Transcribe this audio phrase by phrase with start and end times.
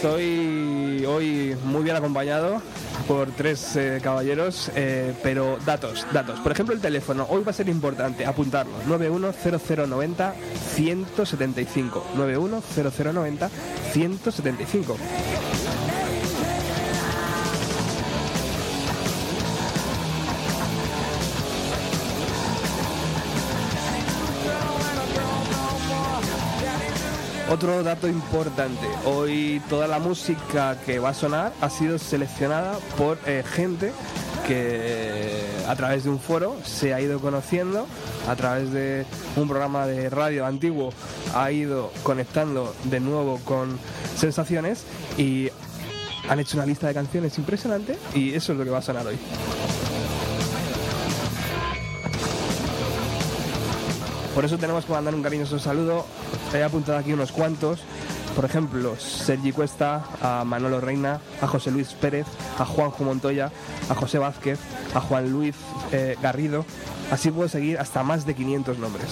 [0.04, 2.62] Estoy hoy muy bien acompañado
[3.08, 6.42] por tres eh, caballeros, eh, pero datos, datos.
[6.42, 7.26] Por ejemplo, el teléfono.
[7.30, 8.74] Hoy va a ser importante apuntarlo.
[8.86, 10.36] 910090
[10.76, 12.06] 175.
[12.18, 13.50] 910090
[13.94, 14.98] 175.
[27.50, 33.20] Otro dato importante, hoy toda la música que va a sonar ha sido seleccionada por
[33.28, 33.92] eh, gente
[34.48, 37.86] que a través de un foro se ha ido conociendo,
[38.28, 39.06] a través de
[39.36, 40.92] un programa de radio antiguo
[41.36, 43.78] ha ido conectando de nuevo con
[44.16, 44.86] sensaciones
[45.18, 45.50] y
[46.30, 49.06] han hecho una lista de canciones impresionante y eso es lo que va a sonar
[49.06, 49.18] hoy.
[54.34, 56.06] Por eso tenemos que mandar un cariñoso saludo.
[56.54, 57.82] He apuntado aquí unos cuantos.
[58.36, 62.26] Por ejemplo, Sergi Cuesta, a Manolo Reina, a José Luis Pérez,
[62.58, 63.52] a Juanjo Montoya,
[63.90, 64.60] a José Vázquez,
[64.96, 65.56] a Juan Luis
[65.92, 66.66] eh, Garrido.
[67.12, 69.08] Así puedo seguir hasta más de 500 nombres.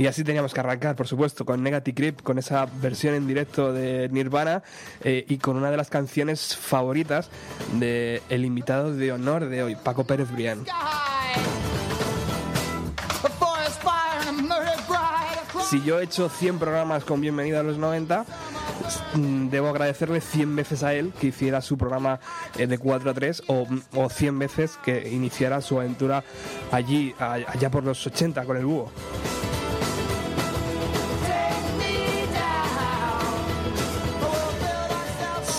[0.00, 3.70] Y así teníamos que arrancar, por supuesto, con Negative Creep, con esa versión en directo
[3.70, 4.62] de Nirvana
[5.04, 7.28] eh, y con una de las canciones favoritas
[7.74, 10.64] del el invitado de honor de hoy, Paco Pérez Brián.
[15.68, 18.24] Si yo he hecho 100 programas con Bienvenido a los 90,
[19.16, 22.20] mm, debo agradecerle 100 veces a él que hiciera su programa
[22.56, 26.24] eh, de 4 a 3 o, o 100 veces que iniciara su aventura
[26.72, 28.90] allí, allá por los 80 con el búho.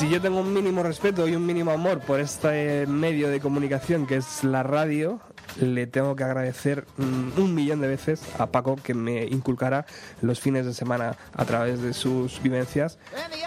[0.01, 4.07] Si yo tengo un mínimo respeto y un mínimo amor por este medio de comunicación
[4.07, 5.19] que es la radio,
[5.59, 9.85] le tengo que agradecer mm, un millón de veces a Paco que me inculcara
[10.23, 12.97] los fines de semana a través de sus vivencias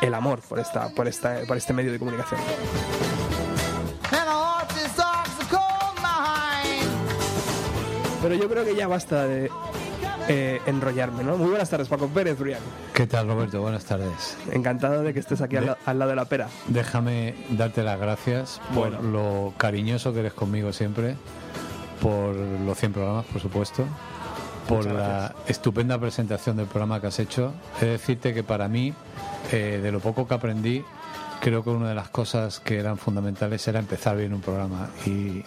[0.00, 2.40] el amor por esta, por esta, por este medio de comunicación.
[8.22, 9.50] Pero yo creo que ya basta de
[10.28, 11.36] eh, enrollarme, ¿no?
[11.36, 12.60] Muy buenas tardes, Paco Pérez, Brian.
[12.92, 13.60] ¿Qué tal, Roberto?
[13.60, 14.36] Buenas tardes.
[14.52, 16.48] Encantado de que estés aquí al, la- al lado de la pera.
[16.68, 19.02] Déjame darte las gracias por Bueno.
[19.02, 21.16] lo cariñoso que eres conmigo siempre,
[22.00, 23.84] por los 100 programas, por supuesto,
[24.68, 27.52] por la estupenda presentación del programa que has hecho.
[27.80, 28.94] He de decirte que para mí,
[29.52, 30.82] eh, de lo poco que aprendí,
[31.40, 35.44] creo que una de las cosas que eran fundamentales era empezar bien un programa y,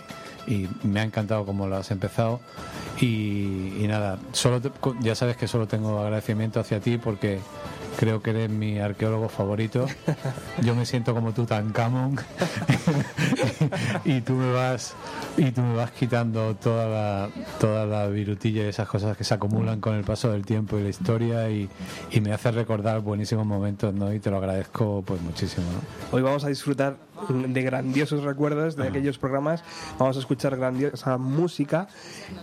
[0.47, 2.39] y me ha encantado cómo lo has empezado
[3.01, 4.71] y, y nada, solo te-
[5.01, 7.39] ya sabes que solo tengo agradecimiento hacia ti porque
[7.99, 9.87] creo que eres mi arqueólogo favorito.
[10.63, 12.17] Yo me siento como Tutankamón
[14.05, 14.93] y tú me vas
[15.35, 17.29] y tú me vas quitando toda la
[17.59, 20.83] toda la virutilla y esas cosas que se acumulan con el paso del tiempo y
[20.83, 21.69] la historia y,
[22.11, 24.13] y me hace recordar buenísimos momentos, ¿no?
[24.13, 26.15] Y te lo agradezco pues muchísimo, ¿no?
[26.15, 26.97] Hoy vamos a disfrutar
[27.29, 29.63] de grandiosos recuerdos de aquellos programas,
[29.97, 31.87] vamos a escuchar grandiosa música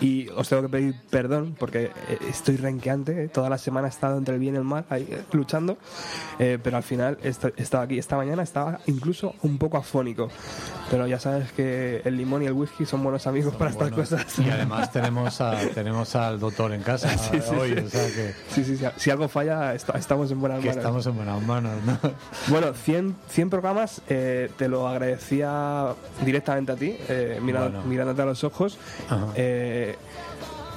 [0.00, 4.19] y os tengo que pedir perdón porque eh, estoy renqueante, toda la semana he estado
[4.19, 5.79] entre el bien y el mal, ahí, eh, luchando,
[6.38, 7.99] eh, pero al final est- estaba aquí.
[7.99, 10.29] Esta mañana estaba incluso un poco afónico,
[10.91, 14.38] pero ya sabes que el limón y el whisky son buenos amigos para estas cosas.
[14.38, 17.79] Y además tenemos a, tenemos al doctor en casa Sí, sí, hoy, sí.
[17.85, 20.76] o sea que, Sí, sí, sí, si algo falla, est- estamos en buenas que manos.
[20.79, 21.99] estamos en buenas manos, ¿no?
[22.49, 25.88] Bueno, 100, 100 programas, eh, te lo agradecía
[26.25, 27.82] directamente a ti, eh, Bueno.
[27.84, 28.78] mirándote a los ojos.
[29.37, 29.96] Eh,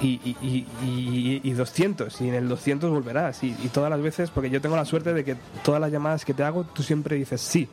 [0.00, 3.42] y, y, y, y- y 200, y en el 200 volverás.
[3.42, 6.34] Y, todas las veces, porque yo tengo la suerte de que todas las llamadas que
[6.34, 7.68] te hago, tú siempre dices sí.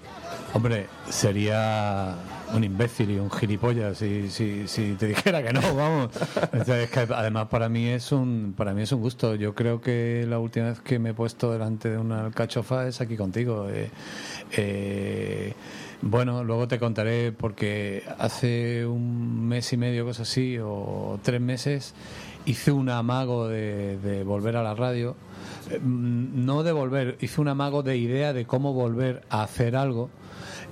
[0.53, 2.15] Hombre, sería
[2.51, 6.09] un imbécil y un gilipollas si, si, si te dijera que no, vamos.
[6.51, 9.35] Es que además para mí es un para mí es un gusto.
[9.35, 13.01] Yo creo que la última vez que me he puesto delante de una alcachofa es
[13.01, 13.67] aquí contigo.
[13.69, 13.91] Eh,
[14.53, 15.53] eh,
[16.07, 21.95] bueno, luego te contaré porque hace un mes y medio, cosas así, o tres meses,
[22.45, 25.15] hice un amago de, de volver a la radio.
[25.71, 29.75] Eh, mm, No de volver, hice un amago de idea de cómo volver a hacer
[29.75, 30.11] algo.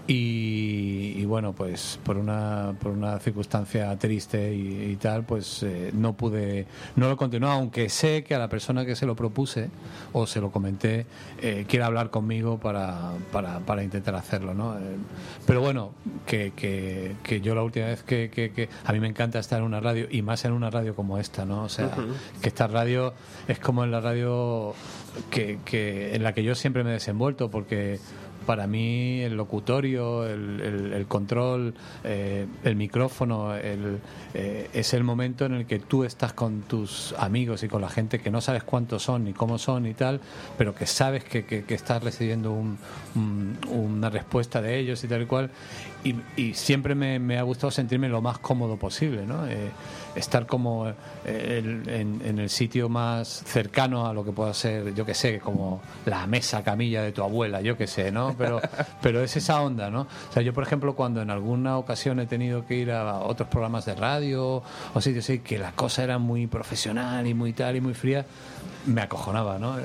[0.06, 5.92] Y, y bueno, pues por una, por una circunstancia triste y, y tal, pues eh,
[5.94, 6.66] no pude,
[6.98, 9.70] no lo continué, aunque sé que a la persona que se lo propuse
[10.12, 11.06] o se lo comenté
[11.42, 14.76] eh, quiere hablar conmigo para, para, para intentar hacerlo, ¿no?
[14.78, 14.82] Eh,
[15.48, 15.92] pero bueno,
[16.26, 19.60] que, que, que yo la última vez que, que, que a mí me encanta estar
[19.60, 21.64] en una radio y más en una radio como esta, ¿no?
[21.64, 21.90] O sea,
[22.42, 23.14] que esta radio
[23.48, 24.74] es como en la radio
[25.30, 28.00] que, que en la que yo siempre me he desenvuelto porque
[28.44, 31.74] para mí el locutorio, el, control,
[32.04, 34.00] eh, el micrófono, el,
[34.34, 37.90] eh, es el momento en el que tú estás con tus amigos y con la
[37.90, 40.22] gente que no sabes cuántos son ni cómo son y tal,
[40.58, 42.78] pero que sabes que, que- que estás recibiendo un-
[43.72, 45.50] una respuesta de ellos y tal y cual.
[46.04, 49.48] Y, y siempre me, me ha gustado sentirme lo más cómodo posible, ¿no?
[49.48, 49.72] Eh,
[50.16, 50.96] estar como eh,
[51.26, 55.40] el- en, en el sitio más cercano a lo que pueda ser, yo que sé,
[55.40, 58.36] como la mesa camilla de tu abuela, yo que sé, ¿no?
[58.38, 58.60] Pero,
[59.02, 60.02] pero es esa onda, ¿no?
[60.02, 63.48] O sea, yo, por ejemplo, cuando en alguna ocasión he tenido que ir a otros
[63.48, 64.62] programas de radio
[64.94, 68.26] o sitios así, que la cosa era muy profesional y muy tal y muy fría,
[68.86, 69.80] me acojonaba, ¿no?
[69.80, 69.84] Eh,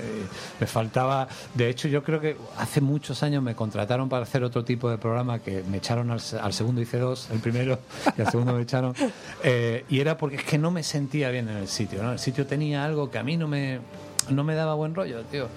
[0.59, 4.65] me faltaba, de hecho, yo creo que hace muchos años me contrataron para hacer otro
[4.65, 7.79] tipo de programa que me echaron al, se- al segundo hice dos, el primero
[8.17, 8.95] y al segundo me echaron,
[9.45, 12.13] eh, y era porque es que no me sentía bien en el sitio, ¿no?
[12.13, 13.81] El sitio tenía algo que a mí no me,
[14.31, 15.49] no me daba buen rollo, tío.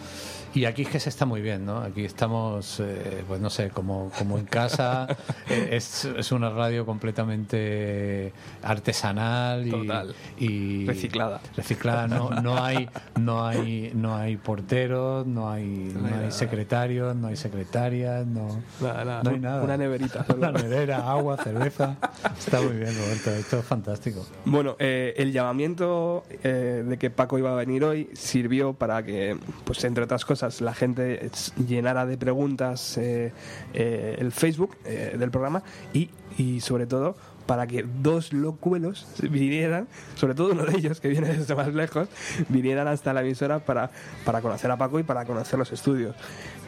[0.53, 1.77] Y aquí es que se está muy bien, ¿no?
[1.79, 5.07] Aquí estamos, eh, pues no sé, como, como en casa.
[5.49, 8.31] Eh, es, es una radio completamente
[8.63, 10.15] artesanal y, Total.
[10.37, 11.41] y Reciclada.
[11.57, 12.87] reciclada no no hay
[13.19, 19.03] no hay no hay porteros no hay no hay secretarios no hay secretarias no Nada,
[19.03, 19.23] nada.
[19.23, 20.25] no hay nada Una neverita.
[20.27, 20.37] solo.
[20.39, 21.97] una nevera agua cerveza
[22.39, 27.37] está muy bien Roberto esto es fantástico Bueno, eh, el llamamiento eh, de que Paco
[27.37, 31.29] iba a venir hoy sirvió para que, pues entre otras cosas, la gente
[31.67, 33.31] llenara de preguntas eh,
[33.73, 39.87] eh, el Facebook eh, del programa y, y sobre todo para que dos locuelos vinieran,
[40.15, 42.07] sobre todo uno de ellos que viene desde más lejos,
[42.49, 43.91] vinieran hasta la emisora para,
[44.23, 46.15] para conocer a Paco y para conocer los estudios.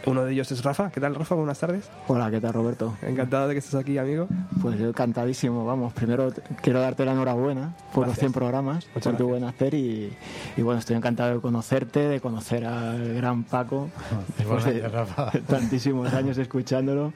[0.05, 0.89] Uno de ellos es Rafa.
[0.91, 1.33] ¿Qué tal, Rafa?
[1.35, 1.89] Buenas tardes.
[2.09, 2.93] Hola, ¿qué tal Roberto?
[3.01, 4.27] Encantado de que estés aquí, amigo.
[4.61, 5.93] Pues yo encantadísimo, vamos.
[5.93, 6.29] Primero
[6.61, 8.19] quiero darte la enhorabuena por los Gracias.
[8.19, 9.29] 100 programas, Muchas por tu gracias.
[9.29, 10.11] buen hacer y,
[10.57, 13.89] y bueno, estoy encantado de conocerte, de conocer al gran Paco,
[14.37, 15.31] después de Rafa.
[15.47, 17.13] tantísimos años escuchándolo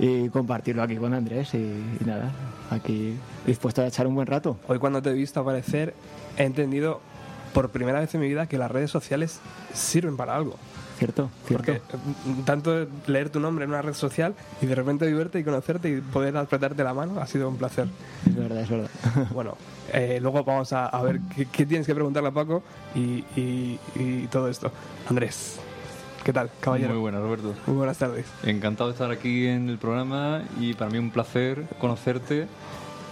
[0.00, 2.32] y compartirlo aquí con Andrés y, y nada,
[2.70, 3.16] aquí
[3.46, 4.56] dispuesto a echar un buen rato.
[4.66, 5.92] Hoy cuando te he visto aparecer
[6.38, 7.02] he entendido
[7.52, 9.40] por primera vez en mi vida que las redes sociales
[9.74, 10.56] sirven para algo.
[11.00, 11.30] ¿Cierto?
[11.46, 11.64] ¿Cierto?
[11.64, 15.44] Porque eh, tanto leer tu nombre en una red social y de repente verte y
[15.44, 17.88] conocerte y poder apretarte la mano ha sido un placer.
[18.28, 18.90] Es verdad, es verdad.
[19.32, 19.56] Bueno,
[19.94, 22.62] eh, luego vamos a, a ver qué, qué tienes que preguntarle a Paco
[22.94, 24.70] y, y- y todo esto.
[25.08, 25.58] Andrés,
[26.22, 26.90] ¿qué tal, caballero?
[26.92, 27.54] Muy buena, Roberto.
[27.66, 28.26] Muy buenas tardes.
[28.44, 32.46] Encantado de estar aquí en el programa y para mí un placer conocerte.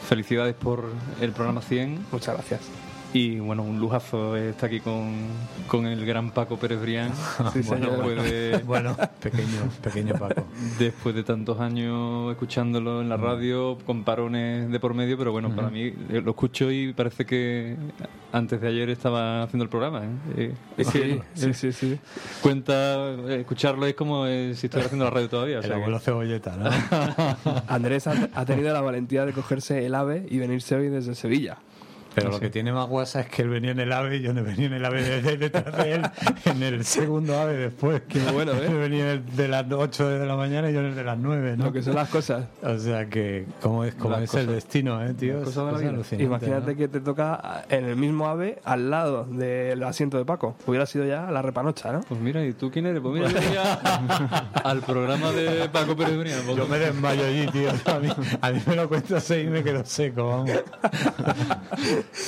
[0.08, 0.84] Felicidades por
[1.22, 2.60] el programa 100 Muchas gracias.
[3.14, 5.14] Y bueno, un lujazo estar aquí con,
[5.66, 7.10] con el gran Paco Pérez Brián.
[7.52, 10.44] Sí, bueno, después de, bueno pequeño pequeño Paco
[10.78, 15.54] después de tantos años escuchándolo en la radio, con parones de por medio, pero bueno,
[15.56, 17.76] para mí eh, lo escucho y parece que
[18.32, 20.04] antes de ayer estaba haciendo el programa.
[20.04, 20.08] ¿eh?
[20.36, 21.98] Eh, es que Sí, sí, sí.
[22.42, 25.56] cuenta, eh, escucharlo es como eh, si estuviera haciendo la radio todavía.
[25.56, 26.68] o el sea que- abuelo cebolleta ¿no?
[27.68, 31.58] Andrés ha, ha tenido la valentía de cogerse el AVE y venirse hoy desde Sevilla.
[32.20, 34.32] Pero lo que tiene más guasa es que él venía en el AVE y yo
[34.32, 36.02] no venía en el AVE de- detrás de él,
[36.44, 38.02] en el segundo AVE después.
[38.08, 38.66] Que bueno, ¿eh?
[38.66, 41.18] Él venía el de las 8 de la mañana y yo en el de las
[41.18, 41.66] 9, ¿no?
[41.66, 42.46] Lo que son las cosas.
[42.62, 45.42] O sea que, como es, como Las es el destino, ¿eh, tío?
[45.42, 45.56] Es
[46.18, 46.76] Imagínate ¿no?
[46.76, 50.56] que te toca en el mismo ave al lado del asiento de Paco.
[50.66, 52.00] Hubiera sido ya la repanocha, ¿no?
[52.00, 53.00] Pues mira, ¿y tú quién eres?
[53.00, 53.62] Pues mira, yo venía
[54.64, 56.40] al programa de Paco Pérez Brián.
[56.56, 57.70] Yo me desmayo allí, tío.
[57.86, 58.08] A mí,
[58.40, 60.50] a mí me lo cuento así y me quedo seco, vamos.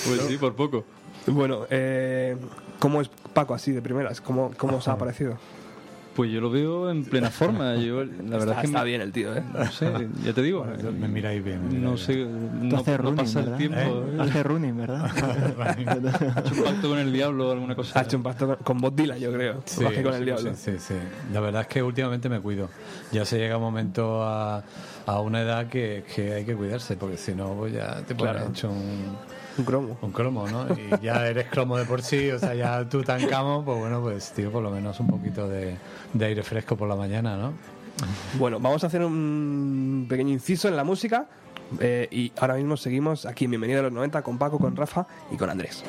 [0.06, 0.84] Pues sí, por poco.
[1.26, 2.36] Bueno, eh,
[2.78, 4.20] ¿cómo es Paco así de primeras?
[4.20, 5.38] ¿Cómo, cómo os ha parecido?
[6.16, 7.76] Pues yo lo veo en plena forma.
[7.76, 9.42] Yo, la verdad está, es que está me- bien el tío, ¿eh?
[9.54, 10.66] No sé, ya te digo.
[10.98, 11.68] Me miráis bien.
[11.68, 13.58] me No sé, no, haces no running, pasa el ¿verdad?
[13.58, 13.78] tiempo.
[13.78, 14.16] ¿Eh?
[14.16, 14.16] ¿eh?
[14.18, 15.04] Hace running, ¿verdad?
[15.60, 17.98] ¿Ha hecho un pacto con el diablo o alguna cosa?
[18.00, 19.62] Ha hecho un pacto con, con Bob Dylan, yo creo.
[19.64, 20.54] Sí, más que con el sí, diablo.
[20.56, 20.94] Sí, sí, sí.
[21.32, 22.68] La verdad es que últimamente me cuido.
[23.12, 24.62] Ya se llega un momento a,
[25.06, 28.34] a una edad que, que hay que cuidarse, porque si no, pues ya te pones
[28.34, 28.48] Claro.
[28.50, 29.16] hecho un,
[29.58, 29.98] Un cromo.
[30.00, 30.66] un cromo, ¿no?
[30.74, 34.00] Y ya eres cromo de por sí, o sea, ya tú tan camo, pues bueno,
[34.00, 35.76] pues tío, por lo menos un poquito de,
[36.12, 37.52] de aire fresco por la mañana, ¿no?
[38.38, 41.26] Bueno, vamos a hacer un pequeño inciso en la música.
[41.80, 45.06] eh, y ahora mismo seguimos aquí en Bienvenido a los 90 con Paco, con Rafa
[45.30, 45.84] y con Andrés.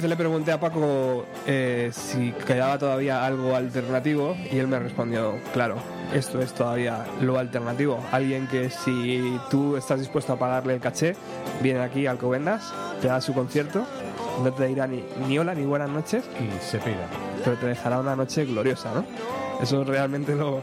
[0.00, 5.34] Vez le pregunté a Paco eh, si quedaba todavía algo alternativo y él me respondió,
[5.52, 5.76] claro,
[6.14, 8.02] esto es todavía lo alternativo.
[8.12, 11.16] Alguien que si tú estás dispuesto a pagarle el caché,
[11.62, 13.84] viene aquí al Covendas, te da su concierto,
[14.42, 17.06] no te dirá ni, ni hola ni buenas noches, Y se pira.
[17.44, 19.04] pero te dejará una noche gloriosa, ¿no?
[19.62, 20.62] Eso es realmente lo,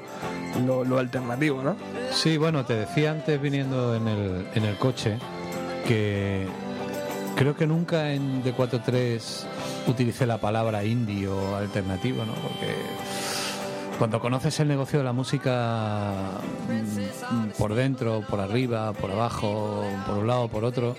[0.65, 1.75] lo, lo alternativo, ¿no?
[2.11, 5.17] Sí, bueno, te decía antes viniendo en el, en el coche
[5.87, 6.47] que
[7.37, 9.45] creo que nunca en D43
[9.87, 12.33] utilicé la palabra indie o alternativo, ¿no?
[12.33, 12.73] Porque
[13.99, 16.13] cuando conoces el negocio de la música
[16.67, 20.95] mm, por dentro, por arriba, por abajo, por un lado, por otro,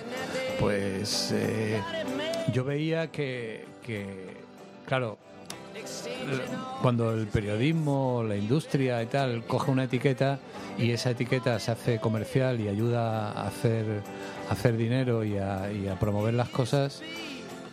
[0.61, 1.83] pues eh,
[2.53, 4.37] yo veía que, que,
[4.87, 5.19] claro,
[6.83, 10.39] cuando el periodismo, la industria y tal coge una etiqueta
[10.79, 14.03] y esa etiqueta se hace comercial y ayuda a hacer,
[14.51, 17.03] hacer dinero y a, promover las cosas,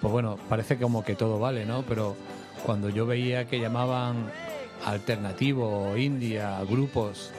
[0.02, 1.84] pues bueno, parece como que todo vale, ¿no?
[1.84, 2.16] Pero
[2.66, 4.32] cuando yo veía que llamaban
[4.86, 7.32] alternativo o indie a grupos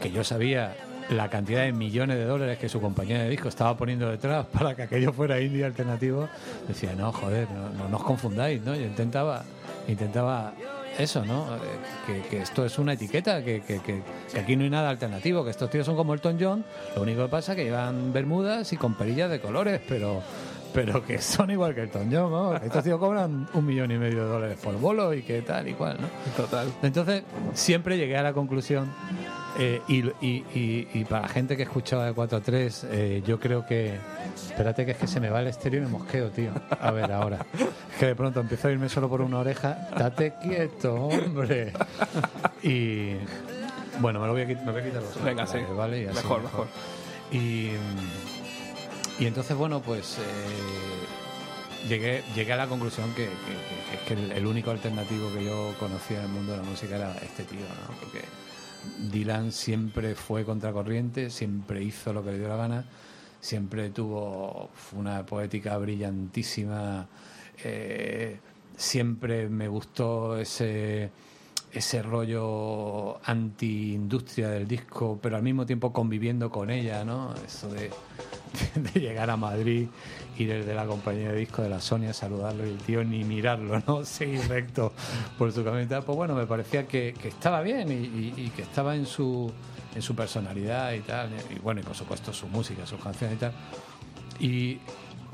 [0.00, 0.76] que yo sabía
[1.10, 4.74] la cantidad de millones de dólares que su compañía de disco estaba poniendo detrás para
[4.74, 6.28] que aquello fuera indie alternativo,
[6.66, 8.74] decía, no, joder, no, no, no os confundáis, ¿no?
[8.74, 9.44] Yo intentaba,
[9.88, 10.52] intentaba
[10.98, 11.56] eso, ¿no?
[11.56, 11.58] Eh,
[12.06, 15.44] Que, que esto es una etiqueta, que, que, que- que aquí no hay nada alternativo,
[15.44, 16.64] que estos tíos son como Elton John,
[16.94, 20.22] lo único que pasa es que llevan bermudas y con perillas de colores, pero
[20.72, 22.56] pero que son igual que Elton John, ¿no?
[22.56, 25.72] Estos tíos cobran un millón y medio de dólares por bolo y que tal y
[25.74, 26.08] cual, ¿no?
[26.36, 26.66] Total.
[26.82, 27.22] Entonces,
[27.52, 28.88] siempre llegué a la conclusión
[29.56, 33.22] Eh, y, y- y- y para la gente que escuchaba de 4 a 3, eh,
[33.26, 33.98] yo creo que.
[34.34, 36.50] Espérate, que es que se me va el estéreo y me mosqueo, tío.
[36.80, 37.46] A ver, ahora.
[37.92, 39.88] Es que de pronto empiezo a irme solo por una oreja.
[39.96, 41.72] Date quieto, hombre.
[42.62, 43.12] Y.
[44.00, 45.58] Bueno, me, lo voy a, quit- me voy a quitar los Venga, sí.
[45.76, 46.02] ¿vale?
[46.02, 46.66] Y así Mejor, mejor.
[47.30, 47.70] Y,
[49.20, 54.32] y entonces, bueno, pues eh, llegué, llegué a la conclusión que, que- que- que el,
[54.32, 57.60] el único alternativo que yo conocía en el mundo de la música era este tío,
[57.60, 57.94] ¿no?
[58.00, 58.22] Porque
[59.10, 62.84] Dylan siempre fue contracorriente, siempre hizo lo que le dio la gana,
[63.40, 67.06] siempre tuvo una poética brillantísima,
[67.62, 68.38] eh,
[68.76, 71.10] siempre me gustó ese
[71.74, 77.34] ese rollo anti-industria del disco, pero al mismo tiempo conviviendo con ella, ¿no?
[77.44, 77.90] Eso de,
[78.74, 79.86] de llegar a Madrid,
[80.38, 83.82] ir desde la compañía de disco de la Sonia, saludarlo y el tío ni mirarlo,
[83.86, 84.04] ¿no?
[84.04, 84.92] Seguir recto
[85.38, 86.02] por su tal.
[86.04, 89.50] Pues bueno, me parecía que, que estaba bien y, y- y que estaba en su,
[89.94, 91.30] en su personalidad y tal.
[91.54, 93.52] Y bueno, y por supuesto su música, sus canciones y tal.
[94.40, 94.78] Y,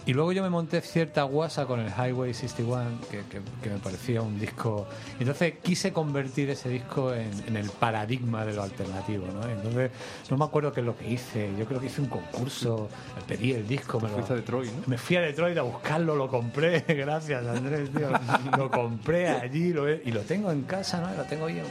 [0.07, 3.79] y luego yo me monté cierta guasa con el Highway 61, que, que- que me
[3.79, 4.87] parecía un disco.
[5.19, 9.49] Entonces quise convertir ese disco en, en el paradigma de lo alternativo, ¿no?
[9.49, 9.91] Entonces
[10.31, 11.51] no me acuerdo qué es lo que hice.
[11.59, 12.89] Yo creo que hice un concurso,
[13.29, 14.83] pedí el disco, me lo, a Detroit, ¿no?
[14.87, 18.09] me fui a Detroit a buscarlo, lo compré, gracias Andrés, tío.
[18.57, 21.15] Lo compré allí lo he- y lo tengo en casa, ¿no?
[21.15, 21.67] Lo tengo ahí en,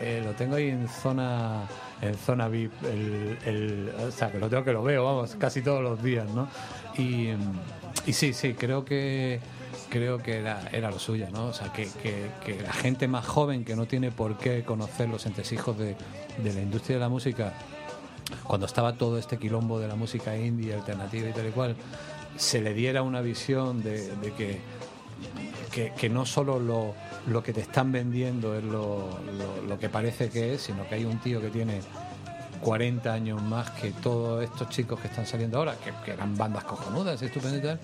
[0.00, 1.62] eh, lo tengo ahí en zona
[2.00, 5.62] en zona VIP, el, el- o sea, que lo tengo que lo veo, vamos, casi
[5.62, 6.48] todos los días, ¿no?
[6.98, 7.30] Y,
[8.12, 9.40] sí, sí, creo que
[9.88, 11.46] creo que era, era lo suyo, ¿no?
[11.48, 15.26] O sea, que, que- la gente más joven que no tiene por qué conocer los
[15.26, 15.96] entresijos de,
[16.42, 17.52] de la industria de la música
[18.44, 21.76] cuando estaba todo este quilombo de la música indie, alternativa y tal y cual,
[22.36, 24.10] se le diera una visión de,
[25.70, 26.94] que, que, no solo lo,
[27.26, 29.10] lo que te están vendiendo es lo-
[29.68, 31.80] lo que parece que es, sino que hay un tío que tiene
[32.62, 36.64] 40 años más que todos estos chicos que están saliendo ahora, que, que eran bandas
[36.64, 37.80] cojonudas, estupendas y tal,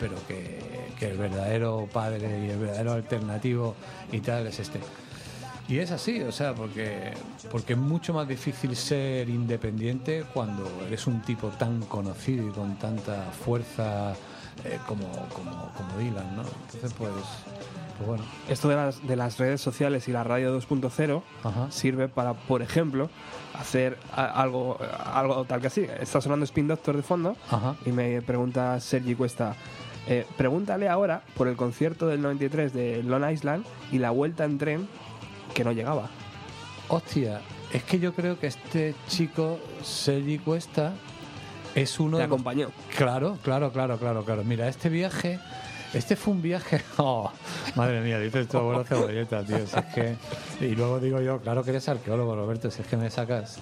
[0.00, 0.60] pero que,
[0.98, 3.74] que el verdadero padre y el verdadero alternativo
[4.10, 4.80] y tal es este.
[5.66, 7.12] Y es así, o sea, porque,
[7.50, 12.78] porque es mucho más difícil ser independiente cuando eres un tipo tan conocido y con
[12.78, 14.14] tanta fuerza
[14.64, 16.42] eh, como, como, como Dylan, ¿no?
[16.66, 17.10] Entonces, pues,
[17.96, 18.24] pues bueno.
[18.48, 21.70] Esto de las, de las redes sociales y la radio 2.0 Ajá.
[21.70, 23.08] sirve para, por ejemplo,
[23.54, 25.86] hacer algo, algo tal que así.
[26.00, 27.76] Está sonando Spin Doctor de fondo Ajá.
[27.86, 29.54] y me pregunta Sergi Cuesta,
[30.06, 34.58] eh, pregúntale ahora por el concierto del 93 de Long Island y la vuelta en
[34.58, 34.88] tren
[35.54, 36.08] que no llegaba.
[36.88, 37.40] Hostia,
[37.72, 40.92] es que yo creo que este chico, Sergi Cuesta,
[41.74, 42.70] es uno Te de los acompañó.
[42.96, 44.44] Claro, claro, claro, claro, claro.
[44.44, 45.40] Mira, este viaje,
[45.94, 46.82] este fue un viaje.
[46.96, 47.30] Oh,
[47.74, 49.66] madre mía, dices tu abuelo cebolleta, tío.
[49.66, 50.16] Si es que.
[50.60, 53.58] Y luego digo yo, claro que eres arqueólogo, Roberto, si es que me sacas.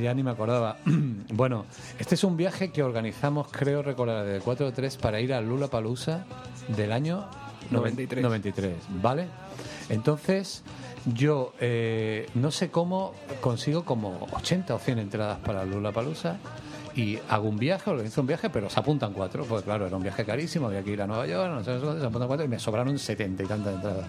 [0.00, 0.78] Ya ni me acordaba.
[1.32, 1.64] bueno,
[1.98, 5.40] este es un viaje que organizamos, creo recordar, de 4 o 3 para ir a
[5.40, 6.24] Lula Palusa
[6.68, 7.28] del año
[7.70, 8.22] 93.
[8.24, 9.26] 93, ¿vale?
[9.88, 10.64] Entonces,
[11.06, 16.38] yo eh, no sé cómo consigo como 80 o 100 entradas para Lula Palusa
[16.98, 20.02] y hago un viaje, organizo un viaje, pero se apuntan cuatro, pues claro, era un
[20.02, 22.58] viaje carísimo, había que ir a Nueva York, no sé, se apuntan cuatro y me
[22.58, 24.06] sobraron 70 y tantas entradas.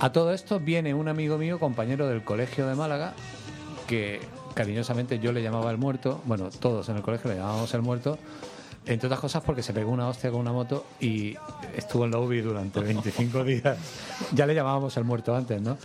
[0.00, 3.14] A todo esto viene un amigo mío, compañero del colegio de Málaga,
[3.86, 4.18] que
[4.54, 8.18] cariñosamente yo le llamaba el muerto, bueno, todos en el colegio le llamábamos el muerto,
[8.94, 11.36] entre otras cosas porque se pegó una hostia con una moto y
[11.76, 13.78] estuvo en la UBI durante 25 días.
[14.32, 15.78] Ya le llamábamos el muerto antes, ¿no?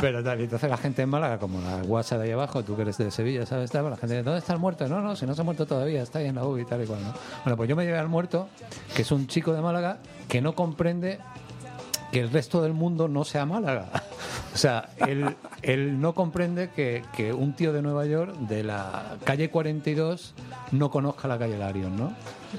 [0.00, 2.76] Pero tal, y entonces la gente en Málaga, como la guasa de ahí abajo, tú
[2.76, 3.72] que eres de Sevilla, ¿sabes?
[3.72, 4.88] La gente, dice, ¿dónde está el muerto?
[4.88, 6.82] No, no, si no se ha muerto todavía, está ahí en la UBI y tal
[6.82, 7.14] y cual, ¿no?
[7.44, 8.48] Bueno, pues yo me llevé al muerto,
[8.94, 11.18] que es un chico de Málaga que no comprende
[12.12, 13.86] que el resto del mundo no sea Málaga.
[14.52, 19.16] O sea, él, él no comprende que, que un tío de Nueva York, de la
[19.22, 20.34] calle 42,
[20.72, 22.12] no conozca la calle Larion, ¿no?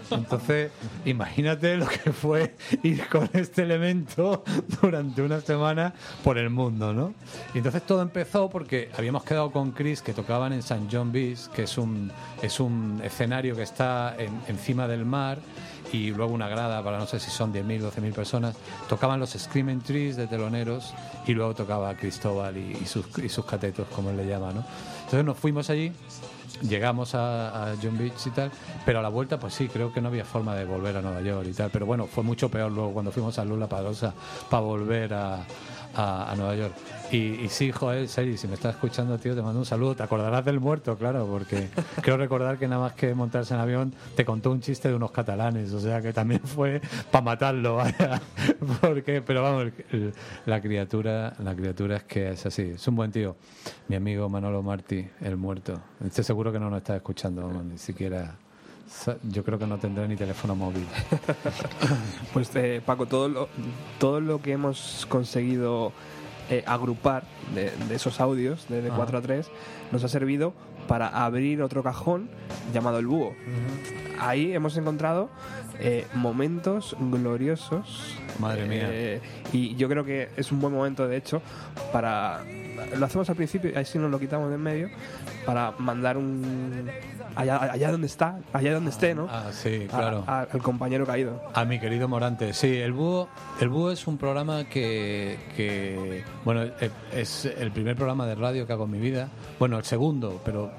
[0.10, 0.72] Entonces,
[1.04, 4.42] imagínate lo que fue ir con este elemento
[4.82, 7.14] durante una semana por el mundo, ¿no?
[7.54, 10.88] Y entonces todo empezó porque habíamos quedado con Chris que tocaban en St.
[10.90, 12.10] John Beach, que es un,
[12.42, 15.40] es un escenario que está en- encima del mar
[15.94, 18.56] y luego una grada para no sé si son 10.000, 12.000 personas.
[18.88, 20.94] Tocaban los Screaming Trees de teloneros
[21.28, 24.64] y luego tocaba Cristóbal y, sus, catetos, como él le llama, ¿no?
[25.00, 25.92] Entonces nos fuimos allí,
[26.62, 28.52] llegamos a, a John Beach y tal,
[28.86, 31.22] pero a la vuelta pues sí, creo que no había forma de volver a Nueva
[31.22, 34.14] York y tal, pero bueno, fue mucho peor luego cuando fuimos a Lula Parosa
[34.50, 35.46] para volver a,
[35.96, 36.74] a, a Nueva York.
[37.12, 39.96] Y, y sí, joder, Sergi, si me estás escuchando, tío, te mando un saludo.
[39.96, 41.68] Te acordarás del muerto, claro, porque
[42.02, 45.12] creo recordar que nada más que montarse en avión te contó un chiste de unos
[45.12, 48.22] catalanes, o sea que también fue para matarlo, vaya.
[48.80, 49.74] Porque, pero vamos,
[50.46, 53.36] la criatura, la criatura es que es así, es un buen tío.
[53.90, 55.82] Mi amigo Manolo Martí, el muerto.
[56.06, 58.36] Estoy seguro que no nos está escuchando, ni siquiera.
[59.24, 60.86] Yo creo que no tendrá ni teléfono móvil.
[62.34, 63.50] Pues eh, Paco, todo lo,
[64.00, 65.92] todo lo que hemos conseguido
[66.50, 67.24] eh, agrupar
[67.54, 68.98] de, de esos audios de, de Ajá.
[68.98, 69.52] 4 a 3
[69.92, 70.54] nos ha servido
[70.88, 72.30] para abrir otro cajón
[72.74, 73.34] llamado el búho.
[74.20, 75.30] Ahí hemos encontrado
[75.80, 78.18] eh, momentos gloriosos.
[78.40, 78.88] Madre mía.
[78.92, 81.42] Eh, y yo creo que es un buen momento, de hecho,
[81.92, 82.44] para...
[82.98, 84.90] Lo hacemos al principio y así nos lo quitamos de en medio
[85.46, 86.90] para mandar un...
[87.34, 89.28] Allá, allá donde está, allá donde esté, ¿no?
[89.32, 90.24] Ah, sí, A- claro.
[90.28, 91.42] a- al compañero caído.
[91.54, 93.30] A mi querido Morante, sí, el búho,
[93.62, 98.68] el búho es un programa que, que, bueno, e- es el primer programa de radio
[98.68, 100.72] que hago en mi vida, bueno, el segundo, pero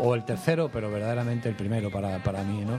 [0.00, 2.78] o el tercero, pero verdaderamente el primero para, para mí, ¿no?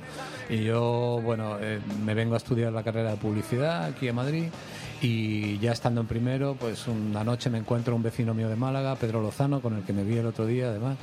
[0.53, 4.45] Y yo, bueno, eh, me vengo a estudiar la carrera de publicidad aquí en Madrid
[5.01, 8.95] y ya estando en primero, pues una noche me encuentro un vecino mío de Málaga,
[8.95, 10.97] Pedro Lozano, con el que me vi el otro día, además.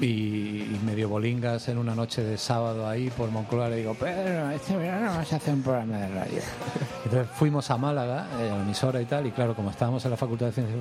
[0.00, 3.68] Y, y medio bolingas en una noche de sábado ahí por Moncloa.
[3.68, 6.40] Le digo, pero este verano vamos a hacer un programa de radio.
[7.04, 10.10] Entonces fuimos a Málaga, eh, a la emisora y tal, y claro, como estábamos en
[10.10, 10.78] la Facultad de Ciencias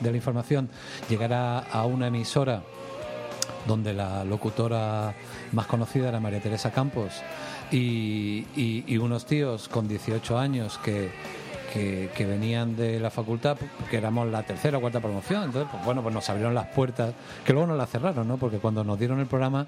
[0.00, 0.68] de la Información,
[1.08, 2.62] llegar a, una emisora
[3.66, 5.14] donde la locutora
[5.52, 7.22] más conocida era María Teresa Campos.
[7.70, 11.10] Y unos tíos con 18 años que,
[11.74, 13.56] que, que venían de la facultad,
[13.90, 15.42] que éramos la tercera o cuarta promoción.
[15.42, 17.12] Entonces, pues bueno, pues nos abrieron las puertas,
[17.44, 18.36] que luego nos las cerraron, ¿no?
[18.36, 19.66] Porque cuando nos dieron el programa,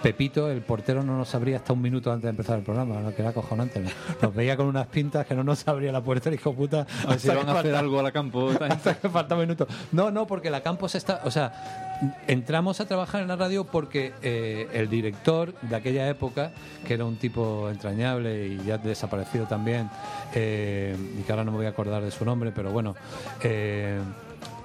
[0.00, 3.22] Pepito, el portero, no nos abría hasta un minuto antes de empezar el programa, que
[3.22, 3.80] era acojonante.
[3.80, 3.90] ¿no?
[4.22, 6.86] Nos veía con unas pintas que no nos abría la puerta, el hijo puta.
[7.04, 8.50] A ver si van a hacer algo a la campo.
[8.60, 9.66] hasta que falta un minuto.
[9.92, 11.22] No, no, porque la Campos está.
[11.24, 16.52] O sea, entramos a trabajar en la radio porque eh, el director de aquella época,
[16.86, 19.90] que era un tipo entrañable y ya desaparecido también,
[20.34, 22.94] eh, y que ahora no me voy a acordar de su nombre, pero bueno.
[23.42, 23.98] eh,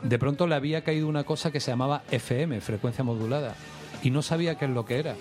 [0.03, 3.55] de pronto le había caído una cosa que se llamaba FM, frecuencia modulada,
[4.03, 5.15] y no sabía qué es lo que era.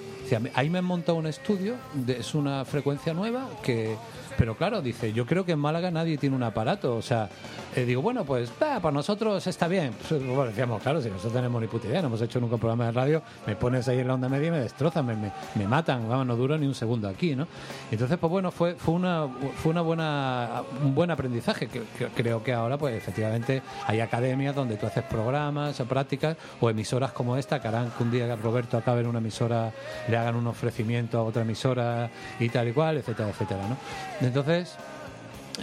[0.55, 3.97] Ahí me han montado un estudio, de- es una frecuencia nueva que...
[4.37, 6.97] Pero claro, dice, yo creo que en Málaga nadie tiene un aparato.
[6.97, 7.29] O sea,
[7.75, 9.93] eh, digo, bueno, pues para nosotros está bien.
[10.09, 12.61] Pues, bueno, decíamos, claro, si nosotros tenemos ni puta idea, no hemos hecho nunca un
[12.61, 15.69] programa de radio, me pones ahí en la onda media y me destrozan, me, me,
[15.69, 17.47] matan, vamos, no duro ni un segundo aquí, ¿no?
[17.91, 21.69] Entonces, pues bueno, fue, fue, una, fue una buena, un buen aprendizaje.
[21.69, 26.37] Que, que creo que ahora, pues efectivamente, hay academias donde tú haces programas o prácticas
[26.61, 29.73] o emisoras como esta que harán que un día Roberto acabe en una emisora,
[30.09, 33.77] le hagan un ofrecimiento a otra emisora y tal y cual, etcétera, etcétera, ¿no?
[34.23, 34.77] Entonces,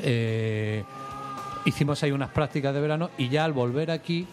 [0.02, 0.84] eh,
[1.66, 4.28] hicimos ahí unas prácticas de verano y ya al volver aquí,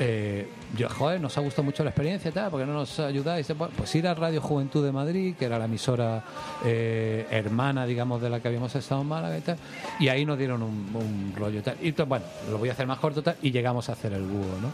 [0.00, 3.52] eh, yo, joder, nos ha gustado mucho la experiencia, tal, porque no nos ayudáis.
[3.76, 6.22] Pues ir a Radio Juventud de Madrid, que era la emisora
[6.64, 9.58] eh, hermana, digamos, de la que habíamos estado en Málaga y tal,
[9.98, 11.76] y ahí nos dieron un, un rollo tal.
[11.82, 14.60] Y bueno, lo voy a hacer más corto tal, y llegamos a hacer el búho,
[14.62, 14.70] ¿no?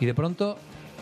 [0.00, 0.56] Y de pronto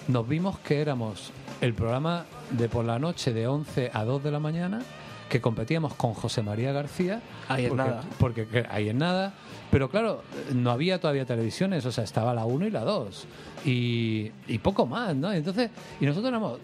[0.08, 4.30] nos vimos que éramos el programa de por la noche de 11 a 2 de
[4.30, 4.82] la mañana
[5.30, 7.22] que competíamos con José María García.
[7.48, 8.02] Ahí porque, nada.
[8.18, 9.32] Porque que- ahí en nada.
[9.70, 13.26] Pero claro, no había todavía televisiones, o sea, estaba la 1 y la 2.
[13.64, 15.32] Y, y poco más, ¿no?
[15.32, 16.58] Entonces, y nosotros éramos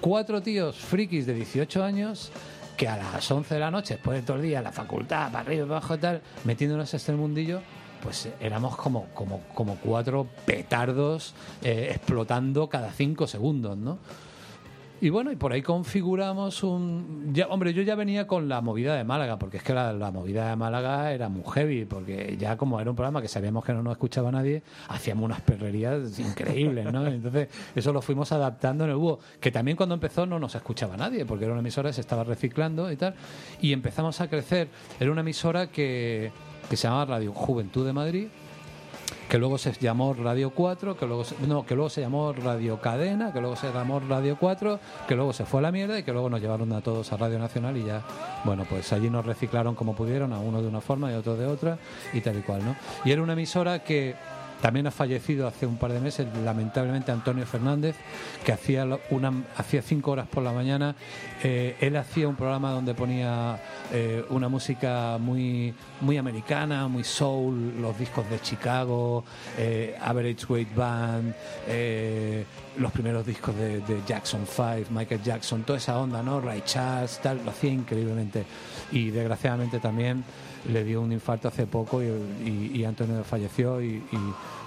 [0.00, 2.32] cuatro tíos frikis de 18 años
[2.76, 5.40] que a las 11 de la noche, después de todo el día, la facultad, para
[5.40, 7.60] arriba y para abajo y tal, metiéndonos a este mundillo,
[8.02, 13.98] pues eh, éramos como, como, como cuatro petardos eh, explotando cada cinco segundos, ¿no?
[14.98, 17.30] Y bueno, y por ahí configuramos un...
[17.34, 20.48] Ya, hombre, yo ya venía con la movida de Málaga, porque es que la, movida
[20.48, 23.82] de Málaga era muy heavy, porque ya como era un programa que sabíamos que no
[23.82, 27.06] nos escuchaba nadie, hacíamos unas perrerías increíbles, ¿no?
[27.06, 30.96] Entonces, eso lo fuimos adaptando en el búho, que también cuando empezó no nos escuchaba
[30.96, 33.14] nadie, porque era una emisora que se estaba reciclando y tal,
[33.60, 34.68] y empezamos a crecer.
[34.98, 36.32] Era una emisora que,
[36.70, 38.28] que se llamaba Radio Juventud de Madrid,
[39.28, 42.80] que luego se llamó Radio 4, que luego se, no, que luego se llamó Radio
[42.80, 46.02] Cadena, que luego se llamó Radio 4, que luego se fue a la mierda y
[46.02, 48.02] que luego nos llevaron a todos a Radio Nacional y ya,
[48.44, 51.36] bueno, pues allí nos reciclaron como pudieron, a uno de una forma y a otro
[51.36, 51.78] de otra
[52.12, 52.76] y tal y cual, ¿no?
[53.04, 54.14] Y era una emisora que
[54.66, 57.94] también ha fallecido hace un par de meses, lamentablemente, Antonio Fernández,
[58.44, 60.96] que hacía una hacía cinco horas por la mañana.
[61.44, 63.60] Eh, él hacía un programa donde ponía
[63.92, 69.22] eh, una música muy, muy americana, muy soul, los discos de Chicago,
[69.56, 71.32] eh, Average Weight Band,
[72.76, 76.40] los primeros discos de, de Jackson 5, Michael Jackson, toda esa onda, ¿no?
[76.40, 78.44] Ray Charles, tal, lo hacía increíblemente.
[78.90, 80.24] Y desgraciadamente también
[80.70, 84.02] le dio un infarto hace poco y, Antonio falleció y,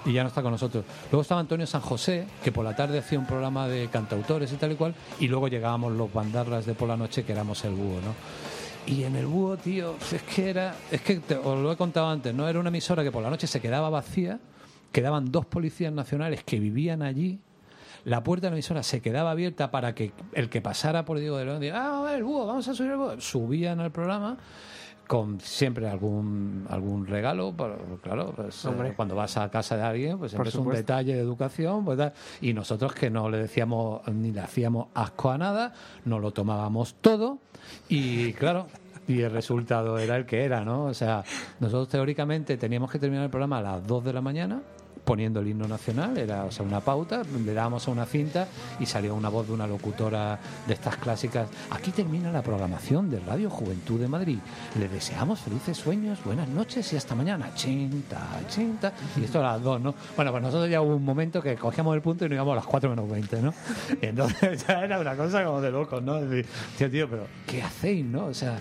[0.06, 0.86] ya no está con nosotros.
[1.12, 4.56] Luego estaba Antonio San José, que por la tarde hacía un programa de cantautores y
[4.56, 7.74] tal y cual, y luego llegábamos los bandarras de por la noche, que éramos el
[7.74, 8.14] búho, ¿no?
[8.88, 12.10] Y en el búho, tío, es que era, es que te- os lo he contado
[12.10, 12.48] antes, ¿no?
[12.48, 14.40] Era una emisora que por la noche se quedaba vacía,
[14.92, 17.40] quedaban dos policías nacionales que vivían allí,
[18.06, 21.38] la puerta de la emisora se quedaba abierta para que el que pasara por Diego
[21.38, 21.76] de León diga,
[22.08, 23.20] ah, el búho, vamos a subir el búho.
[23.20, 24.38] Subían al programa
[25.10, 30.20] con siempre algún algún regalo, pero, claro, pues, eh, cuando vas a casa de alguien,
[30.20, 32.00] pues siempre es un detalle de educación, pues,
[32.42, 35.74] y nosotros que no le decíamos ni le hacíamos asco a nada,
[36.06, 37.40] nos lo tomábamos todo
[37.90, 38.68] y claro,
[39.08, 40.84] y el resultado era el que era, ¿no?
[40.84, 41.24] O sea,
[41.60, 44.62] nosotros teóricamente teníamos que terminar el programa a las 2 de la mañana
[45.10, 48.48] poniendo el himno nacional, era o sea, una pauta, le dábamos a una cinta
[48.80, 51.50] y salió una voz de una locutora de estas clásicas.
[51.72, 54.38] Aquí termina la programación de Radio Juventud de Madrid.
[54.78, 57.50] Le deseamos felices sueños, buenas noches y hasta mañana.
[57.56, 58.94] Chinta, chinta.
[59.20, 59.96] Y esto a las dos, ¿no?
[60.16, 62.56] Bueno, pues nosotros ya hubo un momento que cogíamos el punto y nos íbamos a
[62.58, 63.52] las 4 menos 20, ¿no?
[64.04, 66.18] Entonces ya era una cosa como de locos, ¿no?
[66.18, 66.46] Es decir,
[66.78, 68.26] tío, tío, pero ¿qué hacéis, no?
[68.26, 68.60] O sea,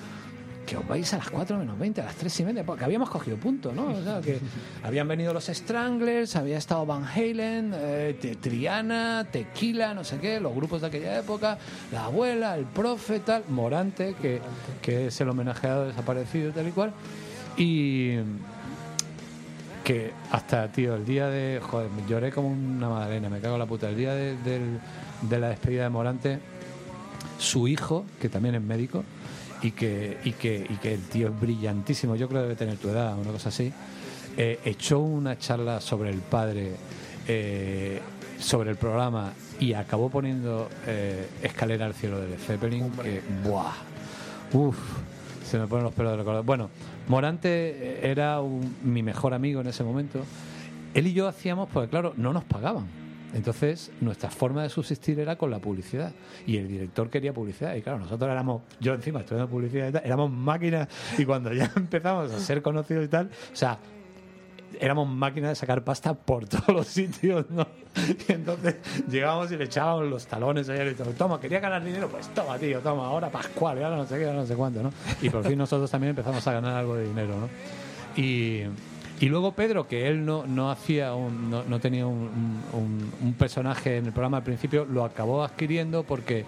[0.69, 3.09] que os vais a las 4 menos 20, a las 3 y media, porque habíamos
[3.09, 3.87] cogido punto, ¿no?
[3.87, 4.39] O sea, que
[4.85, 10.55] habían venido los Stranglers, había estado Van Halen, eh, Triana, Tequila, no sé qué, los
[10.55, 11.57] grupos de aquella época,
[11.91, 14.43] la abuela, el profe, tal, Morante, que,
[14.83, 16.93] que es el homenajeado desaparecido, tal y cual.
[17.57, 18.17] Y
[19.85, 21.61] que hasta, tío, el día de.
[21.63, 23.89] Joder, lloré como una madalena, me cago en la puta.
[23.89, 24.37] El día de,
[25.23, 26.41] de la despedida de Morante,
[27.39, 29.03] su hijo, que también es médico,
[29.63, 32.77] y que, y que, y que el tío es brillantísimo, yo creo que debe tener
[32.77, 33.73] tu edad, una cosa así,
[34.37, 36.73] eh, echó una charla sobre el padre,
[37.27, 38.01] eh,
[38.39, 43.73] sobre el programa, y acabó poniendo eh, Escalera al cielo de Zeppelin, que, ¡buah!
[44.53, 44.77] ¡Uf!
[45.45, 46.45] Se me ponen los pelos de recordar.
[46.45, 46.71] Bueno,
[47.09, 50.21] Morante era un- mi mejor amigo en ese momento.
[50.95, 52.87] Él y yo hacíamos, porque claro, no nos pagaban.
[53.35, 56.13] Entonces, nuestra forma de subsistir era con la publicidad.
[56.47, 57.75] Y el director quería publicidad.
[57.75, 60.89] Y claro, nosotros éramos, yo encima estudiando publicidad y tal, éramos máquinas.
[61.19, 63.79] Y cuando ya empezamos a ser conocidos y tal, o sea,
[64.81, 67.67] éramos máquinas de sacar pasta por todos los sitios, ¿no?
[68.29, 68.77] Y entonces
[69.11, 71.11] llegábamos y le echábamos los talones ayer y todo.
[71.13, 74.39] Toma, quería ganar dinero, pues toma, tío, toma, ahora Pascual, ahora no sé qué, ahora
[74.39, 74.93] no sé cuánto, ¿no?
[75.21, 77.49] Y por fin nosotros también empezamos a ganar algo de dinero, ¿no?
[78.17, 78.65] Y,
[79.21, 82.31] y luego Pedro, que él no, no hacía un- no, no tenía un,
[82.73, 86.45] un- personaje en el programa al principio, lo acabó adquiriendo porque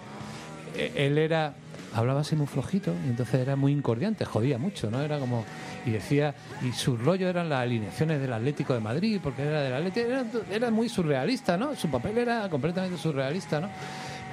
[0.75, 1.53] eh, él era
[1.93, 5.01] hablaba así muy flojito y entonces era muy incordiante, jodía mucho, ¿no?
[5.01, 5.43] Era como
[5.85, 9.73] y decía y su rollo eran las alineaciones del Atlético de Madrid porque era del
[9.73, 11.75] Atlético, era, era muy surrealista, ¿no?
[11.75, 13.69] Su papel era completamente surrealista, ¿no?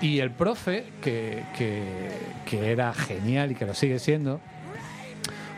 [0.00, 1.82] Y el profe que, que,
[2.48, 4.40] que era genial y que lo sigue siendo,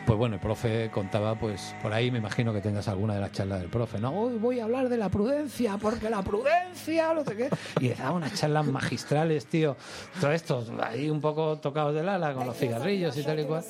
[0.05, 3.31] pues bueno, el profe contaba, pues por ahí me imagino que tengas alguna de las
[3.31, 4.11] charlas del profe, ¿no?
[4.11, 7.49] Hoy voy a hablar de la prudencia, porque la prudencia, no sé qué.
[7.79, 9.75] Y le daba unas charlas magistrales, tío.
[10.19, 13.63] Todo esto, ahí un poco tocados del ala, con los cigarrillos y tal y cual.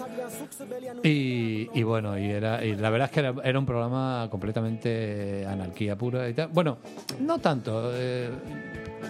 [1.04, 5.96] Y, bueno, y, era, y la verdad es que era, era un programa completamente anarquía
[5.96, 6.48] pura y tal.
[6.48, 6.78] Bueno,
[7.20, 7.92] no tanto.
[7.94, 8.30] eh,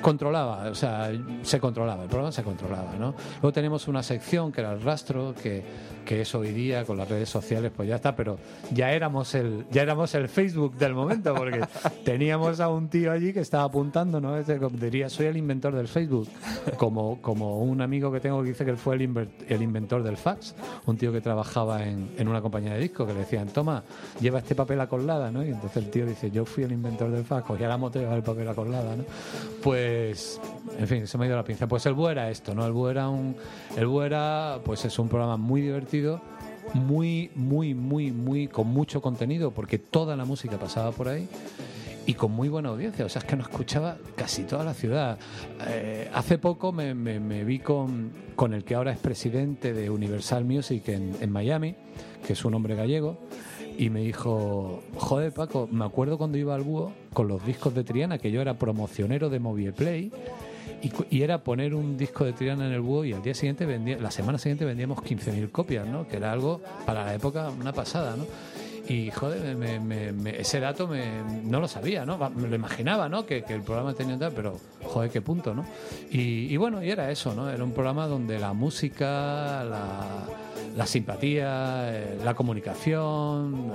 [0.02, 1.12] controlaba, o sea,
[1.44, 3.14] se controlaba, el programa se controlaba, ¿no?
[3.42, 5.64] Luego tenemos una sección que era el rastro, que,
[6.06, 8.38] que es hoy día con las redes sociales, pues ya está, pero
[8.72, 11.62] ya éramos el, ya éramos el Facebook del momento, porque
[12.06, 14.36] teníamos a un tío allí que estaba apuntando, ¿no?
[14.60, 16.28] Como diría, soy el inventor del Facebook,
[16.78, 20.04] como, como un amigo que tengo que dice que él fue el, inver- el inventor
[20.04, 23.48] del fax, un tío que trabajaba en, en una compañía de discos, que le decían,
[23.50, 23.84] toma,
[24.20, 25.44] lleva este papel a colada, ¿no?
[25.46, 28.02] Y entonces el tío dice, yo fui el inventor del fax, cogía la moto y
[28.02, 29.04] llevaba el papel a colada, ¿no?
[29.62, 29.81] Pues,
[30.78, 31.68] en fin, se me ha ido la pinza.
[31.68, 32.66] Pues el búho era esto, ¿no?
[32.66, 33.36] El búho era un,
[33.76, 36.22] el era, pues es un programa muy divertido,
[36.74, 41.28] muy, muy, muy, muy, con mucho contenido, porque toda la música pasaba por ahí
[42.06, 43.06] y con muy buena audiencia.
[43.06, 45.18] O sea, es que nos escuchaba casi toda la ciudad.
[45.68, 50.88] Eh, hace poco me vi con, con el que ahora es presidente de Universal Music
[50.90, 51.76] en, en Miami,
[52.26, 53.20] que es un hombre gallego,
[53.82, 57.84] y me dijo, joder Paco, me acuerdo cuando iba al búho con los discos de
[57.84, 60.12] Triana, que yo era promocionero de Movieplay,
[60.84, 63.66] y, y era poner un disco de Triana en el búho y al día siguiente
[63.66, 66.08] vendía, la semana siguiente vendíamos 15.000 copias, ¿no?
[66.08, 68.26] Que era algo para la época una pasada, ¿no?
[68.92, 70.90] Y joder, me- me- me- ese dato
[71.46, 72.18] no lo sabía, ¿no?
[72.32, 73.26] Me lo imaginaba, ¿no?
[73.26, 75.66] Que, el programa tenía tal, pero joder, qué punto, ¿no?
[76.12, 77.50] Y, bueno, y era eso, ¿no?
[77.50, 83.72] Era un programa donde la música, la, simpatía, eh, la comunicación,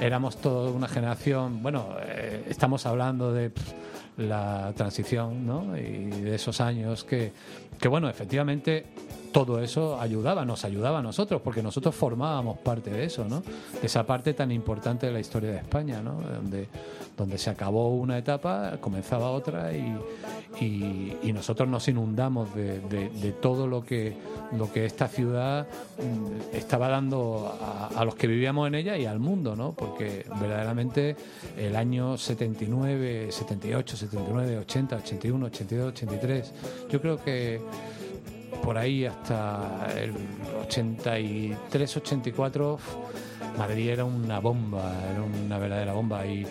[0.00, 3.52] eh, éramos toda una generación, bueno, eh, estamos hablando de
[4.16, 5.76] la transición, ¿no?
[5.76, 7.30] Y de esos años que,
[7.78, 8.84] que bueno, efectivamente
[9.36, 13.40] todo eso ayudaba, nos ayudaba a nosotros, porque nosotros formábamos parte de eso, ¿no?
[13.42, 16.14] De esa parte tan importante de la historia de España, ¿no?
[16.22, 16.68] Donde,
[17.18, 19.94] donde se acabó una etapa, comenzaba otra y,
[20.58, 24.16] y- nosotros nos inundamos de, de- de todo lo que,
[24.56, 25.66] lo que esta ciudad
[25.98, 29.72] mm, estaba dando a, a los que vivíamos en ella y al mundo, ¿no?
[29.72, 31.14] Porque verdaderamente
[31.58, 36.52] el año 79, 78, 79, 80, 81, 82, 83,
[36.88, 37.60] yo creo que
[38.62, 40.12] por ahí hasta el
[40.66, 42.78] 83, 84,
[43.58, 46.26] Madrid era una bomba, era una verdadera bomba.
[46.26, 46.46] Y,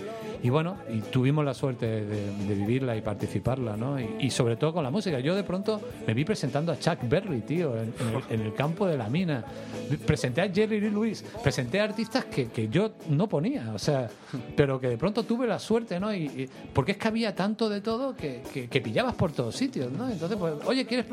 [0.45, 3.99] y bueno, y tuvimos la suerte de, de vivirla y participarla, ¿no?
[3.99, 5.19] Y, y sobre todo con la música.
[5.19, 8.53] Yo de pronto me vi presentando a Chuck Berry, tío, en, en el, en el
[8.53, 9.43] campo de la mina.
[10.05, 14.07] Presenté a Jerry Lee Lewis, presenté a artistas que, que yo no ponía, o sea,
[14.55, 16.13] pero que de pronto tuve la suerte, ¿no?
[16.13, 19.55] Y, y- porque es que había tanto de todo que, que- que pillabas por todos
[19.55, 20.07] sitios, ¿no?
[20.09, 21.05] Entonces, pues, oye, ¿quieres,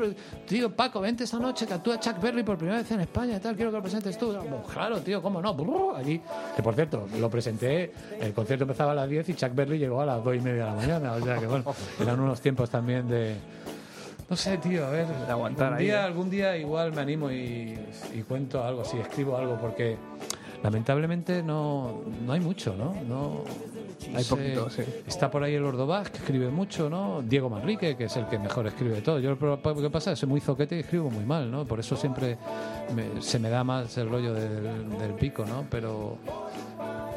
[0.47, 3.39] tío, Paco, vente esta noche que actúa Chuck Berry por primera vez en España y
[3.39, 4.31] tal, quiero que lo presentes tú.
[4.33, 5.95] Pues, claro, tío, ¿cómo no?
[5.95, 6.21] Allí,
[6.55, 7.91] que por cierto, lo presenté,
[8.21, 10.65] el concierto empezaba a las 10 y Chuck Berry llegó a las 2 y media
[10.65, 11.65] de la mañana, o sea que bueno,
[11.99, 13.35] eran unos tiempos también de...
[14.29, 16.03] No sé, tío, a ver, De aguantar algún ahí, día, ¿eh?
[16.03, 17.77] algún día igual me animo y,
[18.13, 19.97] y cuento algo, si escribo algo, porque
[20.63, 22.93] lamentablemente no, no hay mucho, ¿no?
[23.07, 23.43] no
[24.15, 24.83] Hay poquito, sí.
[25.05, 27.21] Está por ahí el Ordovás, que escribe mucho, ¿no?
[27.21, 29.19] Diego Manrique, que es el que mejor escribe de todo.
[29.19, 31.65] Yo lo que pasa es que soy muy zoquete y escribo muy mal, ¿no?
[31.65, 32.37] Por eso siempre
[32.95, 35.65] me- se me da más el rollo del, del pico, ¿no?
[35.69, 36.17] Pero,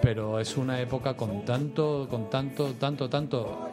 [0.07, 3.69] pero es una época con tanto, con tanto, tanto, tanto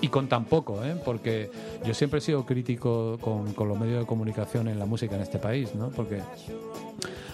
[0.00, 0.94] y con tan poco, ¿eh?
[1.04, 1.50] porque
[1.84, 5.22] yo siempre he sido crítico con, con los medios de comunicación en la música en
[5.22, 5.88] este país, ¿no?
[5.88, 6.20] porque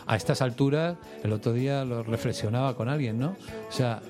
[0.07, 3.37] a estas alturas, el otro día lo reflexionaba con alguien, ¿no?
[3.69, 4.01] O sea,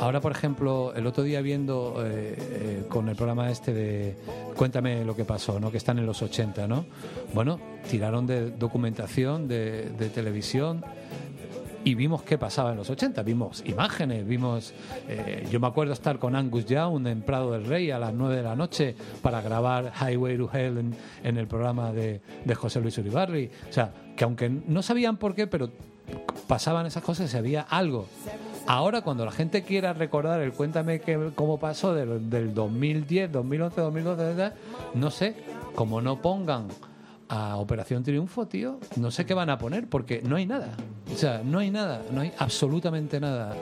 [0.00, 4.16] ahora, por ejemplo, el otro día viendo eh, eh, con el programa este de
[4.56, 5.70] Cuéntame lo que pasó, ¿no?
[5.70, 6.86] Que están en los 80, ¿no?
[7.34, 10.82] Bueno, tiraron de documentación, de, de televisión,
[11.84, 13.22] y vimos qué pasaba en los 80.
[13.22, 14.72] Vimos imágenes, vimos.
[15.08, 18.36] eh, yo me acuerdo estar con Angus Young en Prado del Rey a las 9
[18.36, 22.96] de la noche para grabar Highway to Hell en, el programa de, de José Luis
[22.98, 23.50] Uribarri.
[23.68, 25.70] O sea, que aunque no sabían por qué, pero
[26.46, 28.06] pasaban esas cosas y había algo.
[28.66, 33.80] Ahora, cuando la gente quiera recordar el cuéntame que, cómo pasó del, del 2010, 2011,
[33.80, 34.52] 2012, etc.,
[34.94, 35.36] no sé,
[35.74, 36.68] como no pongan
[37.28, 40.70] a Operación Triunfo, tío, no sé qué van a poner porque no hay nada.
[41.12, 43.54] O sea, no hay nada, no hay absolutamente nada.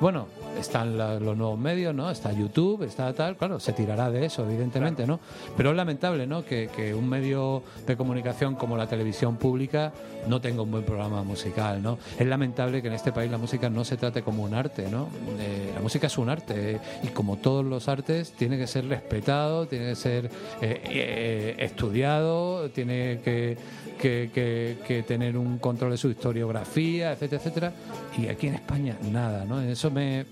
[0.00, 0.26] Bueno,
[0.58, 2.10] están la- los nuevos medios, ¿no?
[2.10, 5.20] Está YouTube, está tal, claro, se tirará de eso, evidentemente, ¿no?
[5.56, 6.44] Pero es lamentable, ¿no?
[6.44, 9.92] Que, que un medio de comunicación como la televisión pública
[10.28, 11.98] no tenga un buen programa musical, ¿no?
[12.18, 15.08] Es lamentable que en este país la música no se trate como un arte, ¿no?
[15.38, 18.86] Eh, la música es un arte eh, y como todos los artes tiene que ser
[18.88, 23.56] respetado, tiene que ser eh, estudiado, tiene que,
[24.00, 27.72] que- que- que tener un control de su historiografía, etcétera, etcétera.
[28.18, 29.60] Y aquí en España nada, ¿no?
[29.60, 30.26] Eso me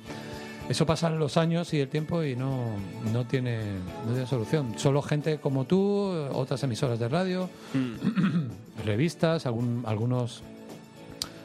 [0.73, 2.65] eso pasan los años y el tiempo y no,
[3.13, 3.61] no, tiene,
[4.07, 4.79] no tiene solución.
[4.79, 7.51] Solo gente como tú, otras emisoras de radio,
[8.85, 10.43] revistas, algún, algunos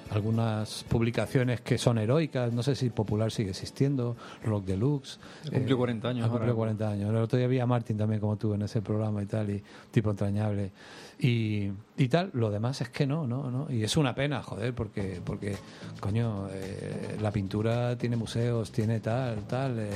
[0.09, 5.19] algunas publicaciones que son heroicas, no sé si Popular sigue existiendo, Rock Deluxe.
[5.51, 6.53] Cumplió 40 años ahora.
[6.53, 7.09] 40 años.
[7.09, 9.61] El otro día vi a Martín también como tú en ese programa y tal, y
[9.91, 10.71] tipo entrañable.
[11.19, 13.71] Y, y tal, lo demás es que no, no, no.
[13.71, 15.55] Y es una pena, joder, porque, porque
[15.99, 19.89] coño, eh, la pintura tiene museos, tiene tal, tal, eh,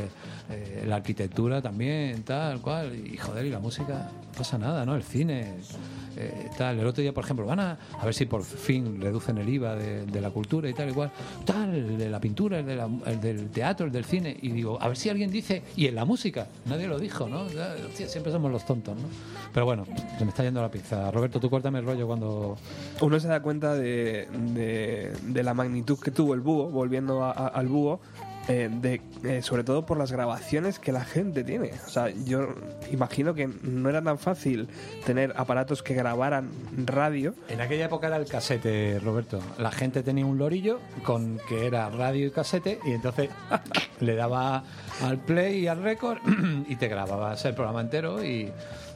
[0.50, 4.96] eh, la arquitectura también, tal, cual, y joder, y la música, no pasa nada, ¿no?
[4.96, 5.58] El cine,
[6.18, 6.80] eh, tal.
[6.80, 9.76] El otro día, por ejemplo, van a, a ver si por fin reducen el IVA
[9.76, 11.12] de, la cultura y tal, igual,
[11.46, 14.50] tal, el de la pintura, el, de la- el del teatro, el del cine, y
[14.50, 17.46] digo, a ver si alguien dice, y en la música, nadie lo dijo, ¿no?
[17.94, 19.08] Siempre somos los tontos, ¿no?
[19.54, 19.86] Pero bueno,
[20.18, 21.12] se me está yendo la pizza.
[21.12, 22.58] Roberto, tú cuéntame el rollo cuando...
[23.02, 28.00] Uno se da cuenta de, de- la magnitud que tuvo el búho, volviendo al búho,
[28.48, 31.72] eh, de, eh, sobre todo por las grabaciones que la gente tiene.
[31.86, 32.56] O sea, yo
[32.92, 34.68] imagino que no era tan fácil
[35.06, 36.50] tener aparatos que grabaran
[36.86, 37.36] radio.
[37.50, 39.40] En aquella época era el casete, Roberto.
[39.58, 43.30] La gente tenía un lorillo con que era radio y casete y entonces
[44.00, 44.64] le daba
[45.04, 46.20] al play y al record
[46.68, 48.52] y te grababas el programa entero y,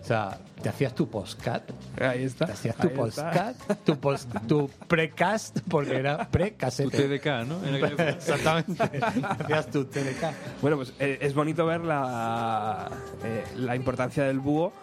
[0.06, 1.64] o sea, te hacías tu postcat.
[2.00, 2.46] Ahí está.
[2.46, 7.08] Te hacías tu postcat, tu, post, tu precast, porque era Tu pre-casete.
[7.18, 7.58] TDK, ¿no?
[8.04, 8.84] Exactamente.
[9.40, 10.62] Hacías tu TDK.
[10.62, 12.88] Bueno, pues eh, es bonito ver la,
[13.24, 14.74] eh, la importancia del búho,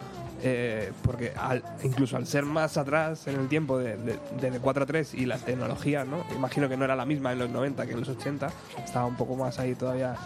[0.42, 4.82] eh, porque al- incluso al ser más atrás en el tiempo, de, de, desde 4
[4.82, 6.24] a 3 y la tecnología, ¿no?
[6.34, 8.50] Imagino que no era la misma en los 90 que en los 80,
[8.84, 10.16] estaba un poco más ahí todavía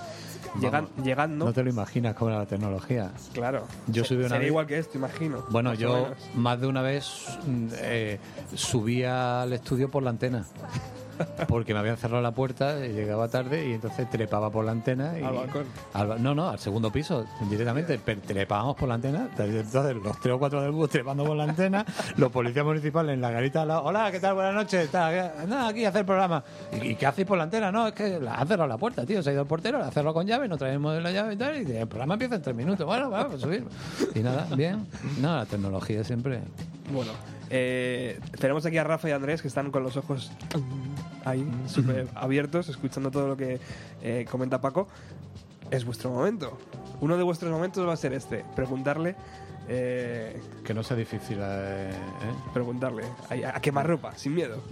[0.61, 1.45] llegan, llegando.
[1.47, 3.11] No te lo imaginas cómo era la tecnología.
[3.33, 3.65] Claro.
[3.87, 5.45] Yo subí una sería vez- igual que esto, imagino.
[5.51, 8.19] Bueno, más yo más de una vez mm, eh,
[8.55, 10.45] subía al estudio por la antena.
[11.49, 15.19] Porque me habían cerrado la puerta, y llegaba tarde y entonces trepaba por la antena.
[15.19, 15.65] Y, Al balcón.
[15.95, 18.01] al ba- no, no, al segundo piso, directamente.
[18.05, 19.29] Pero trepábamos por la antena.
[19.31, 21.85] Entonces, los tres o cuatro del bus trepando por la antena,
[22.17, 23.85] los policías municipales en la garita al lado.
[23.85, 24.35] Hola, ¿qué tal?
[24.35, 24.89] Buenas noches.
[24.91, 26.43] Tal, ¿qué- Nada, aquí a hacer programa.
[26.83, 27.71] ¿Y, qué hacéis por la antena?
[27.73, 29.23] No, es que la ha cerrado la puerta, tío.
[29.23, 31.37] Se ha ido el portero, la ha cerrado con llave, no traemos la llave y
[31.37, 31.57] tal.
[31.69, 32.87] Y el programa empieza en tres minutos.
[32.87, 33.65] Bueno, vamos a subir.
[34.15, 34.87] Y nada, bien.
[35.21, 36.41] No, la tecnología siempre.
[36.93, 37.13] Bueno,
[37.51, 40.31] eh, tenemos aquí a Rafa y a Andrés que están con los ojos
[41.25, 43.61] ahí, súper abiertos, escuchando todo lo que
[44.03, 44.89] eh, comenta Paco.
[45.71, 46.59] Es vuestro momento.
[47.01, 49.17] Uno de vuestros momentos va a ser este: preguntarle.
[49.69, 51.39] eh, Que no sea difícil.
[51.41, 52.51] eh, ¿eh?
[52.55, 53.05] preguntarle
[53.45, 54.63] a, a quemar ropa, sin miedo.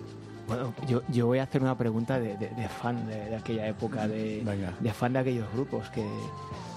[0.47, 3.67] Bueno, yo, yo voy a hacer una pregunta de, de- de fan de, de aquella
[3.67, 4.45] época, de,
[4.93, 6.07] fan de aquellos grupos que,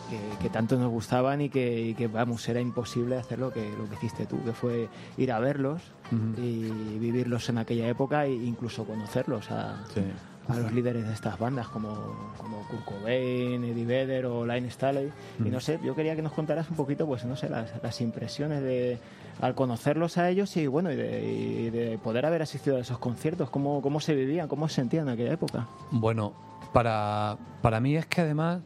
[0.10, 3.70] que, que tanto nos gustaban y que, y que, vamos, era imposible hacer lo que,
[3.78, 4.88] lo que hiciste tú, que fue
[5.18, 5.82] ir a verlos
[6.12, 6.42] Ujú.
[6.42, 10.02] y vivirlos en aquella época e incluso conocerlos a, Sí.
[10.48, 11.94] a los líderes de estas bandas como,
[12.38, 15.12] como Kurt Cobain, Eddie Vedder o Line Staley.
[15.44, 18.00] Y no sé, yo quería que nos contaras un poquito, pues no sé, las, las
[18.02, 18.98] impresiones de
[19.42, 22.98] al conocerlos a ellos y bueno, y de, y de poder haber asistido a esos
[22.98, 25.68] conciertos, cómo, cómo se vivían, cómo se sentían en aquella época.
[25.92, 26.34] Bueno,
[26.74, 28.62] para, para mí es que además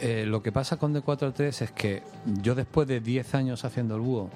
[0.00, 2.02] eh, lo que pasa con D43 es que
[2.42, 4.30] yo después de 10 años haciendo el búho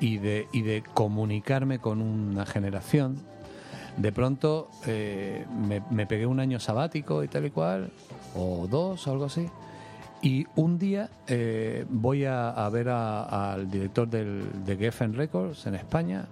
[0.00, 3.18] y de, y de comunicarme con una generación,
[3.96, 5.46] de pronto eh,
[5.90, 7.90] me, pegué un año sabático y tal y cual,
[8.34, 9.48] o dos o algo así.
[10.22, 16.26] Y un día eh, voy a, ver al director del, de Geffen Records en España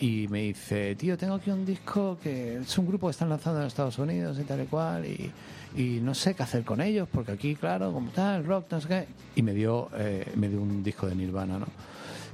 [0.00, 3.60] y me dice, tío, tengo aquí un disco que es un grupo que están lanzando
[3.60, 5.30] en Estados Unidos y tal y cual y,
[5.76, 8.88] y no sé qué hacer con ellos porque aquí, claro, como tal, rock, no sé
[8.88, 9.06] qué.
[9.36, 11.66] Y me dio, eh, me dio un disco de Nirvana, ¿no?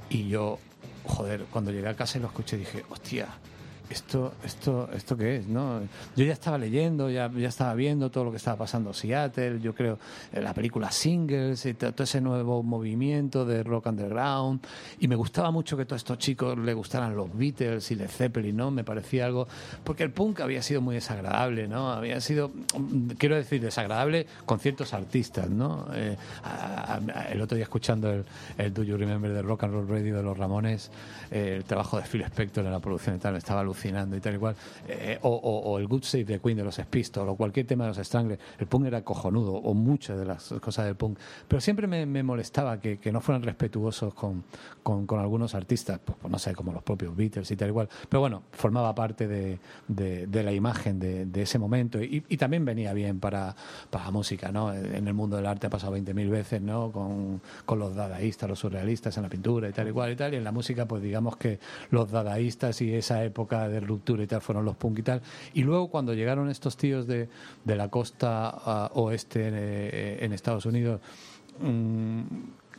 [0.09, 0.59] Y yo,
[1.03, 3.27] joder, cuando llegué a casa y lo escuché dije, hostia,
[3.89, 5.81] esto, esto, esto qué es, ¿no?
[6.15, 9.59] Yo ya estaba leyendo, ya, ya estaba viendo todo lo que estaba pasando en Seattle,
[9.61, 9.99] yo creo,
[10.33, 14.65] eh, la película Singles y to- todo ese nuevo movimiento de rock underground,
[14.99, 18.09] y me gustaba mucho que a todos estos chicos les gustaran los Beatles y Led
[18.09, 18.71] Zeppelin, ¿no?
[18.71, 19.47] Me parecía algo,
[19.83, 21.91] porque el punk había sido muy desagradable, ¿no?
[21.91, 25.87] Había sido, mm, quiero decir, desagradable con ciertos artistas, ¿no?
[25.93, 28.25] Eh, a- a- el otro día escuchando el,
[28.57, 30.89] el Do You Remember de Rock and Roll Radio de los Ramones,
[31.31, 34.21] eh, el trabajo de Phil Spector en la producción y tal, me estaba alucinando y
[34.21, 34.55] tal y cual,
[34.87, 37.83] eh, o, o- o el Good Save de Queen de los Pistols, o cualquier tema
[37.85, 41.17] de los Stranglers, el punk era cojonudo, o muchas de las cosas del punk,
[41.47, 44.43] pero siempre me, me molestaba que, que no fueran respetuosos con,
[44.83, 47.73] con, con algunos artistas, pues, pues no sé, como los propios Beatles y tal y
[47.73, 52.01] cual, pero bueno, formaba parte de, de- de la imagen de, de ese momento.
[52.01, 53.55] Y, y también venía bien para,
[53.89, 54.73] para la música, ¿no?
[54.73, 56.91] En el mundo del arte ha pasado 20.000 veces, ¿no?
[56.91, 60.33] Con, con los dadaístas, los surrealistas en la pintura y tal y cual y tal,
[60.33, 61.59] y en la música pues digamos que
[61.91, 65.21] los dadaístas y esa época de ruptura y tal fueron los punk y tal,
[65.53, 67.29] y luego cuando llegaron estos tíos de,
[67.63, 71.01] de la costa ah, oeste eh, en Estados Unidos,
[71.59, 72.21] mm,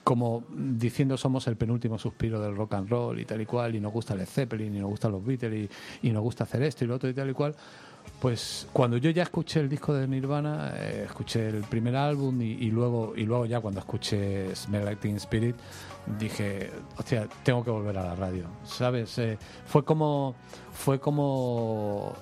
[0.04, 3.80] como diciendo somos el penúltimo suspiro del rock and roll y tal y cual, y
[3.80, 5.68] nos gusta Led Zeppelin, y nos gustan los Beatles,
[6.02, 7.56] y, y nos gusta hacer esto y lo otro y tal y cual,
[8.20, 12.70] pues cuando yo ya escuché el disco de Nirvana, eh, escuché el primer álbum y,
[12.70, 15.56] luego y luego ya cuando escuché Smell Like Teen Spirit,
[16.18, 19.18] dije, hostia, tengo que volver a la radio, ¿sabes?
[19.18, 20.34] Eh, fue como
[20.72, 22.14] fue como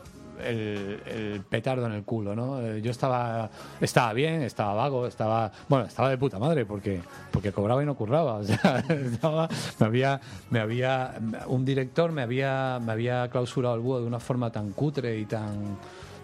[0.44, 2.60] el, petardo en el culo, ¿no?
[2.60, 7.52] Eh, Yo estaba estaba bien, estaba vago, estaba bueno, estaba de puta madre porque porque
[7.52, 10.20] cobraba y no curraba, o sea, estaba- me había
[10.50, 11.14] me había
[11.46, 15.24] un director me había me había clausurado el búho de una forma tan cutre y
[15.26, 15.76] tan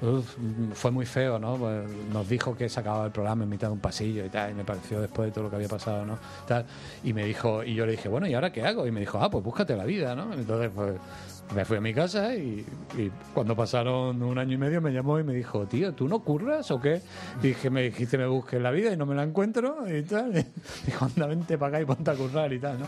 [0.02, 0.34] Uf,
[0.72, 1.56] fue muy feo, ¿no?
[1.56, 4.50] Pues Nos dijo que se acababa el programa en mitad de un pasillo y tal,
[4.52, 6.18] y me pareció después de todo lo que había pasado, ¿no?
[7.04, 8.86] Y me dijo, y yo le dije, bueno, ¿y ahora qué hago?
[8.86, 10.32] Y me dijo, ah, pues búscate la vida, ¿no?
[10.32, 10.94] Entonces, pues
[11.54, 12.64] me fui a mi casa y,
[13.34, 16.70] cuando pasaron un año y medio me llamó y me dijo, tío, ¿tú no curras
[16.70, 17.02] o qué?
[17.42, 20.36] Dije, me dijiste me busque la vida y no me la encuentro y tal.
[20.36, 20.46] Y
[20.86, 22.86] dijo, anda, vente para acá y ponte a currar y tal, ¿no?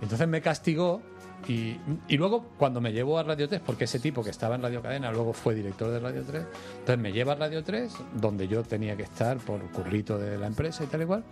[0.00, 1.00] Entonces me castigó
[1.48, 1.76] y,
[2.08, 4.80] y luego, cuando me llevó a Radio 3, porque ese tipo que estaba en Radio
[4.80, 6.44] Cadena luego fue director de Radio 3,
[6.80, 10.46] entonces me lleva a Radio 3, donde yo tenía que estar por currito de la
[10.46, 11.24] empresa y tal y cual,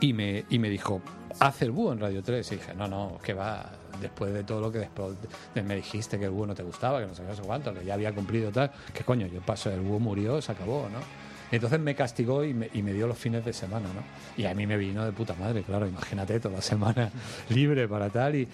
[0.00, 1.00] y me, y me dijo,
[1.40, 2.52] haz el búho en Radio 3.
[2.52, 4.88] Y dije, no, no, que va, después de todo lo que
[5.62, 7.84] me dijiste que el búho no te gustaba, que no sé no sé cuánto, que
[7.84, 11.25] ya había cumplido tal, que coño, yo paso, el búho murió, se acabó, ¿no?
[11.50, 14.02] Entonces me castigó y me, dio los fines de semana, ¿no?
[14.36, 17.10] Y a mí me vino de puta madre, claro, imagínate toda la semana
[17.50, 18.34] libre para tal.
[18.34, 18.48] Y,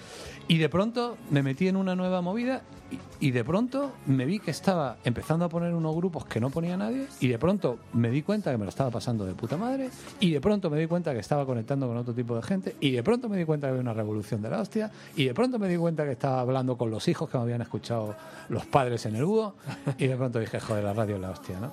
[0.49, 4.38] y de pronto me metí en una nueva movida y, y de pronto me vi
[4.38, 8.11] que estaba empezando a poner unos grupos que no ponía nadie y de pronto me
[8.11, 9.88] di cuenta que me lo estaba pasando de puta madre
[10.20, 12.90] y de pronto me di cuenta que estaba conectando con otro tipo de gente y
[12.90, 15.59] de pronto me di cuenta que había una revolución de la hostia y de pronto
[15.59, 18.14] me di cuenta que estaba hablando con los hijos que me habían escuchado
[18.49, 19.55] los padres en el búho
[19.99, 21.72] y de pronto dije, joder, la radio es la hostia, ¿no?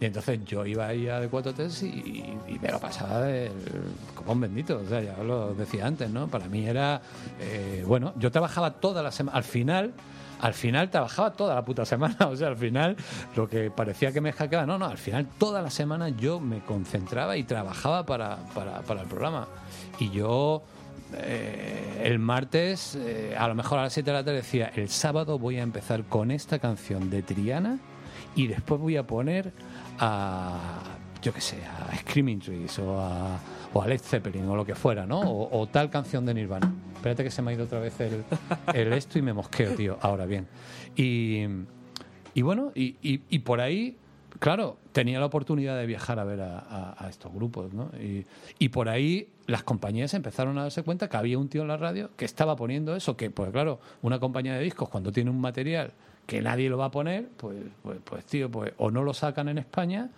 [0.00, 3.26] Y entonces yo iba ahí a de cuatro test y, y me lo pasaba
[4.14, 6.26] como un bendito, o sea, ya lo decía antes, ¿no?
[6.28, 7.02] Para mí era,
[7.38, 9.92] eh, bueno, yo trabajaba toda la semana, al final,
[10.40, 12.96] al final trabajaba toda la puta semana, o sea, al final
[13.36, 16.60] lo que parecía que me hackeaba, no, no, al final toda la semana yo me
[16.60, 19.48] concentraba y trabajaba para, para, para el programa.
[19.98, 20.62] Y yo
[21.14, 24.88] eh, el martes, eh, a lo mejor a las 7 de la tarde decía, el
[24.88, 27.78] sábado voy a empezar con esta canción de Triana
[28.34, 29.52] y después voy a poner
[30.00, 30.82] a,
[31.22, 33.38] yo qué sé, a Screaming Trees o a,
[33.72, 35.20] o a Led Zeppelin o lo que fuera, ¿no?
[35.20, 36.72] O, tal canción de Nirvana.
[36.94, 39.98] Espérate que se me ha ido otra vez el, esto y me mosqueo, tío.
[40.00, 40.46] Ahora bien.
[40.96, 41.44] Y,
[42.34, 43.96] y bueno, y, y- por ahí,
[44.38, 47.90] claro, tenía la oportunidad de viajar a ver a, a- estos grupos, ¿no?
[48.58, 51.76] Y por ahí las compañías empezaron a darse cuenta que había un tío en la
[51.76, 55.40] radio que estaba poniendo eso, que pues claro, una compañía de discos cuando tiene un
[55.40, 55.92] material
[56.26, 59.48] que nadie lo va a poner, pues, pues, pues tío, pues o no lo sacan
[59.48, 60.10] en España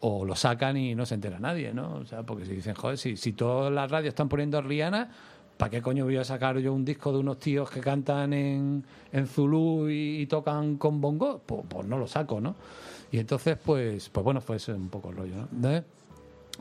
[0.00, 1.94] o lo sacan y no se entera nadie, ¿no?
[1.96, 5.10] O sea, porque si dicen, joder, si, si todas las radios están poniendo a Rihanna,
[5.56, 8.84] ¿para qué coño voy a sacar yo un disco de unos tíos que cantan en,
[9.12, 11.40] en Zulu y, tocan con bongo?
[11.44, 12.54] Pues, pues no lo saco, ¿no?
[13.10, 15.82] Y entonces, pues, pues bueno, fue ese un poco el rollo, ¿no?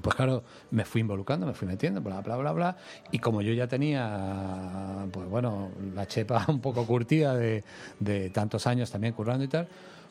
[0.02, 2.78] Pues claro, me fui involucrando, me fui metiendo, bla, bla, bla, bla.
[3.12, 7.64] Y como yo ya tenía, pues bueno, la chepa un poco curtida de,
[8.00, 9.68] de tantos años también currando y tal,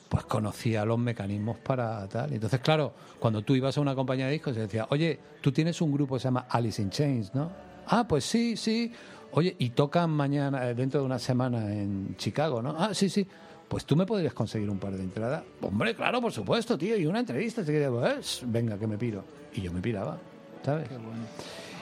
[0.09, 2.32] pues conocía los mecanismos para tal.
[2.32, 5.80] Entonces, claro, cuando tú ibas a una compañía de discos y decía, oye, tú tienes
[5.80, 7.51] un grupo que se llama Alice in Chains, ¿no?
[7.87, 8.93] Ah, pues sí, sí.
[9.32, 12.74] Oye, y tocan mañana, eh, dentro de una semana en Chicago, ¿no?
[12.78, 13.26] Ah, sí, sí.
[13.68, 15.42] Pues tú me podrías conseguir un par de entradas.
[15.60, 16.96] Hombre, claro, por supuesto, tío.
[16.96, 17.64] Y una entrevista.
[17.64, 19.24] si quieres, pues, venga, que me piro.
[19.54, 20.18] Y yo me piraba,
[20.64, 20.88] ¿sabes?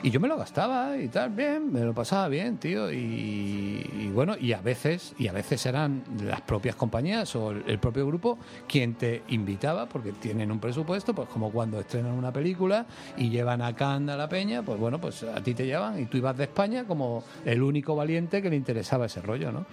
[0.05, 2.93] Y yo me lo gastaba y tal, bien, me lo pasaba bien, tío.
[2.93, 7.79] Y, bueno, y a veces, y a veces eran las propias compañías o el, el
[7.79, 8.39] propio grupo
[8.69, 12.85] quien te invitaba, porque tienen un presupuesto, pues como cuando estrenan una película
[13.17, 16.05] y llevan a Cannes a la peña, pues bueno, pues a ti te llevan y
[16.05, 19.65] tú ibas de España como el único valiente que le interesaba ese rollo, ¿no?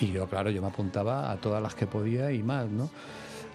[0.00, 2.90] Y yo, claro, yo me apuntaba a todas las que podía y más, ¿no?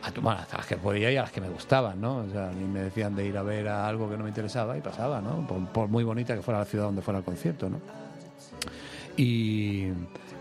[0.04, 2.18] A, bueno, las que podía y a las que me gustaban, ¿no?
[2.18, 4.78] O sea, mí me decían de ir a ver a algo que no me interesaba
[4.78, 5.48] y pasaba, ¿no?
[5.48, 7.80] Por, muy bonita que fuera la ciudad donde fuera el concierto, ¿no?
[9.16, 9.88] Y,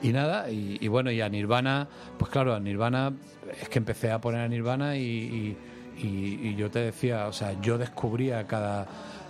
[0.02, 1.86] y nada, y, bueno, y a Nirvana,
[2.18, 3.12] pues claro, a Nirvana,
[3.60, 5.56] es que empecé a poner a Nirvana y-
[5.98, 8.82] y yo te decía, o sea, yo descubría cada...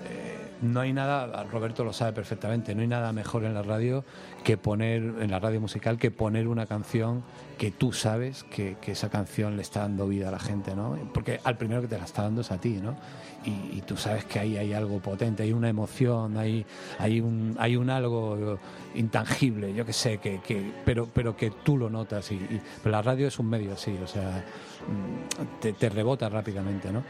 [0.08, 4.04] eh, no hay nada, Roberto lo sabe perfectamente, no hay nada mejor en la radio
[4.44, 7.22] que poner, en la radio musical, que poner una canción
[7.58, 10.96] que tú sabes que, que esa canción le está dando vida a la gente, ¿no?
[11.12, 12.96] Porque al primero que te la está dando es a ti, ¿no?
[13.44, 16.64] Y, tú sabes que ahí hay algo potente, hay una emoción, hay,
[17.00, 18.56] hay, un, hay un algo
[18.94, 22.30] intangible, yo que sé, que, que, pero, pero que tú lo notas.
[22.30, 24.44] Y, y- pero la radio es un medio así, o sea,
[24.86, 27.02] mm, te, te rebota rápidamente, ¿no?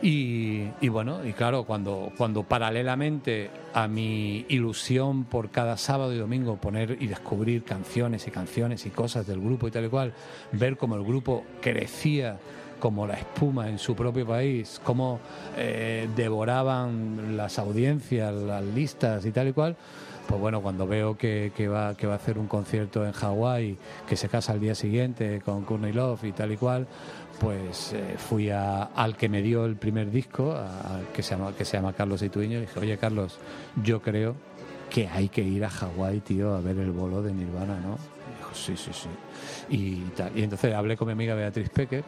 [0.00, 6.56] Y, bueno, y claro, cuando, cuando paralelamente a mi ilusión por cada sábado y domingo
[6.56, 10.12] poner y descubrir canciones y canciones y cosas del grupo y tal y cual,
[10.52, 12.38] ver cómo el grupo crecía
[12.78, 15.18] como la espuma en su propio país, cómo
[15.56, 19.76] eh, devoraban las audiencias, las listas y tal y cual,
[20.28, 23.78] pues bueno, cuando veo que, que va, que va a hacer un concierto en Hawái,
[24.06, 26.86] que se casa al día siguiente con Courtney Love y tal y cual,
[27.40, 30.66] pues eh, fui a- al que me dio el primer disco, a-
[30.98, 33.38] a- que, se llama, que se llama Carlos Ituiño, y dije, oye Carlos,
[33.82, 34.34] yo creo
[34.90, 37.94] que hay que ir a Hawái, tío, a ver el bolo de Nirvana, ¿no?
[38.32, 39.08] Y dijo, sí, sí, sí.
[39.68, 40.32] Y, tal.
[40.36, 42.02] y entonces hablé con mi amiga Beatriz Pecker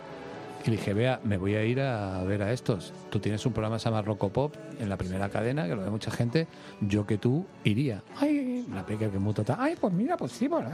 [0.64, 2.92] y dije, vea, me voy a ir a ver a estos.
[3.11, 5.90] Tú tienes un programa que se llama Rocopop en la primera cadena, que lo ve
[5.90, 6.46] mucha gente.
[6.80, 8.02] Yo que tú iría.
[8.18, 9.56] Ay, la Pecker que es muy total.
[9.58, 10.64] Ay, pues mira, pues sí, pues".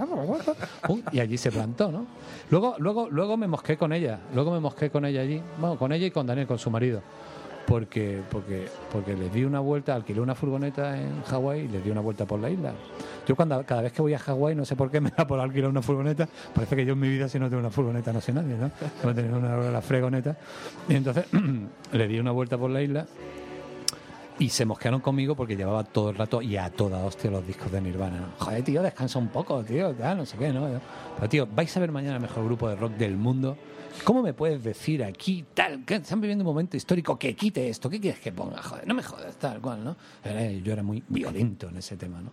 [0.87, 2.07] Pum, y allí se plantó, ¿no?
[2.51, 4.19] Luego, luego, luego me mosqué con ella.
[4.35, 5.41] Luego me mosqué con ella allí.
[5.61, 7.03] Bueno, con ella y con Daniel, con su marido.
[7.67, 11.91] Porque, porque, porque les di una vuelta, alquilé una furgoneta en Hawái y les di
[11.91, 12.73] una vuelta por la isla.
[13.27, 15.41] Yo cuando cada vez que voy a Hawái, no sé por qué me da por
[15.41, 18.21] alquilar una furgoneta, parece que yo en mi vida si no tengo una furgoneta no
[18.21, 18.71] sé nadie, ¿no?
[19.01, 20.37] Tengo tener una la fregoneta.
[20.89, 21.27] Y entonces
[21.93, 23.07] le di una vuelta por la isla
[24.39, 27.73] Y se mosquearon conmigo porque llevaba todo el rato y a toda hostia los discos
[27.73, 28.29] de Nirvana.
[28.39, 30.69] Joder, tío, descansa un poco, tío, tal, no sé qué, ¿no?
[31.17, 33.57] Pero, tío, vais a ver mañana el mejor grupo de rock del mundo.
[34.05, 37.91] ¿Cómo me puedes decir aquí, tal, que están viviendo un momento histórico, que quite esto?
[37.91, 38.63] ¿Qué quieres que ponga?
[38.63, 39.97] Joder, no me jodas, tal cual, ¿no?
[40.63, 42.31] Yo era muy violento en ese tema, ¿no?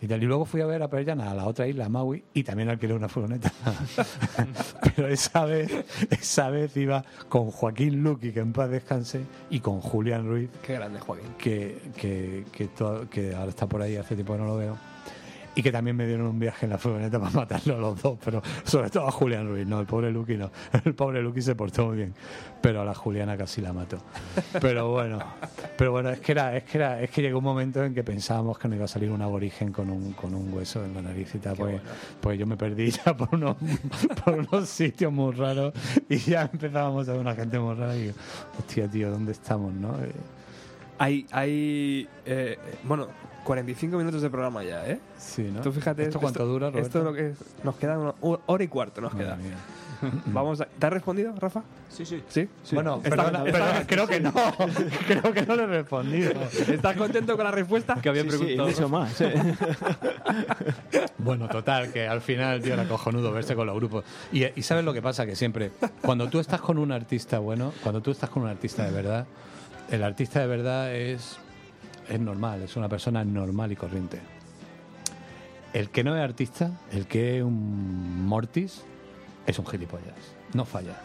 [0.00, 2.22] Y, tal, y luego fui a ver a Jam a la otra isla, a Maui,
[2.34, 3.52] y también alquilé una furgoneta.
[4.96, 5.70] Pero esa vez,
[6.10, 9.20] esa vez iba con Joaquín Luqui, que en paz descanse,
[9.50, 11.28] y con Julián Ruiz, Qué grande, Joaquín.
[11.38, 12.68] que, que, que,
[13.10, 14.87] que ahora está por ahí, hace tiempo que no lo veo.
[15.58, 18.16] Y que también me dieron un viaje en la furgoneta para matarlo a los dos,
[18.24, 20.52] pero sobre todo a Julián Ruiz, no, el pobre Luqui no.
[20.84, 22.14] El pobre Luqui se portó muy bien,
[22.60, 23.98] pero a la Juliana casi la mató.
[24.60, 25.18] Pero bueno,
[25.76, 28.04] pero bueno, es que era, es que era, es que llegó un momento en que
[28.04, 31.02] pensábamos que no iba a salir un aborigen con un, con un hueso en la
[31.02, 31.80] nariz y tal, pues,
[32.20, 33.56] pues yo me perdí ya por unos,
[34.24, 35.74] por unos sitios muy raros
[36.08, 38.14] y ya empezábamos a ver una gente muy rara y digo,
[38.56, 39.96] hostia tío, ¿dónde estamos, no?
[40.04, 40.12] Eh,
[41.00, 43.08] Hay, hay eh, bueno,
[43.48, 45.00] 45 minutos de programa ya, ¿eh?
[45.16, 45.62] Sí, ¿no?
[45.62, 46.02] Tú fíjate.
[46.02, 46.86] ¿Esto cuánto dura, Roberto?
[46.86, 49.38] Esto lo que es- nos queda una hora y cuarto, nos queda.
[50.26, 51.62] Vamos a, ¿Te has respondido, Rafa?
[51.88, 52.22] Sí, sí.
[52.28, 52.46] Sí.
[52.72, 54.32] Bueno, Está- perdona, perdona, creo que no.
[55.08, 56.32] creo que no le he respondido.
[56.68, 57.94] ¿Estás contento con la respuesta?
[58.02, 58.68] Que había Sí, sí, preguntado.
[58.68, 59.16] mucho más.
[61.18, 64.04] Bueno, total, que al final, tío, era cojonudo verse con los grupos.
[64.32, 65.26] Y, y ¿sabes lo que pasa?
[65.26, 65.72] Que siempre,
[66.02, 69.26] cuando tú estás con un artista bueno, cuando tú estás con un artista de verdad,
[69.90, 71.38] el artista de verdad es,
[72.08, 74.20] es normal, es una persona normal y corriente.
[75.72, 78.82] El que no es artista, el que es un mortis,
[79.46, 80.14] es un gilipollas.
[80.54, 81.00] No falla.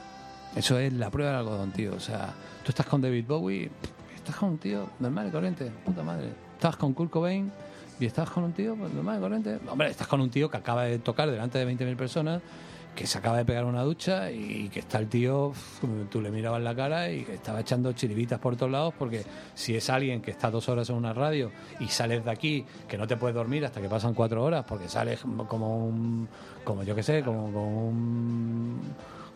[0.55, 1.93] Eso es la prueba del algodón, tío.
[1.95, 2.33] O sea,
[2.63, 3.69] tú estás con David Bowie,
[4.15, 6.29] estás con un tío normal y corriente, puta madre.
[6.53, 7.51] Estás con Kurt Cobain
[7.99, 9.59] y estás con un tío pues, normal y corriente.
[9.67, 12.41] Hombre, estás con un tío que acaba de tocar delante de 20.000 personas,
[12.95, 15.51] que se acaba de pegar una ducha y que está el tío,
[16.11, 19.23] tú le mirabas la cara y que estaba echando chiribitas por todos lados porque
[19.55, 22.97] si es alguien que está dos horas en una radio y sales de aquí, que
[22.97, 26.27] no te puedes dormir hasta que pasan cuatro horas porque sales como un,
[26.63, 28.79] como yo que sé, como, como un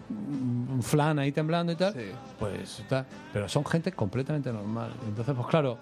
[0.09, 1.99] un flan ahí temblando y tal, Sí.
[2.39, 3.05] pues está.
[3.33, 4.91] Pero son gente completamente normal.
[5.05, 5.77] Entonces, pues claro,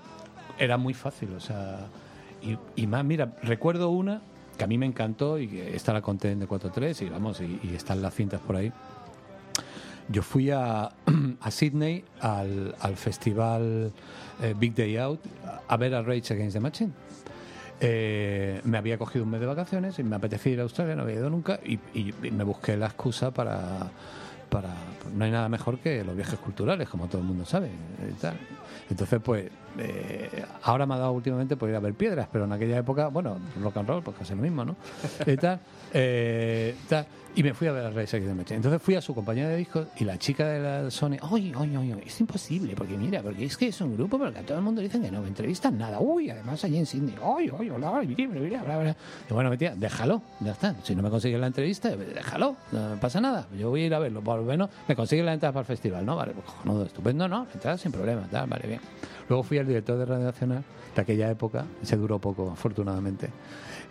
[0.58, 1.86] era muy fácil, o sea.
[2.42, 4.22] Y, y más, mira, recuerdo una
[4.56, 7.76] que a mí me encantó y esta la conté en de 4.3 y vamos, y,
[7.76, 8.72] están las cintas por ahí.
[10.10, 10.92] Yo fui a,
[11.42, 13.92] a Sydney al, al festival
[14.42, 15.20] eh, Big Day Out
[15.68, 16.92] a ver a Rage Against the Machine.
[17.82, 21.04] Eh, me había cogido un mes de vacaciones y me apetecía ir a Australia, no
[21.04, 21.80] había ido nunca y,
[22.32, 23.92] me busqué la excusa para,
[24.50, 24.70] para...
[25.14, 27.70] No hay nada mejor que los viajes culturales, como todo el mundo sabe.
[28.90, 32.52] Entonces, pues, eh, ahora me ha dado últimamente por ir a ver piedras, pero en
[32.52, 34.76] aquella época, bueno, rock and roll, pues casi lo mismo, ¿no?
[35.26, 35.60] Y tal,
[35.96, 36.76] eh.
[37.38, 38.56] Y me fui a ver a Rey X de Meche.
[38.56, 41.78] Entonces fui a su compañía de discos y la chica de la Sony, oye, oye,
[41.78, 44.58] oye, es imposible, porque mira, porque es que es un grupo, pero que a todo
[44.58, 46.00] el mundo dicen que no me entrevistan nada.
[46.00, 48.96] Uy, además allí en Sydney, oye, oye, hola, bla, bla, bla.
[49.30, 50.76] Y bueno, mi tía, déjalo, ya está.
[50.82, 53.50] Si no me consigues la entrevista, déjalo, no pasa nada.
[53.60, 55.68] Yo voy a ir a verlo, por lo menos me consigues la entrada para el
[55.68, 56.16] festival, ¿no?
[56.16, 57.48] Vale, pues cojonudo, estupendo, ¿no?
[57.54, 58.80] Entrada sin problema, tal, vale, bien.
[59.28, 60.64] Luego fui al director de Radio Nacional
[60.96, 63.30] de aquella época, se duró poco, afortunadamente.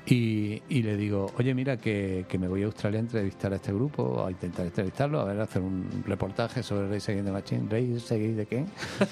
[0.06, 3.56] Y, y le digo, oye, mira, que, que me voy a Australia a entrevistar a
[3.56, 7.70] este grupo, a intentar entrevistarlo, a ver, hacer un reportaje sobre Rey Seguin de Machín.
[7.70, 8.64] ¿Rey Seguin de qué?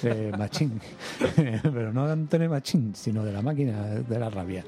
[0.03, 0.79] De Machín.
[1.63, 4.65] Pero no de Antonio Machín, sino de la máquina de la rabia.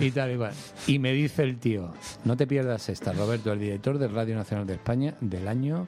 [0.00, 0.52] Y tal, igual.
[0.86, 1.92] Y me dice el tío,
[2.24, 5.86] no te pierdas esta, Roberto, el director de Radio Nacional de España del año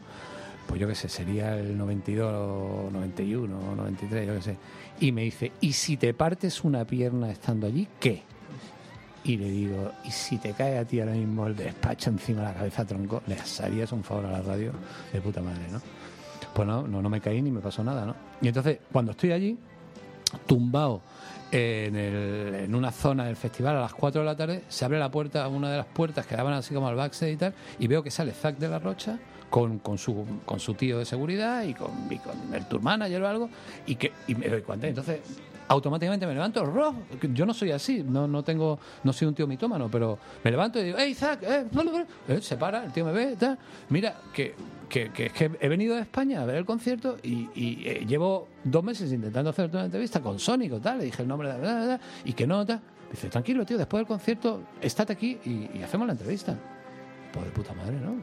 [0.66, 4.56] pues yo qué sé, sería el 92, 91, 93, yo qué sé.
[5.00, 8.22] Y me dice, ¿y si te partes una pierna estando allí, qué?
[9.24, 12.46] Y le digo, ¿y si te cae a ti ahora mismo el despacho encima de
[12.48, 13.22] la cabeza, tronco?
[13.26, 14.72] ¿Le harías un favor a la radio?
[15.12, 15.80] De puta madre, ¿no?
[16.54, 18.14] Pues no, no, no me caí ni me pasó nada, ¿no?
[18.40, 19.58] Y entonces, cuando estoy allí,
[20.46, 21.02] tumbado
[21.50, 25.10] en, en una zona del festival a las 4 de la tarde, se abre la
[25.10, 28.02] puerta, una de las puertas que daban así como al backstage y tal, y veo
[28.02, 29.18] que sale Zack de la Rocha
[29.50, 33.22] con, con, su, con su tío de seguridad y con, y con el tour manager
[33.22, 33.50] o algo,
[33.86, 34.88] y, que, y me doy cuenta.
[34.88, 35.20] Entonces,
[35.68, 36.94] automáticamente me levanto, "Rob",
[37.32, 40.80] yo no soy así, no, no tengo, no soy un tío mitómano, pero me levanto
[40.80, 42.06] y digo, hey Zack, eh, bla, bla, bla".
[42.28, 43.58] Eh, se para, el tío me ve, tal,
[43.90, 44.54] mira, que,
[44.88, 48.48] que, que es que he venido de España a ver el concierto y, eh, llevo
[48.64, 51.50] dos meses intentando hacerte una entrevista con Sónico, tal, le dije el nombre
[52.24, 52.64] y que no.
[53.10, 56.56] Dice, tranquilo, tío, después del concierto, estate aquí y, hacemos la entrevista.
[57.32, 58.16] Pues puta madre, ¿no?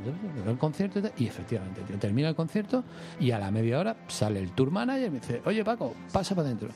[0.49, 2.83] El concierto y efectivamente, tío, termina el concierto
[3.19, 6.33] y a la media hora sale el tour manager y me dice, oye Paco, pasa
[6.33, 6.69] para adentro.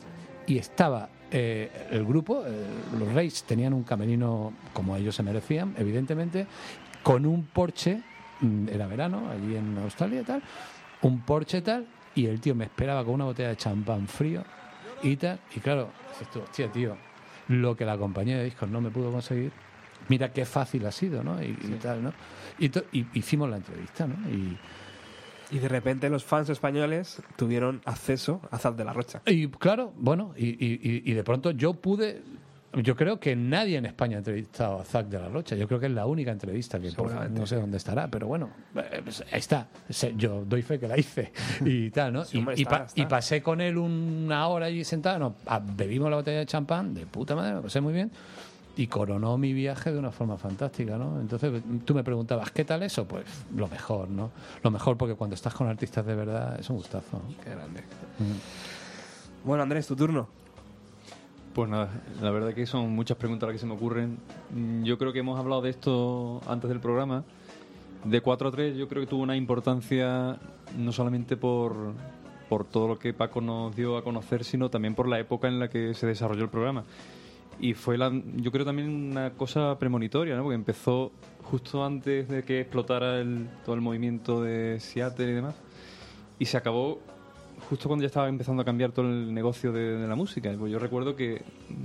[0.49, 2.51] Y estaba eh, el grupo, eh,
[2.99, 6.45] los Reyes tenían un camerino como ellos se merecían, evidentemente,
[7.03, 8.01] con un Porsche,
[8.41, 10.41] mm, era verano, allí en Australia y tal,
[11.03, 11.85] un Porsche tal,
[12.15, 14.43] y el tío me esperaba con una botella de champán frío
[15.03, 15.39] y tal.
[15.55, 15.89] Y claro,
[16.33, 16.97] tú, hostia, tío,
[17.47, 19.51] lo que la compañía de discos no me pudo conseguir,
[20.09, 21.41] mira qué fácil ha sido, ¿no?
[21.41, 22.11] Y, y tal, ¿no?
[22.57, 24.15] Y, to- y hicimos la entrevista, ¿no?
[24.29, 24.57] Y,
[25.51, 29.21] Y de repente los fans españoles tuvieron acceso a Zaz de la Rocha.
[29.25, 32.21] y claro, bueno, y, y- y- de pronto yo pude.
[32.73, 35.55] Yo creo que nadie en España ha entrevistado a Zac de la Rocha.
[35.55, 37.39] Yo creo que es la única entrevista que Seguramente.
[37.39, 39.67] no sé dónde estará, pero bueno, eh, pues ahí está.
[40.15, 41.31] Yo doy fe que la hice
[41.65, 42.25] y tal, ¿no?
[42.25, 43.01] Sí, y, hombre, y está, pa- está.
[43.01, 46.93] y pasé con él una hora allí sentado, nos- ah, bebimos la botella de champán,
[46.93, 48.11] de puta madre, me pasé muy bien.
[48.77, 51.19] Y coronó mi viaje de una forma fantástica, ¿no?
[51.19, 53.05] Entonces tú me preguntabas, ¿qué tal eso?
[53.05, 54.31] Pues lo mejor, ¿no?
[54.63, 57.17] Lo mejor porque cuando estás con artistas de verdad es un gustazo.
[57.17, 57.43] ¿no?
[57.43, 57.83] Qué grande.
[59.43, 60.27] Bueno, Andrés, tu turno.
[61.53, 61.89] Pues nada,
[62.21, 64.17] la verdad que son muchas preguntas las que se me ocurren.
[64.53, 67.23] Mm, Yo creo que hemos hablado de esto antes del programa.
[68.05, 70.37] De 4 a 3 yo creo que tuvo una importancia
[70.77, 71.75] no solamente por,
[72.47, 75.59] por todo lo que Paco nos dio a conocer, sino también por la época en
[75.59, 76.85] la que se desarrolló el programa.
[77.59, 80.43] Y fue, la, yo creo, también una cosa premonitoria, ¿no?
[80.43, 81.11] porque empezó
[81.43, 85.55] justo antes de que explotara el, todo el movimiento de Seattle y demás.
[86.37, 86.99] Y se acabó
[87.69, 90.53] justo cuando ya estaba empezando a cambiar todo el negocio de, de la música.
[90.57, 91.41] Pues yo recuerdo que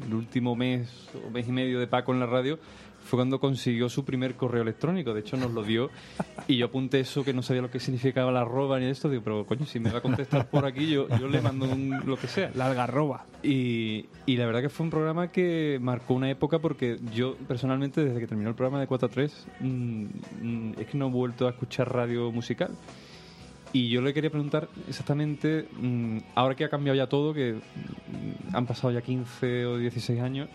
[0.06, 2.58] el último mes o mes y medio de Paco en la radio
[3.04, 5.14] fue cuando consiguió su primer correo electrónico.
[5.14, 5.90] De hecho, nos lo dio
[6.48, 9.08] y yo apunté eso que no sabía lo que significaba la arroba ni esto.
[9.08, 12.00] Digo, pero coño, si me va a contestar por aquí, yo, yo le mando un-
[12.06, 12.50] lo que sea.
[12.54, 13.26] La algarroba.
[13.42, 18.02] Y, y la verdad que fue un programa que marcó una época porque yo personalmente
[18.04, 20.04] desde que terminó el programa de 4 a 3 mm,
[20.42, 22.70] mm, es que no he vuelto a escuchar radio musical.
[23.72, 28.54] Y yo le quería preguntar exactamente, mm, ahora que ha cambiado ya todo, que mm,
[28.56, 30.48] han pasado ya 15 o 16 años,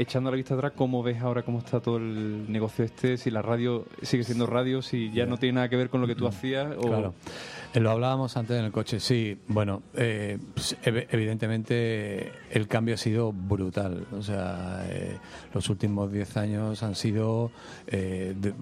[0.00, 3.16] echando la vista atrás, ¿cómo ves ahora cómo está todo el negocio este?
[3.16, 6.06] Si la radio sigue siendo radio, si ya no tiene nada que ver con lo
[6.06, 6.74] que tú hacías.
[6.76, 6.80] O...
[6.80, 7.14] Claro.
[7.72, 9.38] Eh, Lo hablábamos antes en el coche, sí.
[9.46, 14.06] Bueno, eh, pues, ev- evidentemente el cambio ha sido brutal.
[14.12, 15.18] O sea, eh,
[15.54, 17.50] los últimos 10 años han sido
[17.86, 18.54] eh, de-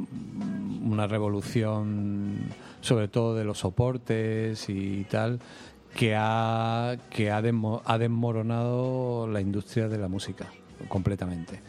[0.85, 2.37] una revolución,
[2.81, 5.41] sobre todo de los soportes y tal,
[5.95, 10.47] que ha, que ha, desmo- ha desmoronado la industria de la música
[10.87, 11.61] completamente.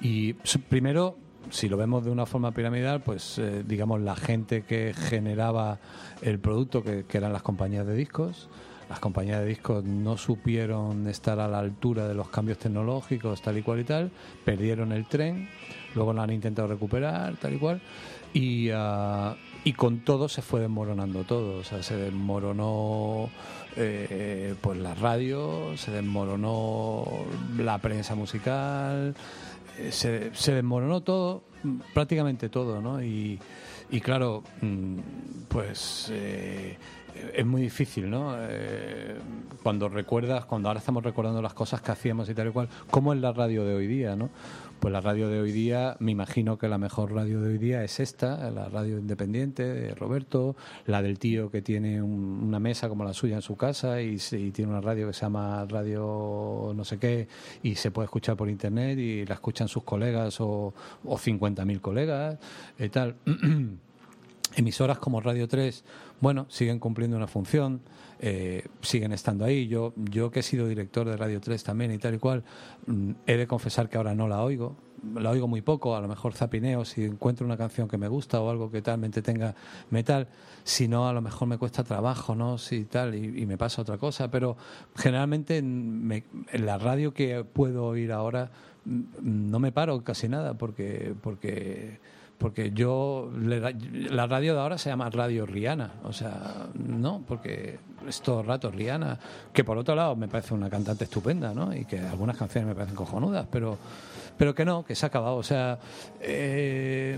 [0.00, 0.34] Y
[0.68, 1.16] primero,
[1.50, 5.80] si lo vemos de una forma piramidal, pues eh, digamos la gente que generaba
[6.20, 8.48] el producto, que, que eran las compañías de discos,
[8.92, 13.56] las compañías de discos no supieron estar a la altura de los cambios tecnológicos, tal
[13.56, 14.10] y cual y tal,
[14.44, 15.48] perdieron el tren,
[15.94, 17.80] luego lo han intentado recuperar, tal y cual,
[18.34, 19.34] y, ah,
[19.64, 23.30] y con todo se fue desmoronando todo, o sea, se desmoronó
[23.76, 27.04] eh, pues la radio, se desmoronó
[27.58, 29.14] la prensa musical,
[29.78, 31.44] eh, se, se desmoronó todo,
[31.94, 33.02] prácticamente todo, ¿no?
[33.02, 33.38] Y,
[33.90, 34.98] y claro, mm,
[35.48, 36.76] pues eh,
[37.34, 38.34] es muy difícil, ¿no?
[38.38, 39.16] Eh,
[39.62, 43.12] cuando recuerdas, cuando ahora estamos recordando las cosas que hacíamos y tal y cual, ¿cómo
[43.12, 44.30] es la radio de hoy día, no?
[44.82, 47.84] Pues la radio de hoy día, me imagino que la mejor radio de hoy día
[47.84, 50.56] es esta, la radio independiente de Roberto,
[50.86, 54.16] la del tío que tiene un- una mesa como la suya en su casa y,
[54.32, 57.28] y tiene una radio que se llama radio no sé qué
[57.62, 60.74] y se puede escuchar por internet y la escuchan sus colegas o,
[61.04, 62.38] o 50.000 colegas
[62.76, 63.14] y tal.
[64.56, 65.84] Emisoras como Radio 3,
[66.20, 67.80] bueno, siguen cumpliendo una función,
[68.22, 69.66] eh, siguen estando ahí.
[69.68, 72.44] Yo, yo que he sido director de Radio 3 también y tal y cual,
[72.86, 74.76] mm, he de confesar que ahora no la oigo.
[75.16, 78.40] La oigo muy poco, a lo mejor zapineo si encuentro una canción que me gusta
[78.40, 79.56] o algo que talmente tenga
[79.90, 80.28] metal.
[80.62, 82.56] Si no, a lo mejor me cuesta trabajo, ¿no?
[82.56, 84.30] Si tal, y, me pasa otra cosa.
[84.30, 84.56] Pero
[84.94, 88.52] generalmente en, me- en la radio que puedo oír ahora
[88.84, 89.02] mm,
[89.50, 91.98] no me paro casi nada porque porque
[92.42, 97.78] porque yo la radio de ahora se llama Radio Rihanna, o sea, no, porque
[98.08, 99.16] es todo el rato Rihanna,
[99.52, 101.72] que por otro lado me parece una cantante estupenda, ¿no?
[101.72, 103.78] Y que algunas canciones me parecen cojonudas, pero
[104.36, 105.78] pero que no, que se ha acabado, o sea,
[106.20, 107.16] eh,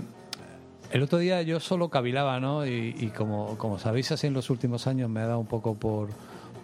[0.91, 2.63] el otro día yo solo cavilaba, ¿no?
[2.67, 5.73] Y, y como, como sabéis, así en los últimos años me ha dado un poco
[5.73, 6.09] por,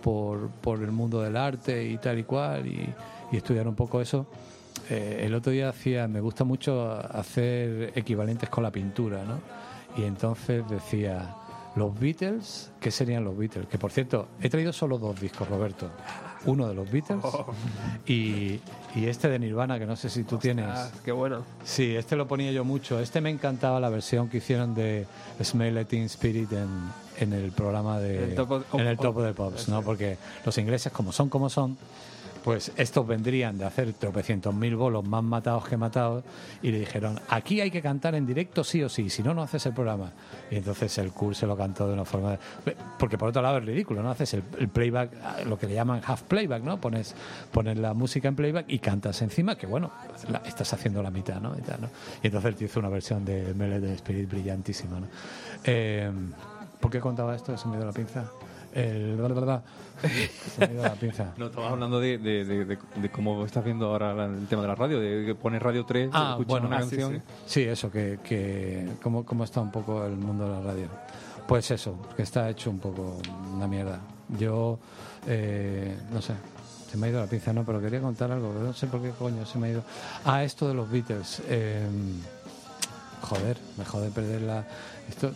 [0.04, 2.94] por, por el mundo del arte y tal y cual, y
[3.36, 4.28] estudiar un poco eso.
[4.94, 9.40] Eh, el otro día hacía, me gusta mucho hacer equivalentes con la pintura, ¿no?
[10.02, 11.34] Y entonces decía,
[11.76, 13.68] los Beatles, ¿qué serían los Beatles?
[13.68, 15.90] Que por cierto, he traído solo dos discos, Roberto.
[16.46, 17.24] Uno de los Beatles
[18.08, 18.60] y,
[18.96, 20.66] y este de Nirvana, que no sé si tú tienes.
[20.68, 21.44] Ah, qué bueno.
[21.64, 23.00] Sí, este lo ponía yo mucho.
[23.00, 25.06] Este me encantaba la versión que hicieron de
[25.44, 26.68] Smell Teen Spirit en,
[27.20, 29.70] en el programa de En el Top of- en el Top of- of the Pops,
[29.70, 29.82] ¿no?
[29.84, 31.78] Porque los ingleses, como son como son,
[32.44, 36.24] pues estos vendrían de hacer tropecientos mil bolos más matados que matados
[36.62, 39.44] y le dijeron, aquí hay que cantar en directo sí o sí, si no, no
[39.44, 40.12] haces el programa.
[40.50, 42.38] Y entonces el Kurt se lo cantó de una forma...
[42.98, 44.10] Porque por otro lado es ridículo, ¿no?
[44.10, 46.82] Haces el, el playback, lo que le llaman half playback, ¿no?
[46.82, 47.16] Pones,
[47.52, 49.92] pones la música en playback y cantas encima, que bueno,
[50.30, 51.56] la- estás haciendo la mitad, ¿no?
[51.58, 51.90] Y, tal, ¿no?
[52.24, 55.08] entonces tío hizo una versión de Melody Spirit brillantísima, ¿no?
[55.64, 56.12] Eh,
[56.80, 57.56] ¿Por qué contaba esto?
[57.58, 58.26] Se me dio la pinza.
[58.74, 59.18] El...
[60.56, 61.34] Se me dio la pinza.
[61.38, 64.68] No, estamos hablando de, de, de, de- de cómo estás viendo ahora el tema de
[64.68, 67.14] la radio, de que pones Radio 3, Ah, escuchas bueno, una ah, sí, canción.
[67.16, 67.22] sí.
[67.46, 70.88] Sí, eso, que, que cómo, cómo está un poco el mundo de la radio.
[71.48, 73.18] Pues eso, que está hecho un poco
[73.54, 74.00] una mierda.
[74.40, 74.80] Yo,
[75.28, 76.34] eh, no sé,
[76.90, 79.12] se me ha ido la pinza, no, pero quería contar algo, no sé por qué
[79.12, 79.84] coño se me ha ido.
[80.26, 81.42] Ah, esto de los Beatles.
[81.48, 81.86] eh,
[83.22, 84.66] joder, me jode perder la...
[85.12, 85.32] Esto,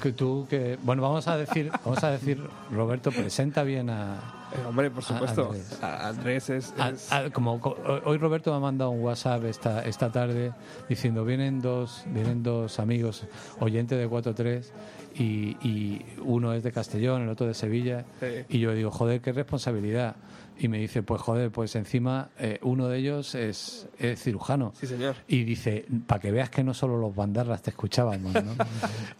[0.00, 0.78] que tú que...
[0.82, 4.14] Bueno, vamos a decir, vamos a decir, Roberto, presenta bien a,
[4.52, 5.46] Eh, hombre, por A- supuesto.
[5.46, 5.78] Andrés.
[5.82, 6.72] A- Andrés es.
[6.92, 10.52] es- a- como co- hoy Roberto me ha mandado un WhatsApp esta, esta tarde
[10.88, 13.24] diciendo vienen dos vienen dos amigos
[13.58, 14.70] oyentes de 4-3
[15.18, 18.44] y, y uno es de Castellón, el otro de Sevilla Sí.
[18.48, 20.14] y yo digo, joder, qué responsabilidad
[20.58, 24.86] y me dice, pues joder, pues encima eh, uno de ellos es, es cirujano Sí,
[24.86, 25.14] señor.
[25.28, 28.52] y dice, para que veas que no solo los bandarras te escuchábamos, ¿no?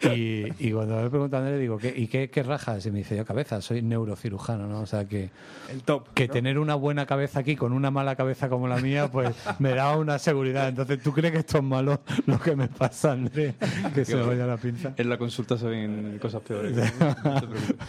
[0.15, 2.85] y, y cuando me pregunta a Andrés, digo, ¿qué, ¿y qué, qué rajas?
[2.87, 4.81] Y me dice, yo cabeza, soy neurocirujano, ¿no?
[4.81, 5.31] O sea que,
[5.71, 6.09] El top.
[6.15, 6.33] que ¿no?
[6.33, 9.97] tener una buena cabeza aquí con una mala cabeza como la mía, pues me da
[9.97, 10.69] una seguridad.
[10.69, 13.55] Entonces, ¿tú crees que esto es malo lo que me pasa, Andrés?
[13.95, 14.95] Que se me vaya la pinza.
[14.97, 16.77] En la consulta se ven cosas peores.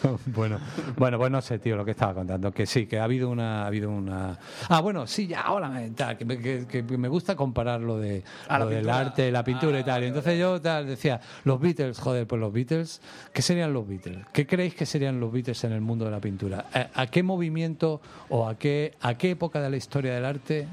[0.03, 0.59] No bueno,
[0.97, 2.51] bueno, pues no sé, tío, lo que estaba contando.
[2.51, 3.63] Que sí, que ha habido una.
[3.63, 4.38] Ha habido una...
[4.69, 7.97] Ah, bueno, sí, ya, ahora me, tal, que, me, que- que me gusta comparar lo,
[7.99, 9.93] de, Ah, lo del arte, la pintura y Ah, tal.
[9.93, 13.01] Y vale, entonces yo tal, decía, los Beatles, joder, pues los Beatles,
[13.33, 14.25] ¿qué serían los Beatles?
[14.33, 16.65] ¿Qué creéis que serían los Beatles en el mundo de la pintura?
[16.73, 20.67] ¿A, a qué movimiento o a qué, a qué época de la historia del arte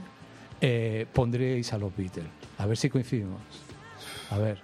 [0.61, 2.27] eh, pondríais a los Beatles?
[2.59, 3.41] A ver si coincidimos.
[4.31, 4.59] A ver.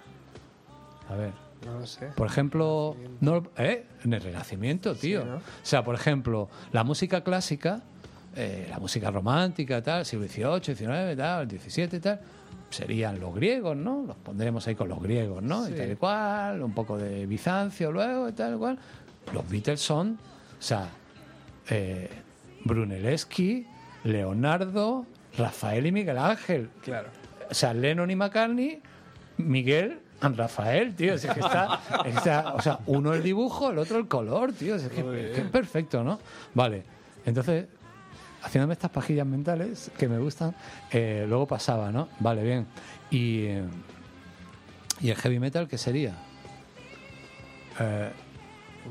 [1.09, 1.31] A ver.
[1.65, 2.07] No lo sé.
[2.15, 3.85] Por ejemplo, no, ¿eh?
[4.03, 5.21] en el Renacimiento, tío.
[5.21, 5.35] Sí, ¿no?
[5.35, 7.83] O sea, por ejemplo, la música clásica,
[8.35, 12.19] eh, la música romántica, tal, siglo XVIII, XIX, tal, XVII, tal,
[12.69, 14.03] serían los griegos, ¿no?
[14.07, 15.67] Los pondremos ahí con los griegos, ¿no?
[15.67, 18.79] Y tal y cual, un poco de Bizancio luego y tal y cual.
[19.33, 20.17] Los Beatles son,
[20.57, 20.87] o sea,
[21.69, 22.09] eh,
[22.63, 23.67] Brunelleschi,
[24.05, 25.05] Leonardo,
[25.37, 26.69] Rafael y Miguel Ángel.
[26.81, 27.09] Claro.
[27.49, 28.81] O sea, Lennon y McCartney,
[29.37, 31.15] Miguel Rafael, tío.
[31.15, 34.75] Es que está, está- o sea, uno el dibujo, el otro el color, tío.
[34.75, 36.19] Es que, que es perfecto, ¿no?
[36.53, 36.83] Vale.
[37.25, 37.65] Entonces,
[38.43, 40.55] haciéndome estas pajillas mentales que me gustan,
[40.91, 42.07] eh, luego pasaba, ¿no?
[42.19, 42.67] Vale, bien.
[43.09, 43.45] Y,
[44.99, 46.13] ¿y el heavy metal qué sería?
[47.79, 48.09] Eh,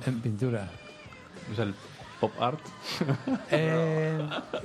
[0.07, 0.69] en pintura.
[1.53, 1.75] O sea, el
[2.21, 2.61] pop art.
[3.53, 4.19] Eh,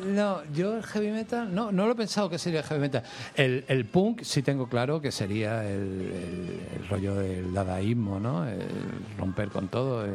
[0.05, 3.03] no, yo el heavy metal, no, no lo he pensado que sería el heavy metal.
[3.35, 8.47] El, el punk sí tengo claro que sería el, el- el rollo del dadaísmo, ¿no?
[8.47, 8.61] El
[9.17, 10.05] romper con todo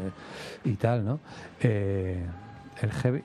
[0.65, 1.21] y tal, ¿no?
[1.61, 3.23] El heavy.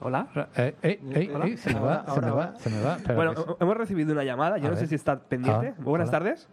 [0.00, 0.26] Hola.
[0.56, 1.46] Eh, eh, eh, Hola.
[1.46, 2.96] eh, se me va, se me va, se me va.
[3.14, 4.58] Bueno, hemos recibido una llamada.
[4.58, 5.74] Yo A no sé si está pendiente.
[5.76, 6.18] Ah, buenas hola.
[6.18, 6.48] tardes.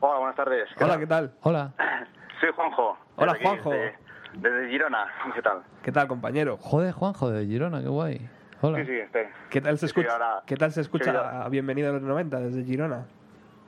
[0.00, 0.68] Hola, buenas tardes.
[0.76, 1.00] ¿Qué Hola, tal?
[1.00, 1.32] ¿qué tal?
[1.42, 1.72] Hola.
[2.40, 2.96] Soy Juanjo.
[3.16, 3.70] Hola, desde Juanjo.
[3.70, 3.94] Desde,
[4.34, 5.06] desde Girona.
[5.34, 5.62] ¿Qué tal?
[5.82, 6.56] ¿Qué tal, compañero?
[6.58, 8.28] Joder, Juanjo de Girona, qué guay.
[8.60, 8.78] Hola.
[8.78, 9.22] Sí, sí, estoy.
[9.50, 10.12] ¿Qué tal se Sí, sí, escucha?
[10.12, 11.10] ahora- ¿Qué tal se sí, escucha?
[11.10, 13.04] ahora- a Bienvenido a los 90 desde Girona.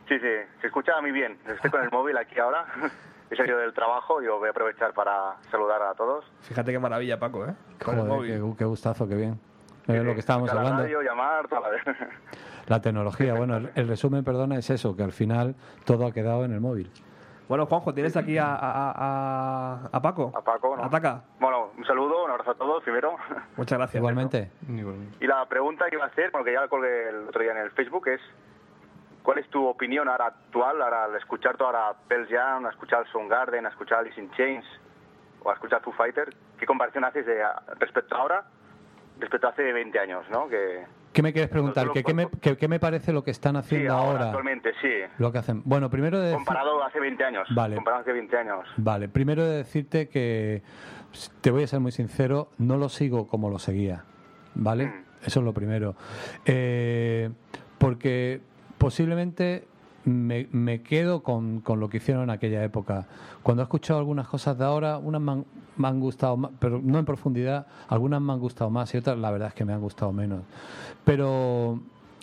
[0.09, 0.27] Sí, sí,
[0.61, 1.37] se escucha muy bien.
[1.47, 2.65] Estoy con el móvil aquí ahora.
[3.31, 6.25] He salido del trabajo y yo voy a aprovechar para saludar a todos.
[6.43, 7.55] Fíjate qué maravilla, Paco, ¿eh?
[7.85, 9.39] Joder, qué, qué gustazo, qué bien.
[9.87, 10.83] Es lo que estábamos la hablando.
[10.83, 11.71] radio, llamar, toda
[12.67, 15.55] la tecnología, bueno, el, el resumen, perdona, es eso, que al final
[15.85, 16.91] todo ha quedado en el móvil.
[17.49, 20.31] Bueno, Juanjo, tienes aquí a, a, a- a Paco.
[20.37, 20.85] A Paco, ¿no?
[20.85, 21.23] Ataca.
[21.41, 23.17] Bueno, un saludo, un abrazo a todos primero.
[23.57, 23.99] Muchas gracias.
[23.99, 24.51] Igualmente.
[25.21, 27.59] Y la pregunta que iba a hacer, porque ya la colgué el otro día en
[27.59, 28.21] el Facebook, es
[29.23, 33.07] ¿cuál es tu opinión ahora actual, ahora al escuchar tú ahora Pearl Jam, a escuchar
[33.11, 34.65] Soundgarden, a escuchar Alice in Chains
[35.43, 36.35] o a escuchar Foo Fighter?
[36.59, 37.43] ¿Qué comparación haces de,
[37.79, 38.45] respecto a ahora,
[39.21, 40.49] respecto a hace 20 años, no?
[40.49, 41.91] Que, ¿Qué me quieres preguntar?
[41.93, 44.25] ¿Qué, qué me, qué- qué me parece lo que están sí, haciendo ahora, ahora?
[44.27, 44.91] actualmente, sí.
[45.19, 45.63] Lo que hacen.
[45.65, 47.49] Bueno, primero de Comparado hace 20 años.
[47.55, 47.75] Vale.
[47.77, 48.67] Comparado hace 20 años.
[48.77, 50.63] Vale, primero de decirte que
[51.41, 54.05] te voy a ser muy sincero, no lo sigo como lo seguía,
[54.55, 54.87] ¿vale?
[54.87, 55.05] Mm.
[55.25, 55.97] Eso es lo primero.
[56.45, 57.31] Eh,
[57.79, 58.41] porque
[58.79, 59.67] posiblemente
[60.05, 63.07] me, me quedo con, con lo que hicieron en aquella época.
[63.43, 65.45] Cuando he escuchado algunas cosas de ahora, unas me han,
[65.77, 69.19] me han gustado más, pero no en profundidad, algunas me han gustado más y otras
[69.19, 70.43] la verdad es que me han gustado menos.
[71.05, 71.81] Pero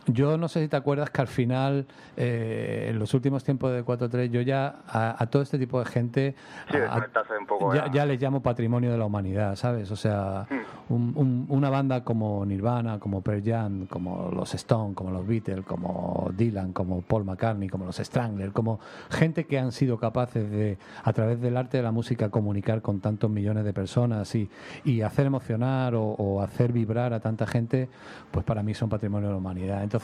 [0.08, 1.86] yo no sé si te acuerdas que al final,
[2.18, 5.86] eh, en los últimos tiempos de 4-3, yo ya a, a todo este tipo de
[5.86, 6.36] gente
[6.72, 7.06] Sí, a-
[7.39, 7.74] un poco.
[7.74, 8.06] ya, ya.
[8.06, 9.89] les llamo patrimonio de la humanidad, ¿sabes?
[9.91, 10.47] O sea,
[10.89, 15.66] un- un- una banda como Nirvana, como Pearl Jam, como los Stone, como los Beatles,
[15.66, 18.80] como Dylan, como Paul McCartney, como los Strangler, como
[19.10, 22.99] gente que han sido capaces de, a través del arte de la música, comunicar con
[22.99, 24.49] tantos millones de personas y,
[24.84, 27.89] y hacer emocionar o, o hacer vibrar a tanta gente,
[28.32, 29.82] pues para mí son patrimonio de la humanidad.
[29.84, 29.94] Entonces,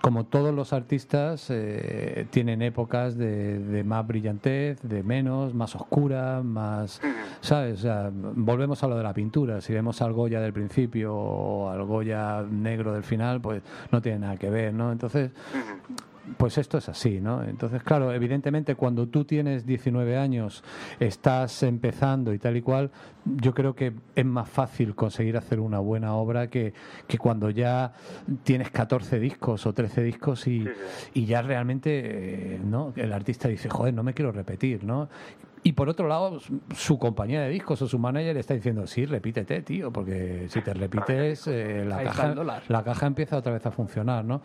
[0.00, 6.42] como todos los artistas, eh, tienen épocas de, de más brillantez, de menos, más oscura,
[6.42, 7.00] más,
[7.40, 7.86] ¿sabes?
[8.12, 9.60] Volvemos a lo de la pintura.
[9.60, 14.20] Si vemos al Goya del principio o al Goya negro del final, pues no tiene
[14.20, 14.92] nada que ver, ¿no?
[14.92, 15.30] Entonces,
[16.36, 17.42] pues esto es así, ¿no?
[17.42, 20.62] Entonces, claro, evidentemente cuando tú tienes 19 años,
[21.00, 22.90] estás empezando y tal y cual,
[23.24, 26.72] yo creo que es más fácil conseguir hacer una buena obra que,
[27.06, 27.92] que cuando ya
[28.44, 30.66] tienes 14 discos o 13 discos y,
[31.14, 32.92] y ya realmente, eh, ¿no?
[32.96, 35.08] El artista dice, joder, no me quiero repetir, ¿no?
[35.64, 36.38] Y por otro lado,
[36.74, 40.72] su- compañía de discos o su manager está diciendo, sí, repítete, tío, porque si te
[40.72, 42.22] repites, eh, la, caja,
[42.68, 44.40] la caja empieza otra vez a funcionar, ¿no?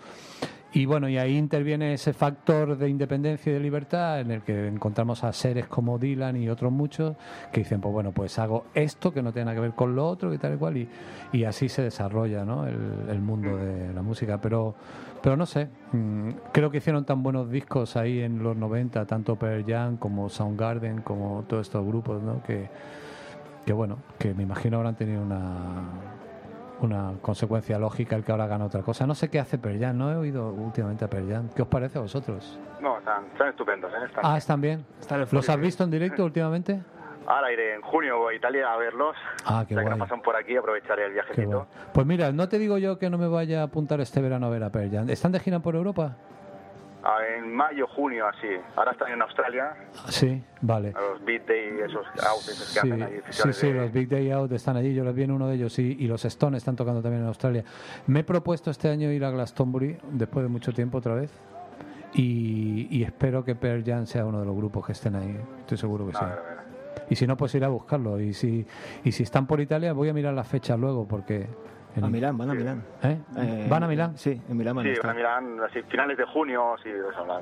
[0.75, 4.67] Y bueno, y ahí interviene ese factor de independencia y de libertad en el que
[4.67, 7.15] encontramos a seres como Dylan y otros muchos
[7.51, 10.07] que dicen, pues bueno, pues hago esto que no tiene nada que ver con lo
[10.07, 10.89] otro y tal y cual, y,
[11.31, 12.65] y así se desarrolla ¿no?
[12.65, 12.75] el,
[13.07, 14.41] el mundo de la música.
[14.41, 14.73] Pero,
[15.21, 19.35] pero no sé, mm, creo que hicieron tan buenos discos ahí en los 90, tanto
[19.35, 22.41] Pearl Jam como Soundgarden, como todos estos grupos, ¿no?
[22.41, 22.67] que,
[23.63, 26.12] que bueno, que me imagino habrán tenido una
[26.81, 29.07] una consecuencia lógica el que ahora gana otra cosa.
[29.07, 31.49] No sé qué hace Pearl Jam, no he oído últimamente a Pearl Jam.
[31.55, 32.59] ¿Qué os parece a vosotros?
[32.81, 34.05] No, están, están estupendos, ¿eh?
[34.05, 34.85] Están- Ah, ¿están bien?
[34.99, 36.81] Están ¿Los has visto en directo últimamente?
[37.25, 39.15] Ahora iré en junio voy a Italia a verlos.
[39.45, 39.97] Ah, qué ya que guay.
[39.97, 41.67] nos pasan por aquí, aprovecharé el viajecito.
[41.93, 44.49] Pues mira, no te digo yo que no me vaya a apuntar este verano a
[44.49, 45.09] ver a Pearl Jam.
[45.09, 46.17] ¿Están de gira por Europa?
[47.05, 48.47] Ah, en mayo, junio, así.
[48.75, 49.73] Ahora están en Australia,
[50.09, 50.93] Sí, vale.
[51.25, 53.19] Beat Day, esos outfits que Sí, hacen ahí.
[53.29, 55.55] sí, sí, de- los Big Day Out están allí, yo los vi en uno de
[55.55, 57.63] ellos y, y los Stone están tocando también en Australia.
[58.07, 61.31] Me he propuesto este año ir a Glastonbury después de mucho tiempo otra vez
[62.13, 65.77] y, y espero que Pearl Jam sea uno de los grupos que estén ahí, estoy
[65.77, 66.25] seguro que sí.
[67.09, 68.19] Y si no, pues ir a buscarlo.
[68.21, 68.65] Y si,
[69.03, 71.47] y si están por Italia, voy a mirar las fechas luego porque...
[71.95, 72.83] en- A Milán, van a Milán.
[73.03, 73.17] ¿Eh?
[73.37, 74.17] Eh, ¿Van a Milán?
[74.17, 75.07] Sí, en Milán van a Sí, estar.
[75.15, 76.89] van a Milán, así, finales de junio, sí,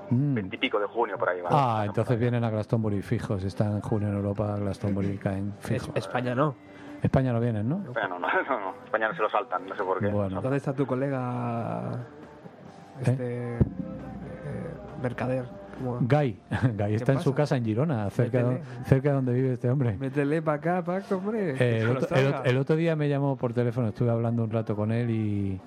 [0.10, 0.34] Mm.
[0.36, 1.42] veintipico de junio por ahí.
[1.42, 1.52] van.
[1.54, 3.44] Ah, entonces vienen a Glastonbury fijos.
[3.44, 5.92] Están en junio en Europa, Glastonbury caen Es- fijos.
[5.96, 6.56] España no.
[7.02, 7.84] España no vienen, ¿no?
[7.94, 10.08] Pero no, no, no, no, España no se lo saltan, no sé por qué.
[10.08, 10.42] Bueno.
[10.42, 11.92] ¿Dónde está tu colega?
[13.00, 13.58] Este.
[13.58, 13.60] eh,
[15.02, 15.46] mercader.
[16.02, 16.38] Guy,
[16.78, 19.98] Guy está en su casa en Girona, cerca de, cerca de donde vive este hombre.
[20.00, 21.56] Métele para acá, Paco, hombre.
[21.60, 22.40] Eh, el, otro, el salga.
[22.40, 25.60] otro- el otro día me llamó por teléfono, estuve hablando un rato con él y,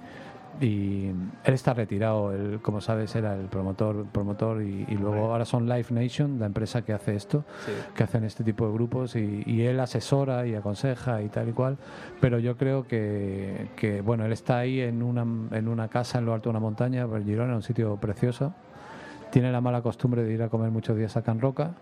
[0.60, 1.06] y
[1.44, 2.32] él está retirado.
[2.32, 6.46] Él, como sabes, era el promotor, promotor y, y luego ahora son Live Nation, la
[6.46, 7.72] empresa que hace esto, Sí.
[7.96, 11.52] que hacen este tipo de grupos y, y él asesora y aconseja y tal y
[11.52, 11.76] cual.
[12.20, 15.22] Pero yo creo que, que bueno, él está ahí en una,
[15.56, 18.54] en una casa en lo alto de una montaña, por Girona, un sitio precioso.
[19.34, 21.72] Tiene la mala costumbre de ir a comer muchos días a Can Roca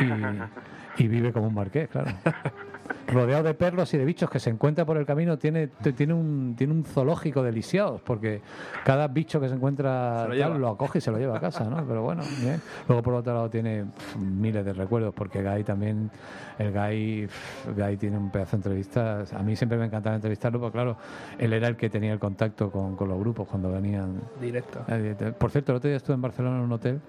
[0.00, 2.12] y, y vive como un marqués, claro.
[3.06, 6.54] Rodeado de perros y de bichos que se encuentra por el camino, tiene, tiene, un,
[6.56, 8.40] tiene un zoológico de lisiados, porque
[8.84, 11.40] cada bicho que se encuentra Se lo tal, lo acoge y se lo lleva a
[11.40, 11.84] casa, ¿no?
[11.86, 12.60] Pero bueno, bien.
[12.88, 13.84] Luego por otro lado tiene
[14.18, 16.10] miles de recuerdos, porque Guy también,
[16.58, 17.28] el Guy,
[17.76, 19.32] Guy tiene un pedazo de entrevistas.
[19.32, 20.96] A mí siempre me encantaba entrevistarlo, porque claro,
[21.38, 24.84] él era el que tenía el contacto con, con los grupos cuando venían Directo.
[24.88, 27.00] eh, Por cierto, el otro día estuve en Barcelona en un hotel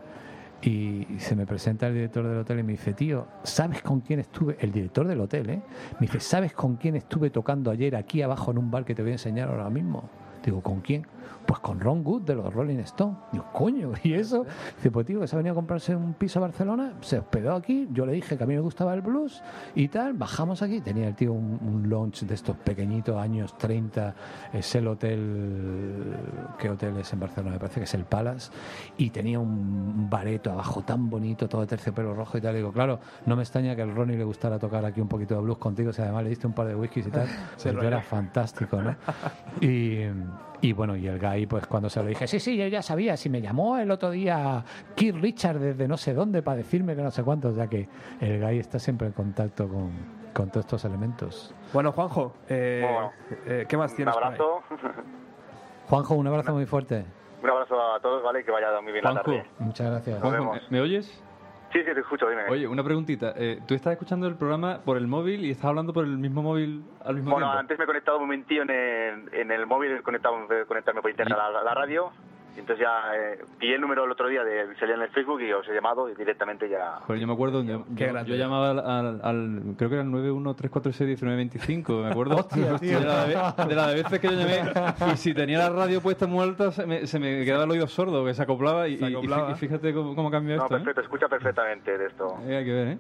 [0.66, 4.20] y se me presenta el director del hotel y me dice, tío, ¿sabes con quién
[4.20, 4.58] estuve?
[4.60, 5.62] El director del hotel, ¿eh?
[6.00, 9.02] Me dice, ¿sabes con quién estuve tocando ayer aquí abajo en un bar que te
[9.02, 10.10] voy a enseñar ahora mismo?
[10.44, 11.06] Digo, ¿con quién?
[11.46, 13.18] Pues con Ron Good de los Rolling Stones.
[13.32, 14.46] Digo, coño, ¿y eso?
[14.78, 17.54] Dice, pues tío, que se ha venido a comprarse un piso a Barcelona, se hospedó
[17.54, 19.42] aquí, yo le dije que a mí me gustaba el blues
[19.76, 24.16] y tal, bajamos aquí, tenía el tío un, un lounge de estos pequeñitos, años 30,
[24.54, 26.16] es el hotel,
[26.58, 27.54] ¿qué hotel es en Barcelona?
[27.54, 28.52] Me parece que es el Palace,
[28.98, 33.00] y tenía un bareto abajo tan bonito, todo de terciopelo rojo y tal, digo, claro,
[33.26, 35.92] no me extraña que al Ronnie le gustara tocar aquí un poquito de blues contigo,
[35.92, 37.28] si además le diste un par de whiskies y tal,
[37.62, 38.96] pues tú eras fantástico, ¿no?
[39.62, 40.08] Y,
[40.64, 43.18] y bueno, y el Guy, pues cuando se lo dije, sí, sí, yo ya sabía,
[43.18, 44.64] si me llamó el otro día
[44.96, 47.88] Keith Richard desde no sé dónde para decirme que no sé cuánto, sea que
[48.22, 49.92] el Guy está siempre en contacto con,
[50.34, 51.54] con todos estos elementos.
[51.74, 53.12] Bueno, Juanjo, eh, Bueno.
[53.46, 54.16] eh, ¿qué más Un tienes?
[54.16, 54.24] ahí?
[54.24, 54.62] abrazo,
[55.90, 57.06] Juanjo, un abrazo muy fuerte.
[57.44, 58.40] un abrazo a todos, ¿vale?
[58.40, 59.46] Y que vaya muy bien la tarde.
[59.60, 60.22] Muchas gracias.
[60.22, 60.54] Juanjo.
[60.70, 61.22] ¿me oyes?
[61.74, 62.44] Sí, sí, te escucho, dime.
[62.50, 63.34] Oye, una preguntita.
[63.36, 66.44] Eh, ¿Tú estás escuchando el programa por el móvil y estás hablando por el mismo
[66.44, 67.60] móvil al mismo bueno, tiempo?
[67.60, 70.36] antes me he conectado un momentillo en el, en el móvil, he conectado,
[70.68, 72.12] conectarme por internet a la, a la radio
[72.56, 75.42] Y entonces ya eh, pillé el número el otro día, de, salía en el Facebook
[75.42, 77.00] y os he llamado y directamente ya...
[77.08, 80.04] Joder, yo me acuerdo, yo, Qué yo- yo llamaba al, al- al- creo que era
[80.04, 83.00] el 913461925, me acuerdo Hostia, tío.
[83.00, 84.62] de, la de, de la de veces que yo llamé
[85.14, 87.88] y si tenía la radio puesta muy alta se me, se me quedaba el oído
[87.88, 89.56] sordo, que se acoplaba y, Se acoplaba.
[89.56, 90.80] fíjate cómo, cómo cambió No, esto, ¿eh?
[90.80, 92.38] perfecto, escucha perfectamente de esto.
[92.46, 92.98] Eh, Hay que ver, ¿eh?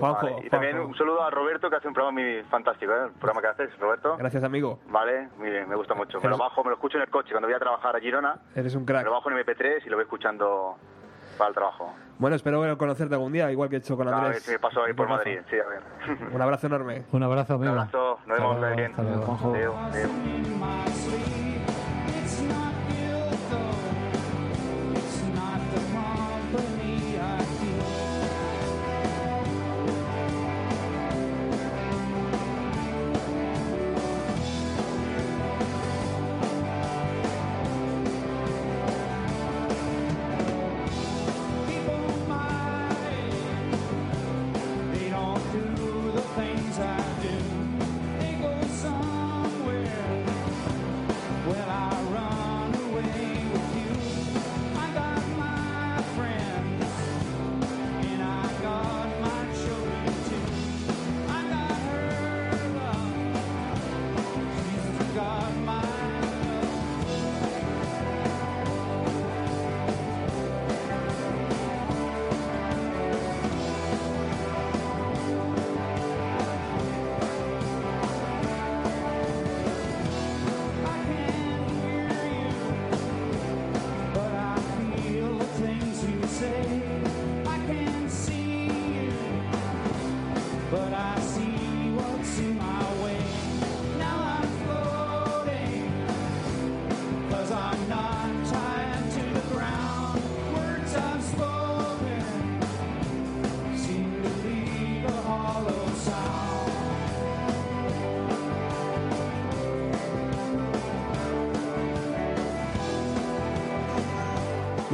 [0.00, 3.04] Vale, Y también un saludo a Roberto, que hace un programa muy fantástico, ¿eh?
[3.06, 4.16] El programa que haces, Roberto.
[4.16, 4.78] Gracias, amigo.
[4.88, 6.20] Vale, muy bien, me gusta mucho.
[6.20, 8.38] Me lo bajo, me lo escucho en el coche cuando voy a trabajar a Girona.
[8.54, 9.04] Eres un Crack.
[9.04, 10.76] lo bajo en MP3 y lo voy escuchando
[11.36, 11.92] para el trabajo.
[12.18, 14.42] Bueno, espero conocerte algún día, igual que he hecho con A ver Andrés.
[14.42, 15.06] si me paso ahí por.
[15.08, 15.38] Madrid.
[15.50, 15.82] Sí, a ver.
[16.32, 17.04] Un abrazo enorme.
[17.12, 17.80] Un abrazo, Un amigo.
[17.82, 19.22] abrazo, nos Hasta vemos luego, hasta luego.
[19.26, 19.54] Juanjo.
[19.54, 19.74] Adeu,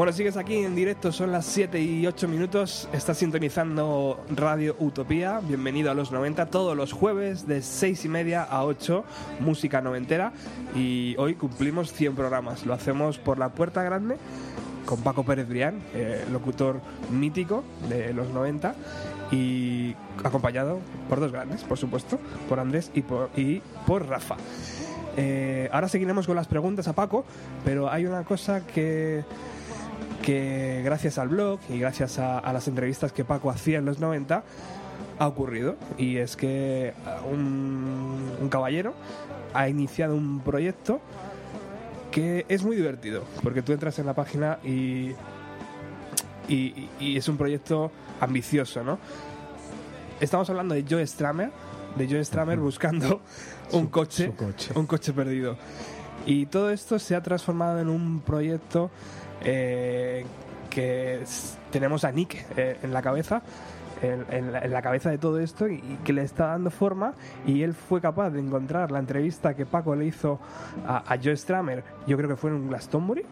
[0.03, 2.89] Bueno, sigues aquí en directo, son las 7 y 8 minutos.
[2.93, 5.39] Estás sintonizando Radio Utopía.
[5.39, 9.05] Bienvenido a los 90, todos los jueves de 6 y media a 8,
[9.39, 10.33] música noventera.
[10.75, 12.67] Y hoy cumplimos 100 programas.
[12.67, 14.17] Lo hacemos por la puerta grande
[14.87, 16.81] con Paco Pérez Brián, eh, locutor
[17.13, 18.75] mítico de los 90.
[19.31, 19.95] Y
[20.25, 24.35] acompañado por dos grandes, por supuesto, por Andrés y por, y por Rafa.
[25.17, 27.25] Eh, ahora seguiremos con las preguntas a Paco,
[27.65, 29.25] pero hay una cosa que
[30.23, 33.99] que gracias al blog y gracias a, a las entrevistas que Paco hacía en los
[33.99, 34.45] 90
[35.19, 38.95] ha ocurrido y es que uh, un, un caballero
[39.55, 41.01] ha iniciado un proyecto
[42.11, 45.13] que es muy divertido porque tú entras en la página y,
[46.49, 48.99] y, y es un proyecto ambicioso, ¿no?
[50.21, 51.51] Estamos hablando de Joe Stramer,
[51.97, 53.21] de Joe Stramer buscando
[53.73, 54.73] un coche, su coche.
[54.75, 55.57] un coche perdido.
[56.25, 58.91] Y todo esto se ha transformado en un proyecto
[59.45, 60.25] eh,
[60.71, 61.23] que
[61.71, 63.43] tenemos a Nick eh, en la cabeza,
[64.03, 66.71] en, en la, en la cabeza de todo esto y, y que le está dando
[66.71, 67.13] forma
[67.47, 70.41] y él fue capaz de encontrar la entrevista que Paco le hizo
[70.87, 73.23] a, a Joe Stramer, yo creo que fue en un Glastonbury,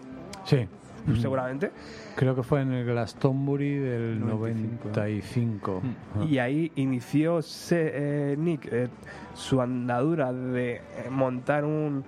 [0.44, 0.66] Sí.
[1.06, 1.16] Mm.
[1.16, 1.70] seguramente,
[2.14, 4.88] Creo que fue en el Glastonbury del 95.
[4.90, 5.82] 95.
[6.18, 6.24] Ah.
[6.28, 8.88] y ahí inició se- eh, Nick eh,
[9.34, 12.04] su andadura de eh, montar un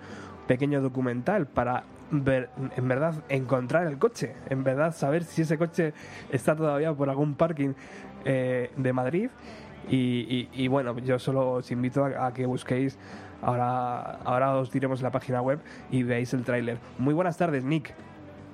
[0.46, 5.94] pequeño documental para ver, en verdad encontrar el coche, en verdad saber si ese coche
[6.30, 7.72] está todavía por algún parking
[8.24, 9.30] eh, de Madrid.
[9.90, 12.98] Y, bueno, yo solo os invito a, a que busquéis.
[13.42, 15.58] Ahora, ahora os diremos la página web
[15.90, 16.78] y veáis el tráiler.
[16.98, 17.92] Muy buenas tardes, Nick.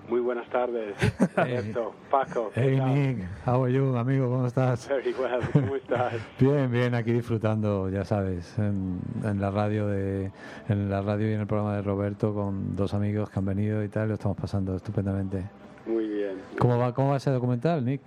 [0.08, 0.96] Muy buenas tardes,
[1.36, 2.50] Alberto, Paco.
[2.54, 2.80] ¿qué Hey?
[2.80, 4.30] Nick, how are you, amigo?
[4.30, 4.88] ¿Cómo estás?
[4.88, 6.14] Very well, ¿cómo estás?
[6.40, 10.30] Bien, bien, aquí disfrutando, ya sabes, en, en la radio de,
[10.70, 13.84] en la radio y en el programa de Roberto con dos amigos que han venido
[13.84, 15.44] y tal, lo estamos pasando estupendamente.
[15.86, 16.38] Muy bien.
[16.58, 18.00] ¿Cómo va, cómo va ese documental, Nick?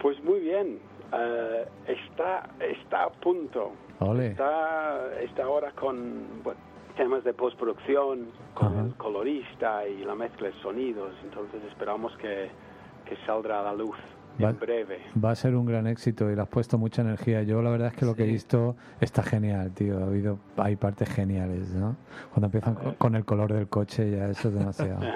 [0.00, 0.78] Pues muy bien.
[1.12, 3.72] Eh, está, está a punto.
[3.98, 4.28] Ole.
[4.28, 6.60] Está, está ahora con bueno,
[6.96, 8.80] temas de postproducción, con Ajá.
[8.86, 11.12] el colorista y la mezcla de sonidos.
[11.24, 12.50] Entonces esperamos que,
[13.04, 13.96] que saldrá a la luz
[14.42, 14.98] Va- en breve.
[15.22, 17.42] Va a ser un gran éxito y le has puesto mucha energía.
[17.42, 19.98] Yo la verdad es que lo que he visto está genial, tío.
[19.98, 21.96] Ha habido, hay partes geniales, ¿no?
[22.32, 25.00] Cuando empiezan co- con el color del coche ya eso es demasiado.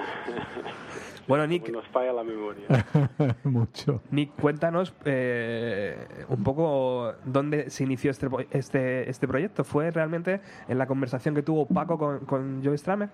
[1.27, 2.65] Bueno, Nick, Nos falla la memoria.
[3.43, 4.01] Mucho.
[4.11, 9.63] Nick, cuéntanos eh, un poco dónde se inició este, este, este proyecto.
[9.63, 13.09] ¿Fue realmente en la conversación que tuvo Paco con, con Joe Stramer?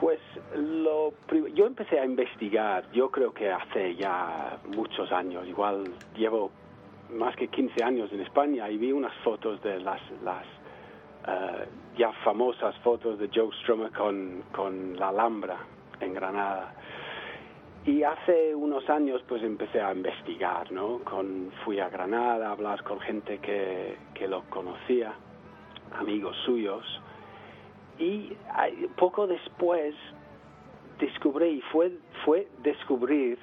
[0.00, 0.18] Pues
[0.56, 1.12] lo
[1.54, 5.84] yo empecé a investigar, yo creo que hace ya muchos años, igual
[6.16, 6.50] llevo
[7.10, 10.44] más que 15 años en España y vi unas fotos de las, las
[11.26, 15.56] eh, ya famosas fotos de Joe Strummer con, con la Alhambra
[16.00, 16.74] en Granada.
[17.86, 20.98] Y hace unos años pues empecé a investigar, ¿no?
[21.04, 25.14] Con, fui a Granada a hablar con gente que, que lo conocía,
[25.92, 26.84] amigos suyos.
[28.00, 28.36] Y
[28.96, 29.94] poco después
[30.98, 31.92] descubrí, fue,
[32.24, 33.38] fue descubrir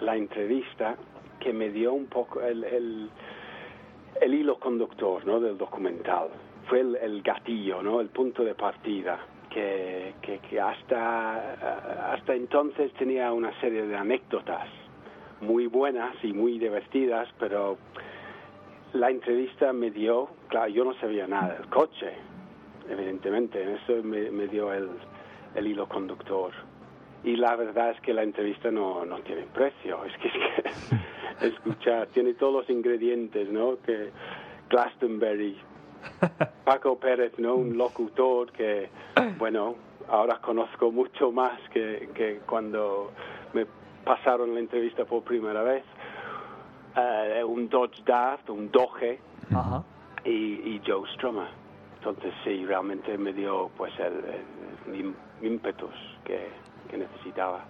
[0.00, 0.96] la entrevista
[1.38, 3.10] que me dio un poco el, el,
[4.20, 5.38] el hilo conductor ¿no?
[5.38, 6.30] del documental.
[6.68, 8.00] Fue el, el gatillo, ¿no?
[8.00, 9.20] el punto de partida,
[9.54, 14.66] que, que, que hasta, hasta entonces tenía una serie de anécdotas
[15.40, 17.78] muy buenas y muy divertidas, pero
[18.94, 22.12] la entrevista me dio, claro, yo no sabía nada del coche,
[22.88, 24.88] evidentemente, en eso me, me dio el,
[25.54, 26.52] el hilo conductor.
[27.22, 30.88] Y la verdad es que la entrevista no, no tiene precio, es que, es
[31.38, 33.78] que escuchar, tiene todos los ingredientes, ¿no?
[33.82, 34.10] Que
[34.68, 35.56] Glastonbury,
[36.64, 37.54] Paco Pérez, ¿no?
[37.54, 38.88] Un locutor que,
[39.38, 39.76] bueno,
[40.08, 43.12] ahora conozco mucho más que, que cuando
[43.52, 43.66] me
[44.04, 45.84] pasaron la entrevista por primera vez.
[46.96, 49.18] Eh, un Dodge Dart, un Doge
[50.24, 51.48] y, y Joe Strummer.
[51.98, 55.02] Entonces sí, realmente me dio pues el,
[55.42, 55.94] ímpetus
[56.24, 56.48] que,
[56.90, 57.64] que necesitaba.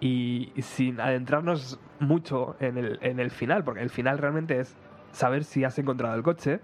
[0.00, 4.76] Y sin adentrarnos mucho en el, en el final, porque el final realmente es
[5.12, 6.60] saber si has encontrado el coche,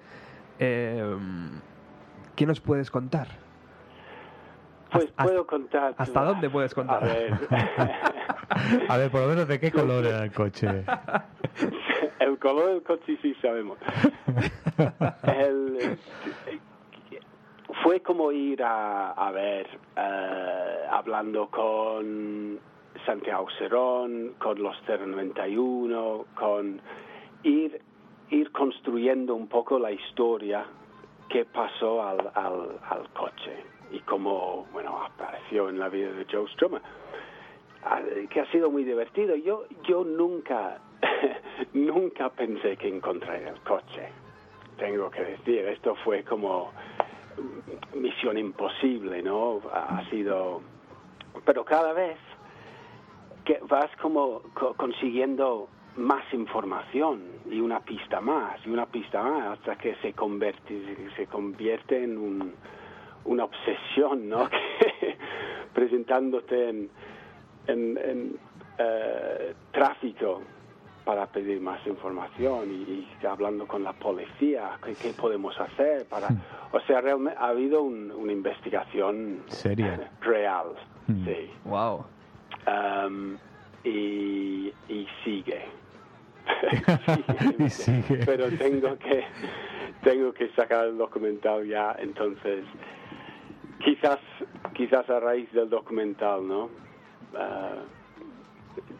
[0.64, 1.16] eh,
[2.36, 3.26] ¿qué nos puedes contar?
[4.92, 5.94] Pues Hasta- puedo contar.
[5.96, 7.02] ¿Hasta dónde puedes contar?
[7.02, 7.32] A ver,
[8.88, 10.68] A ver, por lo menos, ¿de qué color era el coche?
[12.20, 13.78] el color del coche sí sabemos.
[15.26, 15.98] El-
[17.82, 19.66] fue como ir a, a ver,
[19.96, 22.58] eh, hablando con
[23.06, 26.80] Santiago Cerón, con los 091, con
[27.42, 27.80] ir,
[28.32, 30.64] ir construyendo un poco la historia
[31.28, 33.56] que pasó al, al, al coche
[33.90, 36.80] y cómo, bueno, apareció en la vida de Joe Strummer
[37.84, 38.00] ah,
[38.30, 39.36] que ha sido muy divertido.
[39.36, 40.78] Yo, yo nunca,
[41.74, 44.08] nunca pensé que encontraría el coche.
[44.78, 46.72] Tengo que decir, esto fue como
[47.94, 49.60] misión imposible, ¿no?
[49.72, 50.62] Ha sido,
[51.44, 52.18] pero cada vez
[53.44, 59.58] que vas como co- consiguiendo más información y una pista más y una pista más
[59.58, 62.54] hasta que se convierte se convierte en un,
[63.24, 64.48] una obsesión, ¿no?
[65.00, 65.16] Que
[65.74, 66.90] presentándote en
[67.66, 68.36] en, en,
[68.78, 70.42] eh, tráfico
[71.04, 72.74] para pedir más información y,
[73.22, 76.28] y hablando con la policía, ¿qué, qué podemos hacer para...
[76.72, 80.10] O sea, realmente ha habido un- una investigación Seria.
[80.20, 80.68] real,
[81.08, 81.24] Mm.
[81.24, 81.50] sí.
[81.64, 82.04] Wow.
[82.66, 83.36] Um,
[83.84, 85.62] y, y sigue.
[87.58, 88.22] Y sigue.
[88.26, 89.24] Pero tengo que,
[90.02, 92.64] tengo que sacar el documental ya, entonces
[93.84, 94.18] quizás,
[94.74, 96.70] quizás a raíz del documental, ¿no?
[97.34, 97.82] Ah,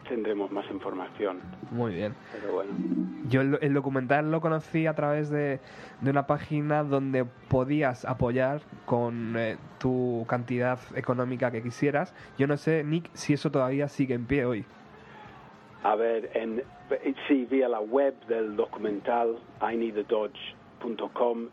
[0.07, 1.39] tendremos más información,
[1.71, 2.13] Muy bien.
[2.31, 2.71] pero bueno.
[3.29, 5.59] Yo el, el documental lo conocí a través de,
[6.01, 12.13] de una página donde podías apoyar con eh, tu cantidad económica que quisieras.
[12.37, 14.65] Yo no sé, Nick, si eso todavía sigue en pie hoy.
[15.83, 16.63] A ver, en,
[17.27, 19.37] sí, vía la web del documental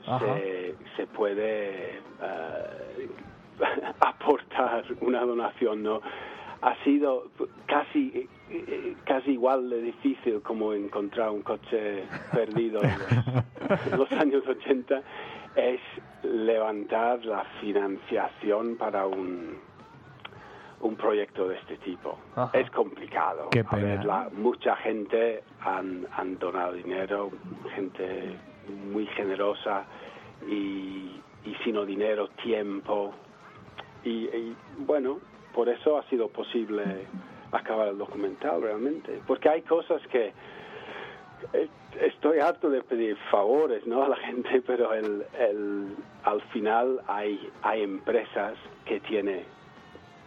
[0.07, 0.35] Ajá.
[0.36, 3.09] se, se puede eh,
[4.01, 6.01] aportar una donación, ¿no?
[6.62, 7.31] Ha sido
[7.66, 8.28] casi
[9.05, 15.02] casi igual de difícil como encontrar un coche perdido en los, en los años 80
[15.57, 15.81] es
[16.23, 19.59] levantar la financiación para un
[20.81, 22.19] un proyecto de este tipo.
[22.36, 22.51] Ajá.
[22.59, 23.51] Es complicado.
[23.51, 24.05] Qué A ver, pena.
[24.05, 27.31] la- mucha gente han, han donado dinero,
[27.74, 28.36] gente
[28.93, 29.85] muy generosa
[30.48, 33.12] y, y sino dinero, tiempo.
[34.05, 35.19] Y, y, bueno,
[35.55, 36.82] por eso ha sido posible
[37.52, 39.20] acabar el documental realmente.
[39.27, 40.32] Porque hay cosas que
[41.52, 41.69] eh,
[42.01, 44.02] estoy harto de pedir favores ¿no?
[44.05, 45.94] a la gente, pero el, el,
[46.24, 48.55] al final hay, hay empresas
[48.86, 49.44] que tienen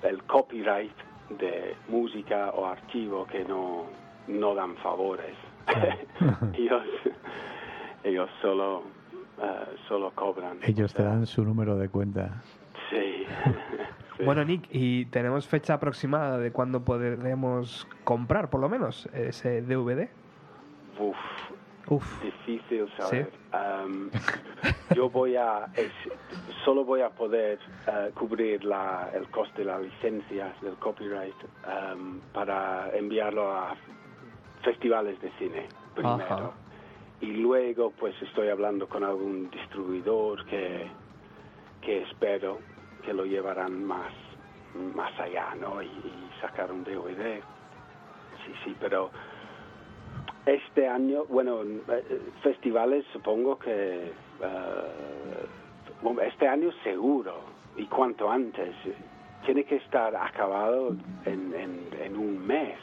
[0.04, 0.96] el copyright
[1.30, 3.86] de música o archivo que no,
[4.28, 5.36] no dan favores.
[6.54, 6.84] ellos,
[8.04, 8.84] ellos solo,
[9.42, 10.60] eh, solo cobran.
[10.64, 12.42] Ellos te dan su número de cuenta.
[12.90, 13.26] Sí.
[14.16, 14.26] Sí.
[14.26, 20.08] Bueno, Nick, ¿y tenemos fecha aproximada de cuándo podremos comprar, por lo menos, ese DVD?
[21.00, 21.16] Uf,
[21.88, 22.04] Uf.
[22.22, 23.32] difícil saber.
[23.54, 24.10] Um,
[24.94, 25.92] yo voy a, es-
[26.64, 31.36] solo voy a poder eh, cubrir la, el coste de las licencias del copyright
[31.68, 33.76] um, para enviarlo a
[34.62, 36.24] festivales de cine primero.
[36.24, 36.52] Ajá.
[37.22, 40.90] Y luego pues estoy hablando con algún distribuidor que,
[41.82, 42.62] que espero
[43.02, 44.14] que lo llevarán más,
[44.74, 45.82] más allá, ¿no?
[45.82, 47.42] Y, y sacar un DVD.
[48.46, 49.12] Sí, sí, pero
[50.46, 54.12] este año, bueno, eh, festivales supongo que
[56.02, 57.36] bueno, este año seguro
[57.78, 58.76] y cuanto antes.
[59.46, 60.96] Tiene que estar acabado
[61.26, 62.78] en, en, en un mes,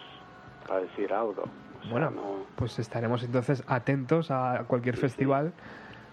[0.68, 1.44] para decir algo.
[1.44, 5.54] O sea, Bueno, no- pues estaremos entonces atentos a cualquier festival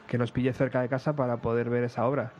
[0.07, 2.31] que nos pille cerca de casa para poder ver esa obra.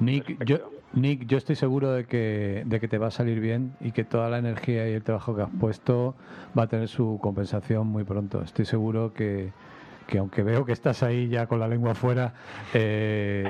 [0.00, 0.56] Nick, yo,
[0.94, 4.04] Nick, yo estoy seguro de que, de que te va a salir bien y que
[4.04, 6.14] toda la energía y el trabajo que has puesto
[6.56, 8.42] va a tener su compensación muy pronto.
[8.42, 9.50] Estoy seguro que,
[10.06, 12.34] que aunque veo que estás ahí ya con la lengua afuera,
[12.74, 13.44] eh,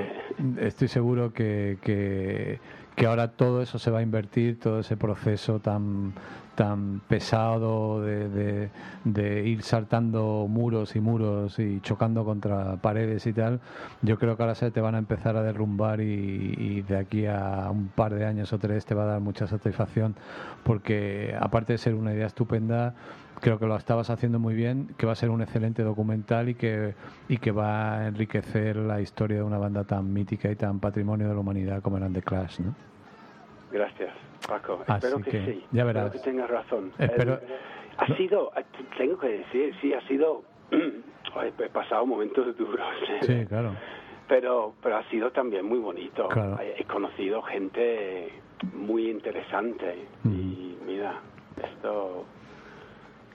[0.59, 2.59] estoy seguro que, que,
[2.95, 6.13] que ahora todo eso se va a invertir, todo ese proceso tan
[6.55, 8.69] tan pesado de,
[9.03, 13.59] de- ir saltando muros y muros y chocando contra paredes y tal,
[14.01, 17.69] yo creo que ahora se te van a empezar a derrumbar y, de aquí a
[17.69, 20.15] un par de años o tres te va a dar mucha satisfacción
[20.63, 22.93] porque aparte de ser una idea estupenda,
[23.41, 26.55] creo que lo estabas haciendo muy bien, que va a ser un excelente documental y
[26.55, 26.95] que,
[27.27, 31.27] y que va a enriquecer la historia de una banda tan mítica y tan patrimonio
[31.27, 32.59] de la humanidad como eran The Clash.
[33.71, 34.13] Gracias,
[34.47, 34.83] Paco.
[34.87, 35.65] Así Espero que, que, sí.
[35.71, 36.11] ya Espero verás.
[36.11, 36.91] que tengas razón.
[36.97, 37.47] Espero- Eh,
[37.97, 38.63] ha sido, eh,
[38.97, 40.43] tengo que decir, sí, ha sido.
[41.59, 42.79] He pasado momentos duros.
[43.09, 43.75] eh, Sí, claro.
[44.27, 46.27] Pero, pero ha sido también muy bonito.
[46.29, 46.57] Claro.
[46.61, 48.29] He, he conocido gente
[48.73, 50.07] muy interesante.
[50.23, 50.31] Mm.
[50.33, 51.19] Y mira,
[51.61, 52.25] esto.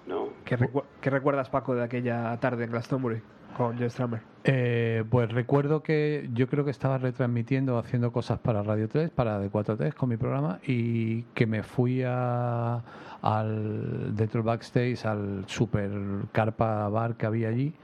[0.07, 0.31] No.
[0.45, 3.21] ¿Qué, recu- qué recuerdas, Paco, de aquella tarde en Glastonbury
[3.57, 4.21] con Strummer?
[4.45, 9.43] Eh, pues recuerdo que yo creo que estaba retransmitiendo, haciendo cosas para Radio 3, para
[9.43, 12.83] D43 con mi programa y que me fui a,
[13.21, 15.91] al dentro del backstage al super
[16.33, 17.75] carpa bar que había allí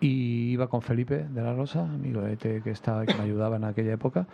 [0.00, 3.64] y iba con Felipe de la Rosa, amigo este que estaba que me ayudaba en
[3.64, 4.26] aquella época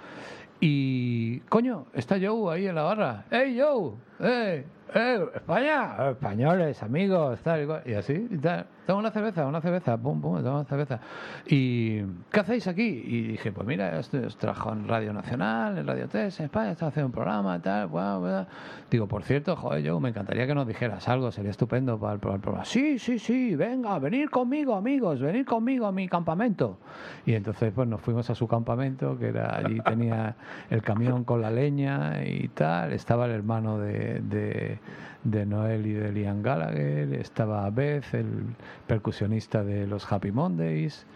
[0.61, 3.25] y coño, está Joe ahí en la barra.
[3.31, 3.93] ¡Hey Joe!
[4.21, 4.65] ¡Eh!
[4.93, 5.27] ¡Eh!
[5.35, 5.97] ¡España!
[5.99, 8.67] "Eh, Españoles, amigos, tal y así, y tal.
[8.87, 10.99] Toma una cerveza, una cerveza, pum, pum, toma una cerveza.
[11.47, 12.03] ¿Y
[12.33, 13.03] qué hacéis aquí?
[13.07, 16.73] Y dije, pues mira, esto es trabajo en Radio Nacional, en Radio 3, en España,
[16.73, 18.47] estaba haciendo un programa, tal, guau.
[18.91, 22.19] Digo, por cierto, joder, Joe, me encantaría que nos dijeras algo, sería estupendo para el,
[22.19, 22.65] para el programa.
[22.65, 26.79] Sí, sí, sí, venga, venid conmigo, amigos, venid conmigo a mi campamento.
[27.27, 30.35] Y entonces, pues nos fuimos a su campamento, que era allí tenía
[30.69, 32.93] el camión con la leña y tal.
[32.93, 34.79] Estaba el hermano de, de,
[35.25, 38.45] de Noel y de Liam Gallagher, estaba Beth, el
[38.87, 41.07] percusionista de los Happy Mondays,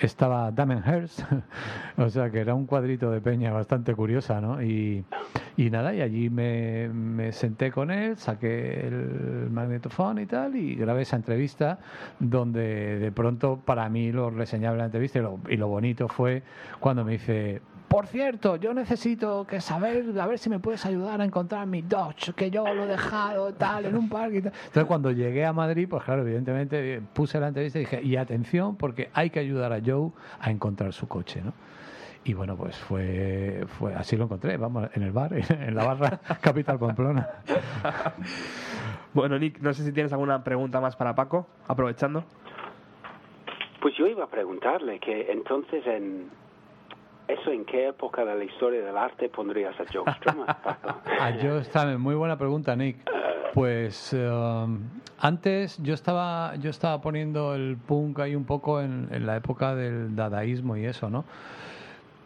[0.00, 1.20] estaba Damon Hirst,
[1.98, 4.62] o sea que era un cuadrito de peña bastante curiosa, ¿no?
[4.62, 5.04] Y,
[5.56, 10.74] y nada, y allí me, me senté con él, saqué el magnetofón y tal, y
[10.74, 11.78] grabé esa entrevista
[12.18, 16.42] donde de pronto para mí lo reseñable la entrevista y lo, y lo bonito fue
[16.78, 17.60] cuando me dice,
[17.90, 21.82] por cierto, yo necesito que saber, a ver si me puedes ayudar a encontrar mi
[21.82, 24.52] Dodge, que yo lo he dejado tal en un parque y tal.
[24.54, 28.14] Entonces cuando llegué a Madrid, pues claro, evidentemente eh, puse la entrevista y dije, y
[28.14, 31.52] atención, porque hay que ayudar a Joe a encontrar su coche, ¿no?
[32.22, 36.20] Y bueno, pues fue, fue así lo encontré, vamos, en el bar, en la barra
[36.40, 37.28] Capital Pamplona.
[39.12, 42.22] Bueno, Nick, no sé si tienes alguna pregunta más para Paco, aprovechando.
[43.82, 46.30] Pues yo iba a preguntarle que entonces en.
[47.30, 50.46] ¿Eso en qué época de la historia del arte pondrías a Joe Strummer?
[51.20, 53.08] Ah, yo estaba, muy buena pregunta, Nick.
[53.54, 54.66] Pues eh,
[55.18, 59.74] antes yo estaba, yo estaba poniendo el punk ahí un poco en, en la época
[59.74, 61.24] del dadaísmo y eso, ¿no?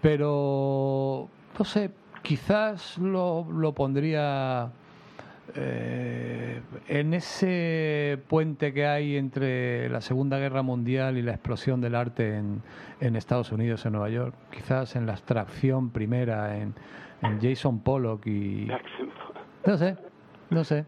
[0.01, 1.29] Pero,
[1.59, 1.91] no sé,
[2.23, 4.71] quizás lo, lo pondría
[5.55, 11.95] eh, en ese puente que hay entre la Segunda Guerra Mundial y la explosión del
[11.95, 12.63] arte en,
[13.01, 14.35] en Estados Unidos, en Nueva York.
[14.51, 16.75] Quizás en la abstracción primera, en,
[17.23, 18.69] en Jason Pollock y...
[19.67, 19.97] No sé,
[20.51, 20.85] no sé,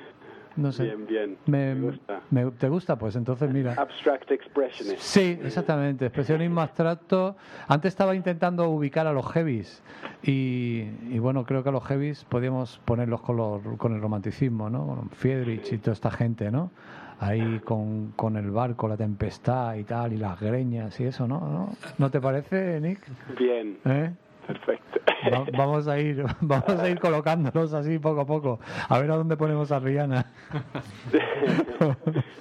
[0.57, 0.85] no sé.
[0.85, 1.37] Bien, bien.
[1.47, 2.21] Me, Me gusta.
[2.31, 2.97] me- ¿Te gusta?
[2.99, 3.75] Pues entonces mira.
[3.77, 5.01] Abstract Expressionist.
[5.01, 6.07] Sí, exactamente.
[6.07, 7.37] Expresionismo abstracto.
[7.69, 9.83] Antes estaba intentando ubicar a los heavies
[10.23, 14.71] y, y bueno, creo que a los heavies podíamos ponerlos con, los- con el romanticismo,
[14.71, 14.87] ¿no?
[14.87, 16.71] Con Friedrich y toda esta gente, ¿no?
[17.19, 21.41] Ahí con, con el barco, la tempestad y tal, y las greñas y eso, ¿no?
[21.41, 23.01] ¿No, ¿No te parece, Nick?
[23.39, 23.79] Bien.
[23.87, 24.11] ¿Eh?
[24.47, 25.01] Perfecto.
[25.33, 28.61] Va- vamos a ir vamos a ir colocándolos así poco a poco.
[28.89, 30.25] A ver a dónde ponemos a Rihanna.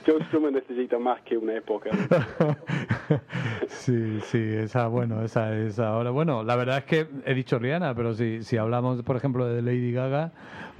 [0.05, 1.89] Joe Strummer necesita más que una época.
[3.67, 6.09] Sí, sí, esa, bueno, esa es ahora.
[6.09, 9.61] Bueno, la verdad es que he dicho Rihanna, pero si, si hablamos, por ejemplo, de
[9.61, 10.31] Lady Gaga,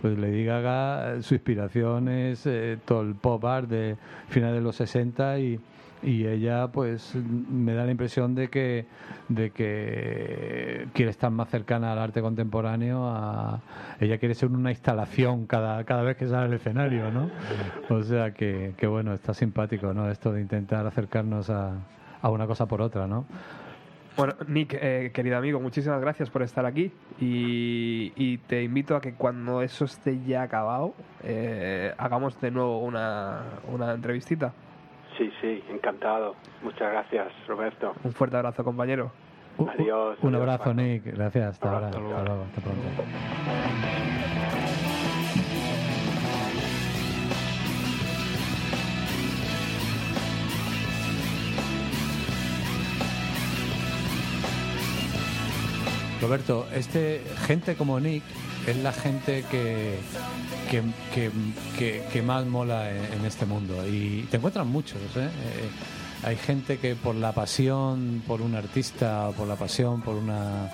[0.01, 3.95] pues Lady Gaga, eh, su inspiración es eh, todo el pop art de
[4.29, 5.59] finales de los 60 y,
[6.05, 8.85] y ella, pues, me da la impresión de que,
[9.27, 13.07] de que quiere estar más cercana al arte contemporáneo.
[13.07, 13.59] A,
[13.99, 17.31] ella quiere ser una instalación cada, cada vez que sale al escenario, ¿no?
[17.89, 20.09] O sea que, que bueno, está simpático, ¿no?
[20.11, 21.73] Esto de intentar acercarnos a,
[22.21, 23.25] a una cosa por otra, ¿no?
[24.15, 29.13] Bueno, Nick, eh, querido amigo, muchísimas gracias por estar aquí y, te invito a que
[29.13, 34.53] cuando eso esté ya acabado, eh, hagamos de nuevo una, una entrevistita.
[35.17, 36.35] Sí, sí, encantado.
[36.61, 37.93] Muchas gracias, Roberto.
[38.03, 39.11] Un fuerte abrazo, compañero.
[39.57, 40.17] Adiós.
[40.21, 40.73] Un adiós, abrazo, Paco.
[40.73, 41.05] Nick.
[41.05, 41.49] Gracias.
[41.51, 41.87] Hasta ahora.
[41.87, 42.43] Hasta luego.
[42.43, 42.85] Hasta pronto.
[56.21, 58.23] Roberto, este gente como Nick
[58.65, 59.99] es la gente que
[60.69, 60.81] que,
[61.13, 61.31] que,
[61.77, 64.97] que- que más mola en, en este mundo y te encuentran muchos.
[65.15, 65.25] ¿eh?
[65.27, 65.69] Eh,
[66.23, 70.69] hay gente que por la pasión por un artista, por la pasión por una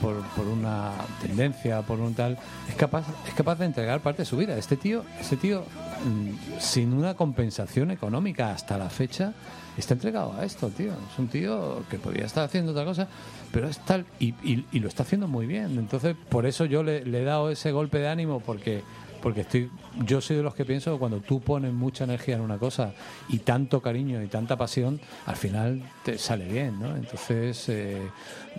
[0.00, 0.90] por, por una
[1.22, 2.36] tendencia, por un tal,
[2.68, 4.56] es capaz es capaz de entregar parte de su vida.
[4.56, 5.60] Este tío, este tío
[6.04, 9.32] mm, sin una compensación económica hasta la fecha
[9.76, 10.92] está entregado a esto, tío.
[10.92, 13.08] Es un tío que podría estar haciendo otra cosa,
[13.52, 15.78] pero es tal y, y- y lo está haciendo muy bien.
[15.78, 18.82] Entonces, por eso yo le, le he dado ese golpe de ánimo porque
[19.24, 19.70] porque estoy
[20.04, 22.92] yo soy de los que pienso que cuando tú pones mucha energía en una cosa
[23.30, 26.94] y tanto cariño y tanta pasión, al final te sale bien, ¿no?
[26.94, 28.02] Entonces, eh,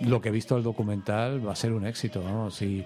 [0.02, 2.60] lo que he visto del documental va a ser un éxito, vamos.
[2.62, 2.84] Y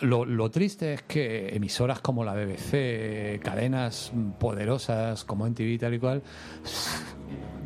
[0.00, 5.94] lo, lo triste es que emisoras como la BBC, cadenas poderosas como NTV y tal
[5.94, 6.22] y cual,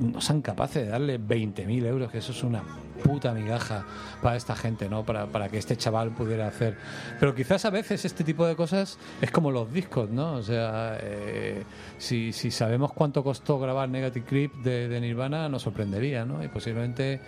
[0.01, 2.63] no sean capaces de darle 20.000 euros, que eso es una
[3.03, 3.85] puta migaja
[4.23, 5.05] para esta gente, ¿no?
[5.05, 6.77] Para, para que este chaval pudiera hacer.
[7.21, 10.35] Pero quizás a veces este tipo de cosas es como los discos, ¿no?
[10.35, 11.65] O sea, eh,
[11.99, 16.43] si, si sabemos cuánto costó grabar Negative Creep de, de Nirvana, nos sorprendería, ¿no?
[16.43, 17.21] Y posiblemente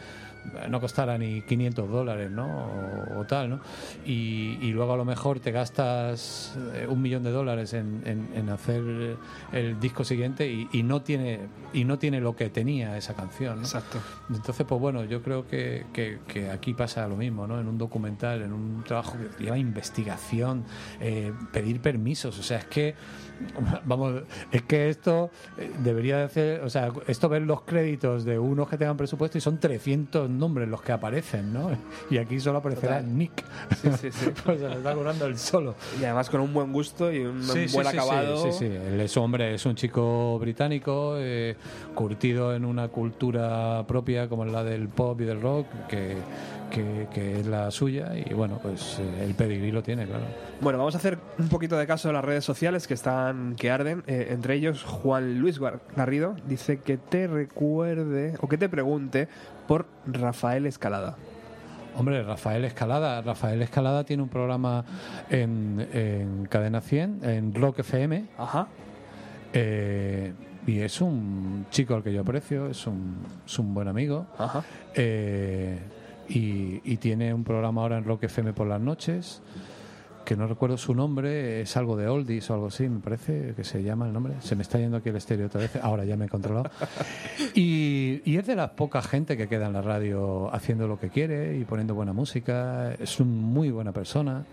[0.69, 2.47] no costara ni 500 dólares, ¿no?
[2.47, 3.61] O, o tal, ¿no?
[4.05, 8.29] Y, y luego a lo mejor te gastas eh, un millón de dólares en, en-
[8.35, 9.17] en hacer
[9.53, 11.41] el disco siguiente y, y no tiene
[11.73, 13.63] y no tiene lo que tenía esa canción, ¿no?
[13.63, 13.99] Exacto.
[14.31, 17.61] Entonces, pues bueno, yo creo que, que- que aquí pasa lo mismo, ¿no?
[17.61, 20.65] En un documental, en un trabajo que lleva investigación,
[21.01, 22.95] eh, pedir permisos, o sea, es que,
[23.85, 24.23] vamos,
[24.53, 28.69] es que esto eh, debería de hacer, o sea, esto ver los créditos de unos
[28.69, 31.71] que tengan presupuesto y son 300 nombres los que aparecen, ¿no?
[32.11, 33.19] Y aquí solo aparecerá Total.
[33.19, 33.45] Nick.
[33.83, 34.31] Sí, sí, sí.
[34.45, 35.75] pues se le está curando el solo.
[36.01, 38.43] Y además con un buen gusto y un sí, buen sí, acabado.
[38.43, 38.65] Sí, sí, sí.
[38.67, 41.57] Él es hombre, es un chico británico, eh,
[41.95, 46.17] curtido en una cultura propia como la del pop y del rock, que,
[46.71, 48.13] que, que es la suya.
[48.15, 50.25] Y bueno, pues eh, el pedigrí lo tiene, claro.
[50.61, 53.71] Bueno, vamos a hacer un poquito de caso de las redes sociales que están que
[53.71, 54.03] arden.
[54.07, 59.29] Eh, entre ellos, Juan Luis Gar- Garrido dice que te recuerde o que te pregunte
[59.67, 61.17] por Rafael Escalada.
[61.99, 63.23] Hombre, Rafael Escalada.
[63.23, 64.85] Rafael Escalada tiene un programa
[65.31, 68.27] en, en Cadena 100, en Rock FM.
[68.37, 68.67] Ajá.
[69.53, 70.33] Eh,
[70.67, 73.17] y es un chico al que yo aprecio, es un,
[73.47, 74.27] es un buen amigo.
[74.37, 74.63] Ajá.
[74.95, 75.79] Eh,
[76.29, 79.43] y, y tiene un programa ahora en Rock FM por las noches,
[80.27, 83.63] que no recuerdo su nombre, es algo de Oldies o algo así, me parece que
[83.63, 84.35] se llama el nombre.
[84.41, 86.69] Se me está yendo aquí el estéreo otra vez, ahora ya me he controlado.
[87.55, 91.11] Y, y es de la poca gente que queda en la radio haciendo lo que
[91.11, 92.93] quiere y poniendo buena música.
[92.95, 94.45] Es una muy buena persona.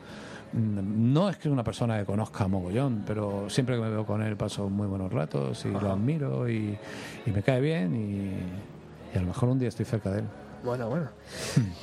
[0.54, 4.06] No es que es una persona que conozca a mogollón, pero siempre que me veo
[4.06, 6.78] con él paso muy buenos ratos y lo admiro y,
[7.26, 10.26] y me cae bien y, y a lo mejor un día estoy cerca de él.
[10.64, 11.10] Bueno, bueno.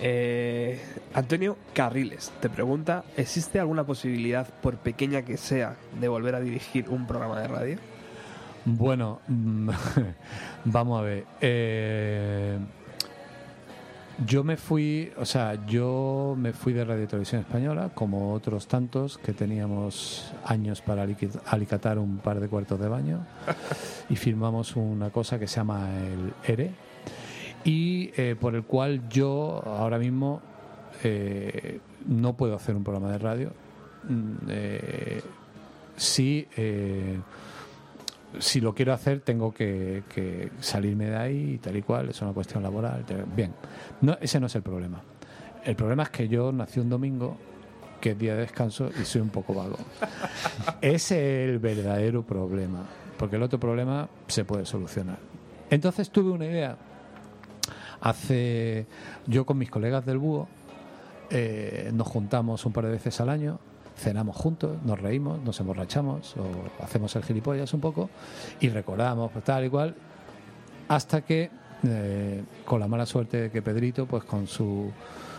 [0.00, 0.80] Eh,
[1.12, 6.88] Antonio Carriles te pregunta, ¿existe alguna posibilidad, por pequeña que sea, de volver a dirigir
[6.88, 7.78] un programa de radio?
[8.64, 9.70] Bueno, mm,
[10.64, 11.26] vamos a ver.
[11.42, 12.58] Eh,
[14.26, 19.18] yo me fui, o sea, yo me fui de Radio Televisión Española, como otros tantos
[19.18, 21.06] que teníamos años para
[21.46, 23.26] alicatar un par de cuartos de baño,
[24.08, 26.70] y firmamos una cosa que se llama el ERE,
[27.64, 30.40] y eh, por el cual yo ahora mismo
[31.02, 33.52] eh, no puedo hacer un programa de radio.
[34.08, 35.20] Mm, eh,
[35.96, 36.46] sí.
[36.56, 37.18] eh,
[38.38, 42.22] si lo quiero hacer tengo que, que salirme de ahí y tal y cual, es
[42.22, 43.04] una cuestión laboral.
[43.34, 43.52] Bien,
[44.00, 45.00] no, ese no es el problema.
[45.64, 47.36] El problema es que yo nací un domingo,
[48.00, 49.76] que es día de descanso, y soy un poco vago.
[50.80, 52.84] Ese es el verdadero problema,
[53.18, 55.18] porque el otro problema se puede solucionar.
[55.68, 56.76] Entonces tuve una idea.
[58.00, 58.86] Hace.
[59.26, 60.48] Yo con mis colegas del búho
[61.30, 63.58] eh, nos juntamos un par de veces al año,
[63.96, 68.10] cenamos juntos, nos reímos, nos emborrachamos o hacemos el gilipollas un poco
[68.60, 69.94] y recordamos pues, tal y cual,
[70.88, 71.50] hasta que
[71.86, 74.90] eh, con la mala suerte de que Pedrito, pues con su,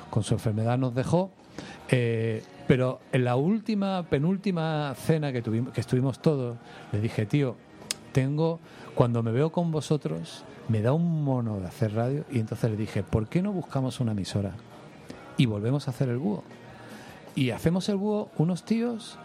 [0.10, 1.32] con su enfermedad nos dejó.
[1.90, 6.56] eh, pero en la última, penúltima cena que, tuvimos, que estuvimos todos,
[6.94, 7.58] le dije, tío,
[8.12, 8.60] tengo,
[8.96, 12.78] cuando me veo con vosotros, me da un mono de hacer radio y entonces le
[12.78, 14.54] dije, ¿por qué no buscamos una emisora?
[15.38, 16.44] Y volvemos a hacer el búho.
[17.36, 19.18] Y hacemos el búho unos tíos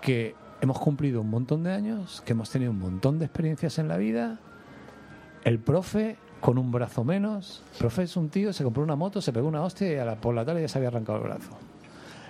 [0.00, 3.88] que hemos cumplido un montón de años, que hemos tenido un montón de experiencias en
[3.88, 4.38] la vida.
[5.44, 7.62] El profe con un brazo menos.
[7.72, 10.04] El profe es un tío, se compró una moto, se pegó una hostia y a
[10.04, 11.50] la, por la tarde ya se había arrancado el brazo.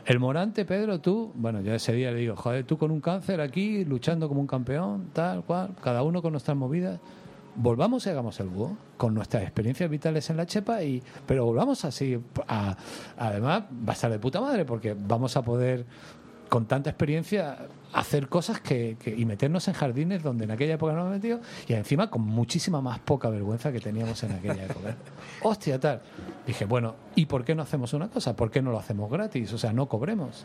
[0.08, 3.42] El Morante, Pedro, tú, bueno, yo ese día le digo, joder, tú con un cáncer
[3.42, 6.98] aquí, luchando como un campeón, tal cual, cada uno con nuestras movidas.
[7.54, 11.84] Volvamos y hagamos el búho, con nuestras experiencias vitales en la chepa, y pero volvamos
[11.84, 12.18] así.
[12.46, 12.74] a-
[13.18, 15.84] además, va a estar de puta madre, porque vamos a poder,
[16.48, 17.58] con tanta experiencia,
[17.92, 21.40] hacer cosas que, que- y meternos en jardines donde en aquella época no hemos metido,
[21.66, 24.94] y encima con muchísima más poca vergüenza que teníamos en aquella época.
[25.42, 26.02] Hostia, tal.
[26.46, 28.34] Dije, bueno, ¿y por qué no hacemos una cosa?
[28.36, 29.52] ¿Por qué no lo hacemos gratis?
[29.52, 30.44] O sea, no cobremos.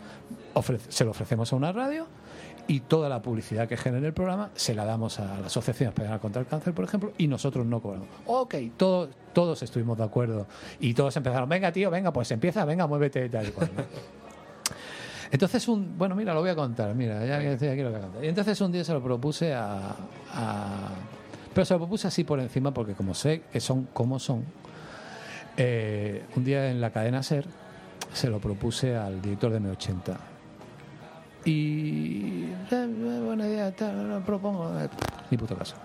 [0.54, 2.08] Ofrece- se lo ofrecemos a una radio
[2.68, 6.20] y toda la publicidad que genere el programa se la damos a la Asociación Española
[6.20, 8.08] contra el Cáncer, por ejemplo, y nosotros no cobramos.
[8.26, 10.48] Ok, todos, todos estuvimos de acuerdo
[10.80, 13.70] y todos empezaron, venga tío, venga, pues empieza, venga, muévete tal y cual.
[13.76, 13.84] ¿no?
[15.34, 18.24] Entonces, un, bueno, mira, lo voy a contar, mira, ya estoy aquí lo contar.
[18.24, 19.96] Y entonces un día se lo propuse a,
[20.32, 20.90] a-
[21.54, 24.46] Pero se lo propuse así por encima porque como sé que son como son,
[25.58, 27.46] eh, un día en la cadena SER
[28.14, 30.16] se lo propuse al director de M80.
[31.46, 32.44] Y...
[32.72, 34.70] eh, buena idea, tal, lo propongo.
[34.80, 34.88] eh,
[35.32, 35.76] Ni puto caso.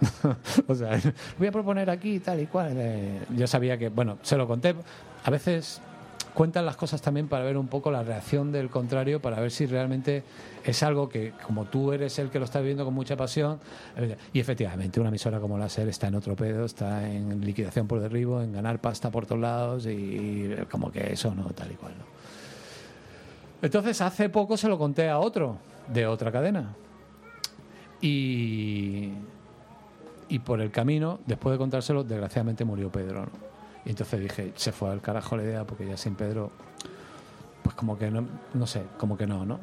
[0.68, 0.98] o sea,
[1.38, 2.72] voy a proponer aquí tal y cual.
[2.76, 4.74] eh, yo sabía que, bueno, se lo conté.
[5.24, 5.80] A veces
[6.34, 9.66] cuentan las cosas también para ver un poco la reacción del contrario, para ver si
[9.66, 10.24] realmente
[10.64, 13.60] es algo que, como tú eres el que lo está viviendo con mucha pasión,
[14.32, 18.00] y efectivamente una emisora como la SER está en otro pedo, está en liquidación por
[18.00, 21.74] derribo, en ganar pasta por todos lados, y, y como que eso no, tal y
[21.76, 22.04] cual, ¿no?
[23.62, 25.56] Entonces hace poco se lo conté a otro,
[25.88, 26.74] de otra cadena.
[28.02, 29.12] Y,
[30.28, 33.22] y por el camino, después de contárselo, desgraciadamente murió Pedro.
[33.22, 33.43] ¿no?
[33.84, 36.50] Y entonces dije, se fue al carajo la idea porque ya sin Pedro,
[37.62, 39.60] pues como que no, no sé, como que no, ¿no?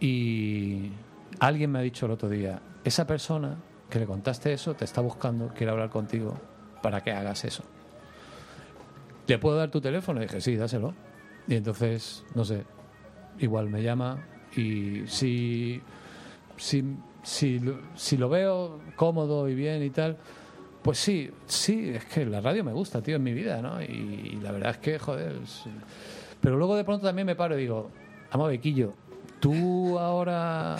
[0.00, 0.90] Y
[1.38, 3.56] alguien me ha dicho el otro día, esa persona
[3.88, 6.36] que le contaste eso te está buscando, quiere hablar contigo
[6.82, 7.64] para que hagas eso.
[9.26, 10.20] ¿Le puedo dar tu teléfono?
[10.20, 10.94] Dije, sí, dáselo.
[11.46, 12.64] Y entonces, no sé,
[13.38, 14.18] igual me llama
[14.56, 15.80] y si,
[16.56, 17.60] si, si,
[17.94, 20.16] si lo veo cómodo y bien y tal,
[20.82, 23.82] pues sí, sí, es que la radio me gusta, tío, en mi vida, ¿no?
[23.82, 25.64] Y, la verdad es que, joder, es-
[26.40, 27.90] pero luego de pronto también me paro y digo,
[28.32, 28.94] vamos, Bequillo,
[29.40, 30.76] tú ahora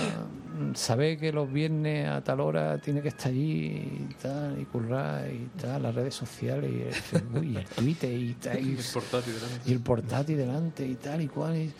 [0.74, 5.30] sabes que los viernes a tal hora tiene que estar allí y tal, y currar
[5.30, 8.58] y tal, las redes sociales y el Facebook y el Twitter y tal.
[8.66, 9.70] y- El portátil delante.
[9.70, 11.56] y el portátil delante y tal y cual.
[11.56, 11.72] y-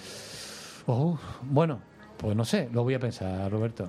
[0.86, 1.80] Oh, bueno,
[2.18, 3.88] pues no sé, lo voy a pensar, Roberto.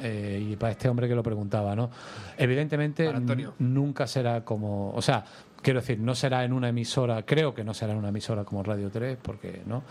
[0.00, 1.90] Eh, y para este hombre que lo preguntaba, ¿no?
[2.36, 3.12] Evidentemente
[3.58, 5.24] nunca será como, o sea,
[5.62, 8.62] quiero decir, no será en una emisora, creo que no será en una emisora como
[8.62, 9.82] Radio 3, porque no.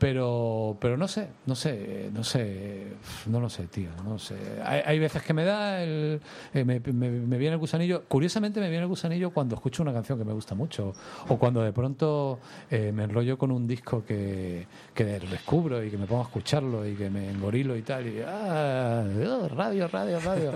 [0.00, 2.86] Pero, pero no sé, no sé, no sé,
[3.26, 4.34] no lo sé, tío, no sé.
[4.64, 6.22] Hay, hay veces que me da el,
[6.54, 8.04] eh, me, me- me viene el gusanillo.
[8.08, 10.94] Curiosamente me viene el gusanillo cuando escucho una canción que me gusta mucho
[11.28, 12.38] o cuando de pronto
[12.70, 16.88] eh, me enrollo con un disco que, que descubro y que me pongo a escucharlo
[16.88, 20.52] y que me engorilo y tal y ah, oh, radio, radio, radio.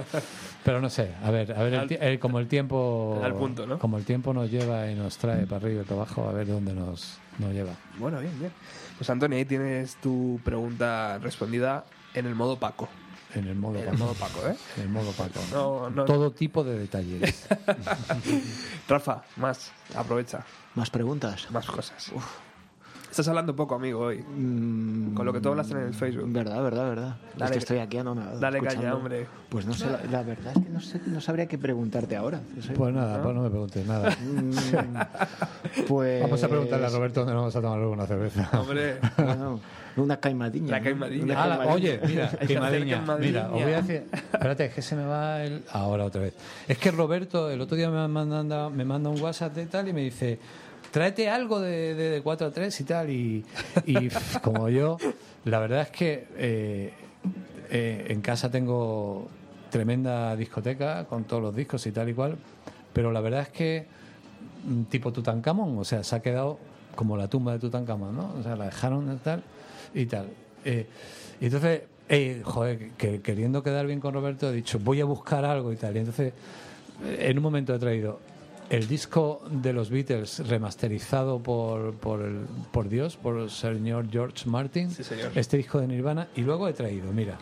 [0.65, 3.79] Pero no sé, a ver, a ver, el eh, como el tiempo, Al punto, ¿no?
[3.79, 6.47] como el tiempo nos lleva y nos trae para arriba y para abajo, a ver
[6.47, 7.73] dónde nos, nos lleva.
[7.99, 8.51] Bueno, bien, bien.
[8.99, 11.85] Pues Antonio, ahí tienes tu pregunta respondida
[12.15, 12.89] en el modo Paco.
[13.35, 13.99] En el modo En el Paco.
[14.05, 14.57] modo Paco, ¿eh?
[14.77, 15.41] En el modo Paco.
[15.53, 16.05] No, no.
[16.05, 17.49] Todo tipo de detalles.
[18.89, 20.45] Rafa, más, aprovecha,
[20.77, 21.51] Más preguntas.
[21.51, 22.13] más cosas.
[23.15, 24.19] Estás hablando poco, amigo, hoy.
[24.23, 26.25] Mm, Con lo que tú hablaste en el Facebook.
[26.33, 27.17] Verdad, verdad, verdad.
[27.37, 28.41] Dale- es que estoy aquí anonadado.
[28.41, 28.97] Dale caña, escuchando.
[28.97, 29.27] hombre.
[29.51, 32.41] Pues no sé, la, la verdad es que no, sé, no sabría qué preguntarte ahora.
[32.61, 34.11] Soy- Pues nada, pues no me preguntes nada.
[34.11, 34.51] Mm,
[35.87, 36.23] pues...
[36.23, 38.51] Vamos a preguntarle a Roberto dónde nos vamos a tomar luego una cerveza.
[38.61, 39.61] Hombre, Bueno,
[39.97, 40.73] una caimadiña.
[40.73, 40.85] La ¿no?
[40.85, 41.25] caimadiña.
[41.25, 43.01] Una Ah, oye, mira, queimadilla.
[43.21, 44.07] Mira, os voy a decir.
[44.13, 45.63] Espérate, es que se me va el.
[45.71, 46.35] Ahora otra vez.
[46.67, 49.93] Es que Roberto, el otro día me manda, me manda un WhatsApp de tal y
[49.93, 50.41] me dice:
[50.95, 53.11] tráete algo de, de, de 4 a 3 y tal.
[53.11, 53.45] Y,
[53.85, 54.09] y
[54.43, 54.97] como yo,
[55.45, 56.93] la verdad es que eh,
[57.69, 59.27] eh, en casa tengo
[59.71, 62.37] tremenda discoteca con todos los discos y tal y cual,
[62.93, 63.87] pero la verdad es que
[64.69, 66.61] mm, tipo Tutankamón, o sea, se ha quedado
[66.95, 68.33] como la tumba de Tutankamón, ¿no?
[68.39, 69.43] O sea, la dejaron tal
[69.95, 70.29] y tal.
[70.65, 70.87] Eh,
[71.41, 75.73] entonces, eh, joder, que, queriendo quedar bien con Roberto, he dicho, voy a buscar algo
[75.73, 75.97] y tal.
[75.97, 76.33] Y entonces,
[77.05, 78.21] eh, en un momento he traído
[78.71, 84.49] el disco de los Beatles remasterizado por, por, el- por Dios, por el señor George
[84.49, 85.31] Martin, Sí, señor.
[85.35, 87.39] este disco de Nirvana, y luego he traído, mira,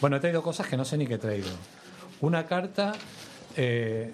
[0.00, 1.48] bueno, he traído cosas que no sé ni qué he traído.
[2.20, 2.92] Una carta,
[3.56, 4.12] eh,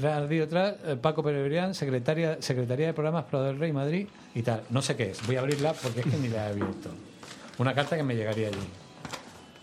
[0.00, 4.62] Radio Tra- eh, Paco Perebrián, secretaria, Secretaría de Programas Pro del Rey Madrid y tal.
[4.70, 6.90] No sé qué es, voy a abrirla porque es que ni la he abierto.
[7.58, 8.56] Una carta que me llegaría allí.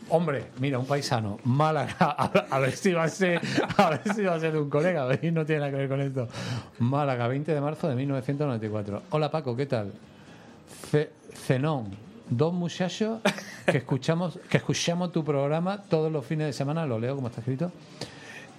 [0.10, 1.96] Hombre, mira, un paisano, Málaga,
[2.50, 3.42] a, ver si va a ser,
[3.78, 5.90] a ver si va a ser un colega, a ver no tiene nada que ver
[5.90, 6.28] con esto.
[6.80, 9.04] Málaga, 20 de marzo de 1994.
[9.10, 9.92] Hola Paco, ¿qué tal?
[10.92, 11.92] Ce- Zenón,
[12.30, 13.20] dos muchachos
[13.66, 17.42] que escuchamos, que escuchamos tu programa todos los fines de semana, lo leo como está
[17.42, 17.72] escrito.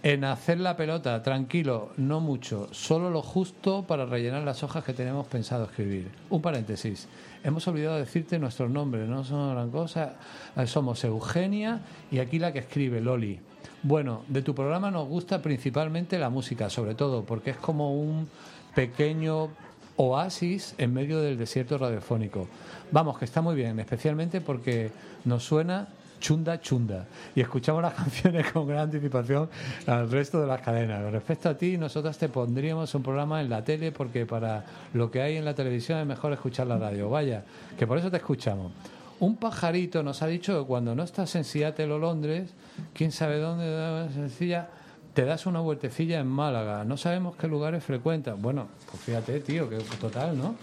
[0.03, 4.93] En hacer la pelota, tranquilo, no mucho, solo lo justo para rellenar las hojas que
[4.93, 6.09] tenemos pensado escribir.
[6.31, 7.09] Un paréntesis.
[7.45, 10.17] Hemos olvidado decirte nuestros nombres, no son gran cosa.
[10.57, 13.39] Eh, Somos Eugenia y aquí la que escribe, Loli.
[13.83, 18.29] Bueno, de tu programa nos gusta principalmente la música, sobre todo, porque es como un
[18.75, 19.51] pequeño
[19.97, 22.49] oasis en medio del desierto radiofónico.
[22.91, 24.91] Vamos, que está muy bien, especialmente porque
[25.25, 25.89] nos suena
[26.19, 29.49] chunda chunda y escuchamos las canciones con gran anticipación
[29.87, 31.11] al resto de las cadenas.
[31.13, 34.65] Respecto a ti, nosotras te pondríamos un programa en la tele porque para
[34.95, 37.11] lo que hay en la televisión es mejor escuchar la radio.
[37.11, 37.45] Vaya,
[37.79, 38.73] que por eso te escuchamos.
[39.21, 42.55] Un pajarito nos ha dicho que cuando no estás en Seattle o Londres,
[42.95, 44.69] quién sabe dónde, sencilla,
[45.13, 46.85] te das una vueltecilla en Málaga.
[46.85, 48.41] No sabemos qué lugares frecuentas.
[48.41, 50.55] Bueno, pues fíjate, tío, que total, ¿no?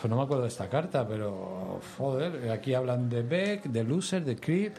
[0.00, 4.24] Pues no me acuerdo de esta carta, pero joder, aquí hablan de Beck, de Loser,
[4.24, 4.74] de Creep,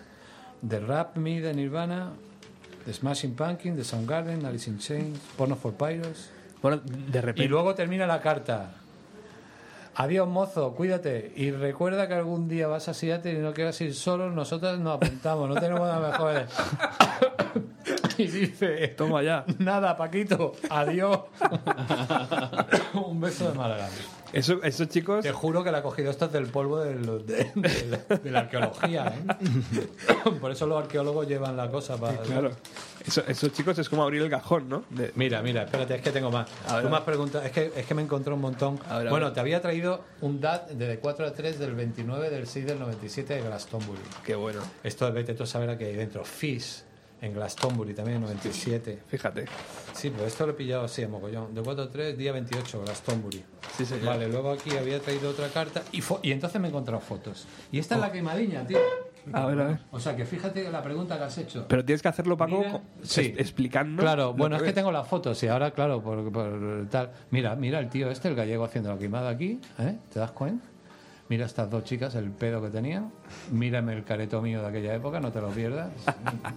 [0.61, 2.11] de Rap Me, de Nirvana,
[2.85, 6.29] de Smashing Pumpkin, de Soundgarden, Alice in Chains, Porno for Pyros.
[6.61, 7.43] Bueno, de repente.
[7.43, 8.80] Y luego termina la carta.
[9.95, 11.33] Adiós, mozo, cuídate.
[11.35, 14.95] Y recuerda que algún día vas a Seattle y no quieras ir solo, nosotros nos
[14.95, 16.45] apuntamos, no tenemos nada mejor.
[18.17, 19.43] y dice, Toma ya.
[19.59, 21.19] nada, Paquito, adiós.
[22.93, 23.89] Un beso de Málaga.
[24.33, 25.23] Eso, esos chicos.
[25.23, 28.31] Te juro que la ha cogido esto del polvo de, los- de- de la, de
[28.31, 29.07] la arqueología.
[29.13, 29.87] ¿eh?
[30.39, 32.15] Por eso los arqueólogos llevan la cosa para...
[32.19, 32.51] Claro.
[33.05, 34.83] Eso- esos chicos es como abrir el cajón, ¿no?
[34.89, 36.49] De- Mira, mira, espérate, es que tengo más.
[36.67, 37.03] A ver, Tú ver.
[37.03, 38.79] preguntado, es que, es que me encontré un montón.
[38.89, 39.33] A ver, a bueno, ver.
[39.33, 43.33] te había traído un DAT de 4 a 3 del 29 del 6 del 97
[43.35, 44.01] de Glastonbury.
[44.25, 44.61] Qué bueno.
[44.83, 46.23] Esto de vete tú a saber a qué hay dentro.
[46.23, 46.83] Fish
[47.21, 48.99] en Glastonbury también, 97.
[49.07, 49.45] Fíjate.
[49.93, 51.53] Sí, pues esto lo he pillado así a mogollón.
[51.53, 53.43] De 4 a 3, día 28, Glastonbury.
[53.77, 54.05] Sí, señor.
[54.05, 57.45] Vale, luego aquí había traído otra carta y, fo- y entonces me he encontrado fotos.
[57.71, 58.79] Y esta es la queimadiña, tío.
[59.33, 59.79] A ver, a ver.
[59.91, 61.65] O sea, que fíjate la pregunta que has hecho.
[61.67, 63.33] Pero tienes que hacerlo, Paco, Mira, sí.
[63.37, 64.01] explicando.
[64.01, 67.11] Claro, bueno, es que tengo las fotos y ahora, claro, por, por tal.
[67.31, 69.97] Mira, mira el tío este, el gallego haciendo la quemada aquí, ¿eh?
[70.11, 70.65] ¿Te das cuenta?
[71.29, 73.09] Mira estas dos chicas, el pedo que tenían.
[73.51, 75.89] Mírame el careto mío de aquella época, no te lo pierdas.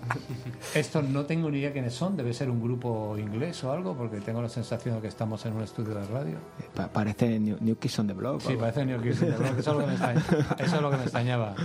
[0.74, 4.20] Estos no tengo ni idea quiénes son, debe ser un grupo inglés o algo, porque
[4.20, 6.38] tengo la sensación de que estamos en un estudio de radio.
[6.74, 8.40] Pa- parece New, New Kids on the Block.
[8.40, 10.82] Sí, parece New Kids on the Block, eso es lo que me extraña- eso es
[10.82, 11.54] lo que me extrañaba.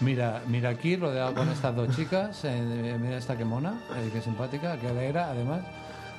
[0.00, 4.20] Mira, mira aquí rodeado con estas dos chicas, eh, mira esta que mona, eh, que
[4.20, 5.60] simpática, que alegra, además.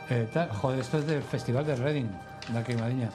[0.09, 0.49] Eh, tal.
[0.49, 2.07] Joder, esto es del Festival de Reading,
[2.53, 3.09] la queimadiña.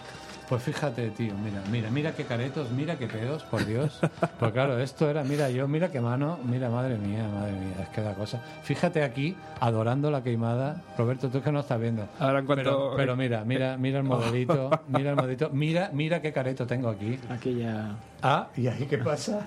[0.49, 3.99] Pues fíjate, tío, mira, mira, mira qué caretos, mira qué pedos, por Dios.
[4.39, 7.89] Pues claro, esto era, mira yo, mira qué mano, mira, madre mía, madre mía, es
[7.89, 8.41] que da cosa.
[8.63, 10.83] Fíjate aquí, adorando la queimada.
[10.99, 12.07] Roberto, tú que no estás viendo.
[12.21, 16.21] Ahora en cuanto- Pero, pero mira, mira, mira el modelito, mira el modelito, mira, mira
[16.21, 17.19] qué careto tengo aquí.
[17.31, 17.97] Aquí ya.
[18.23, 19.47] Ah, ¿y ahí qué pasa?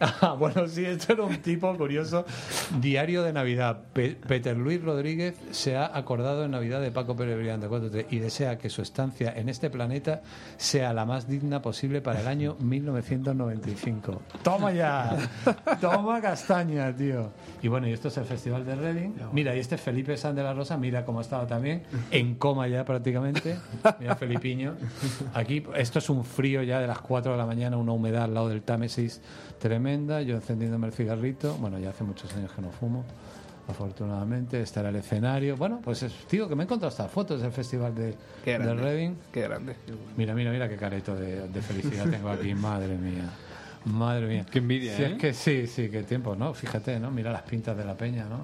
[0.00, 2.24] Ah, bueno, sí, esto era un tipo curioso.
[2.80, 3.80] Diario de Navidad.
[3.92, 7.68] Pe- Peter Luis Rodríguez se ha acordado en Navidad de Paco Pérez Brillante
[8.10, 10.22] y desea que su estancia en este planeta
[10.56, 14.22] sea la más digna posible para el año 1995.
[14.42, 15.16] ¡Toma ya!
[15.80, 17.30] ¡Toma castaña, tío!
[17.62, 19.10] Y bueno, y esto es el Festival de Reading.
[19.32, 22.68] Mira, y este es Felipe San de la Rosa, mira cómo estaba también, en coma
[22.68, 23.56] ya prácticamente.
[24.00, 24.74] Mira, Felipiño.
[25.34, 28.34] Aquí, esto es un frío ya de las 4 de la mañana, una humedad al
[28.34, 29.20] lado del Támesis
[29.88, 30.22] tremenda.
[30.22, 31.54] Yo encendiéndome el cigarrito.
[31.56, 33.04] Bueno, ya hace muchos años que no fumo.
[33.68, 35.56] Afortunadamente, está el escenario.
[35.56, 38.58] Bueno, pues es, tío, que me he encontrado estas fotos del festival de, Qué de
[38.58, 38.82] grande.
[38.82, 39.14] Reading.
[39.30, 39.76] Qué grande.
[40.16, 43.28] Mira, mira, mira qué careto de, de felicidad tengo aquí, madre mía.
[43.84, 44.46] Madre mía.
[44.50, 45.12] Qué envidia, Si ¿eh?
[45.12, 46.54] es que sí, sí, qué tiempo, ¿no?
[46.54, 47.10] Fíjate, ¿no?
[47.10, 48.40] Mira las pintas de la peña, ¿no?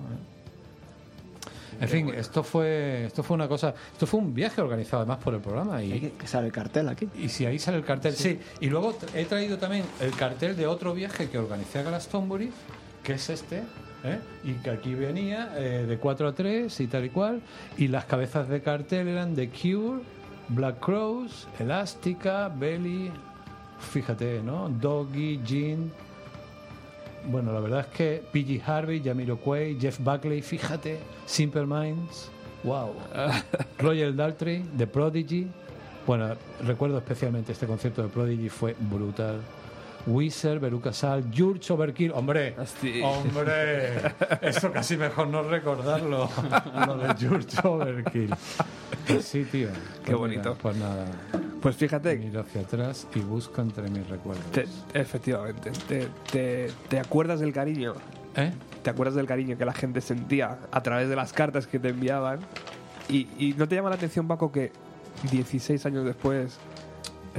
[1.80, 5.34] En fin, esto fue, esto fue una cosa, esto fue un viaje organizado además por
[5.34, 7.08] el programa Hay y, que, que sale el cartel aquí.
[7.16, 8.38] y si ahí sale el cartel, sí.
[8.60, 12.50] Y luego he traído también el cartel de otro viaje que organicé a Glastonbury,
[13.02, 13.62] que es este,
[14.04, 14.18] ¿eh?
[14.44, 17.40] y que aquí venía eh, de 4 a 3 y tal y cual.
[17.76, 20.02] Y las cabezas de cartel eran The Cure,
[20.48, 23.10] Black Crows, Elástica, Belly,
[23.78, 24.68] fíjate, ¿no?
[24.68, 25.90] Doggy, Jean.
[27.26, 32.30] Bueno, la verdad es que PG Harvey, Jamiroquai, Jeff Buckley, fíjate, Simple Minds,
[32.62, 32.92] wow.
[33.78, 35.46] Royal Daltrey, The Prodigy.
[36.06, 39.40] Bueno, recuerdo especialmente este concierto de Prodigy, fue brutal.
[40.06, 42.12] Wizard, Veruca Sal, George Overkill.
[42.12, 43.06] Hombre, Hostia.
[43.06, 43.94] hombre,
[44.42, 46.28] eso casi mejor no recordarlo.
[46.86, 48.34] Lo de George Overkill.
[49.20, 49.68] Sí, tío.
[50.04, 50.50] Qué Pues bonito.
[50.50, 51.06] mira, pues nada,
[51.60, 54.44] Pues fíjate, miro hacia atrás y busco entre mis recuerdos.
[54.52, 57.94] te- efectivamente, te, te- te acuerdas del cariño,
[58.36, 58.52] ¿Eh?
[58.82, 61.88] te acuerdas del cariño que la gente sentía a través de las cartas que te
[61.88, 62.40] enviaban.
[63.08, 64.72] Y, y no te llama la atención, Paco, que
[65.30, 66.58] 16 años después,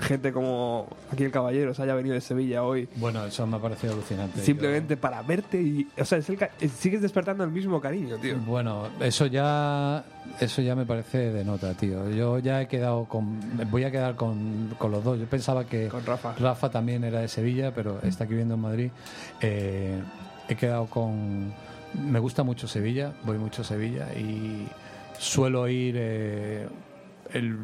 [0.01, 3.59] gente como aquí el caballero se haya venido de Sevilla hoy Bueno, eso me ha
[3.61, 4.41] parecido alucinante.
[4.41, 5.87] simplemente para verte y.
[5.99, 8.37] O sea, es el es- sigues despertando el mismo cariño, tío.
[8.39, 10.03] Bueno, eso ya
[10.39, 12.09] eso ya me parece de nota, tío.
[12.09, 13.39] Yo ya he quedado con
[13.71, 15.19] voy a quedar con, con los dos.
[15.19, 16.33] Yo pensaba que Con Rafa.
[16.39, 18.91] Rafa también era de Sevilla, pero está aquí viviendo en Madrid.
[19.41, 19.99] Eh,
[20.49, 21.53] he quedado con
[21.93, 24.67] me gusta mucho Sevilla, voy mucho a Sevilla y
[25.17, 26.67] suelo ir eh,
[27.31, 27.57] el,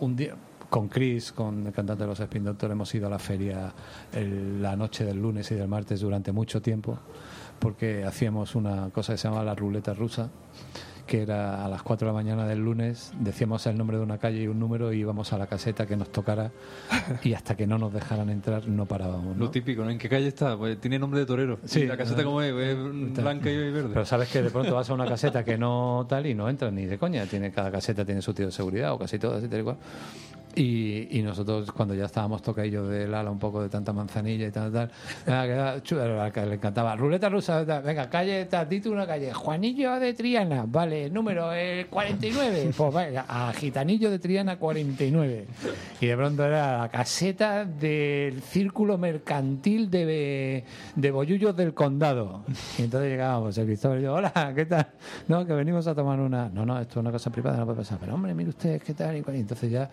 [0.00, 0.34] un día
[0.70, 3.72] con Chris, con el cantante de los Spin Doctor, hemos ido a la feria
[4.12, 6.98] el- la noche del lunes y del martes durante mucho tiempo,
[7.58, 10.28] porque hacíamos una cosa que se llamaba la ruleta rusa,
[11.06, 14.18] que era a las 4 de la mañana del lunes, decíamos el nombre de una
[14.18, 16.50] calle y un número y íbamos a la caseta que nos tocara
[17.22, 19.36] y hasta que no nos dejaran entrar no parábamos.
[19.36, 19.44] ¿no?
[19.44, 19.90] Lo típico, ¿no?
[19.90, 20.56] ¿En qué calle está?
[20.58, 21.60] Pues tiene nombre de torero.
[21.64, 21.82] Sí.
[21.82, 22.52] ¿Y la caseta como es?
[22.52, 22.76] Es
[23.22, 23.90] blanca y verde.
[23.92, 26.72] Pero sabes que de pronto vas a una caseta que no tal y no entras
[26.72, 27.24] ni de coña.
[27.26, 29.76] Tiene, cada caseta tiene su tío de seguridad o casi todas y tal y cual.
[30.58, 34.72] Y, nosotros cuando ya estábamos tocadillos del ala un poco de tanta manzanilla y tal,
[34.72, 34.90] tal,
[35.26, 36.96] le encantaba.
[36.96, 42.94] Ruleta rusa, venga, calle, tal, una calle, Juanillo de Triana, vale, número eh, 49, pues
[42.94, 45.46] venga, a Gitanillo de Triana 49.
[46.00, 50.64] Y de pronto era la caseta del círculo mercantil de,
[50.94, 52.44] de Bollullos del Condado.
[52.78, 54.86] Y entonces llegábamos, el Cristóbal y yo, hola, ¿qué tal?
[55.28, 56.48] No, que venimos a tomar una...
[56.48, 57.98] No, no, esto es una cosa privada, no puede pasar.
[58.00, 59.16] Pero hombre, mire usted, ¿qué tal?
[59.16, 59.90] Y entonces ya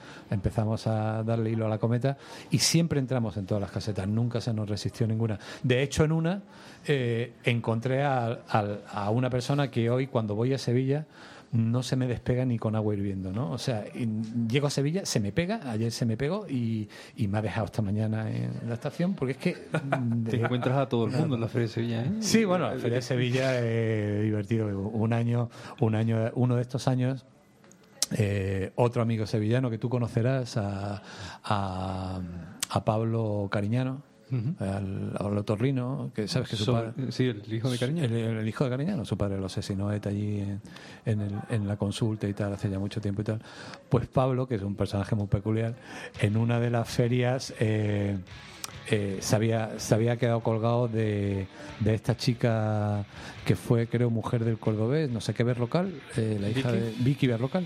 [0.53, 2.15] empezamos a darle hilo a la cometa
[2.51, 5.39] y siempre entramos en todas las casetas, nunca se nos resistió ninguna.
[5.63, 6.43] De hecho, en una
[6.85, 11.07] eh, encontré a, a- a una persona que hoy, cuando voy a Sevilla,
[11.53, 13.51] no se me despega ni con agua hirviendo, ¿no?
[13.51, 13.83] O sea,
[14.47, 17.65] llego a Sevilla, se me pega, ayer se me pegó y, y me ha dejado
[17.65, 19.53] esta mañana en la estación porque es que...
[20.29, 22.11] Te encuentras a todo el mundo en la Feria de Sevilla, ¿eh?
[22.19, 24.67] Sí, bueno, la Feria de Sevilla es divertido.
[24.79, 25.49] Un año,
[25.79, 27.25] un año, uno de estos años,
[28.11, 31.01] eh, otro amigo sevillano que tú conocerás, a,
[31.43, 32.19] a,
[32.69, 34.01] a Pablo Cariñano,
[34.59, 37.11] al, al otorrino, que sabes que su padre...
[37.11, 38.15] sí, el hijo de Cariñano.
[38.15, 40.59] El, el hijo de Cariñano, su padre lo asesinó ETA allí en,
[41.05, 43.39] en, el- en la consulta y tal, hace ya mucho tiempo y tal.
[43.89, 45.75] Pues Pablo, que es un personaje muy peculiar,
[46.19, 48.17] en una de las ferias eh,
[48.89, 51.47] eh, se, había, se había quedado colgado de,
[51.79, 53.05] de esta chica
[53.45, 56.83] que fue, creo, mujer del cordobés, no sé qué Berlocal, eh, la hija Vicky.
[56.83, 57.65] de Vicky Berlocal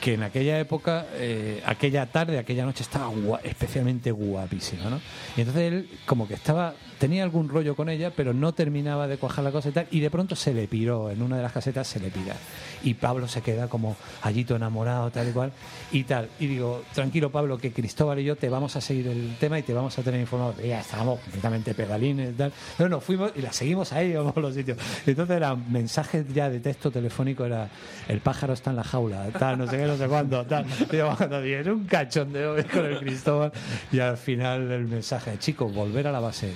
[0.00, 5.00] que en aquella época, eh, aquella tarde, aquella noche estaba gua- especialmente guapísima, ¿no?
[5.36, 9.18] Y entonces él como que estaba, tenía algún rollo con ella, pero no terminaba de
[9.18, 11.52] cuajar la cosa y tal, y de pronto se le piró, en una de las
[11.52, 12.34] casetas se le pira.
[12.82, 15.52] Y Pablo se queda como allí todo enamorado, tal y cual,
[15.92, 16.28] y tal.
[16.38, 19.62] Y digo, tranquilo Pablo, que Cristóbal y yo te vamos a seguir el tema y
[19.62, 20.54] te vamos a tener informado.
[20.62, 22.52] Ya estábamos completamente pedalines y tal.
[22.76, 24.78] Pero nos fuimos y la seguimos ahí, vamos a los sitios.
[25.06, 27.68] Entonces eran mensajes ya de texto telefónico, era
[28.08, 30.66] el pájaro está en la jaula, tal, no sé qué, no sé cuándo, tal.
[30.92, 33.52] Y yo, dije, era un cachondeo con el Cristóbal.
[33.92, 36.54] Y al final el mensaje, chicos, volver a la base,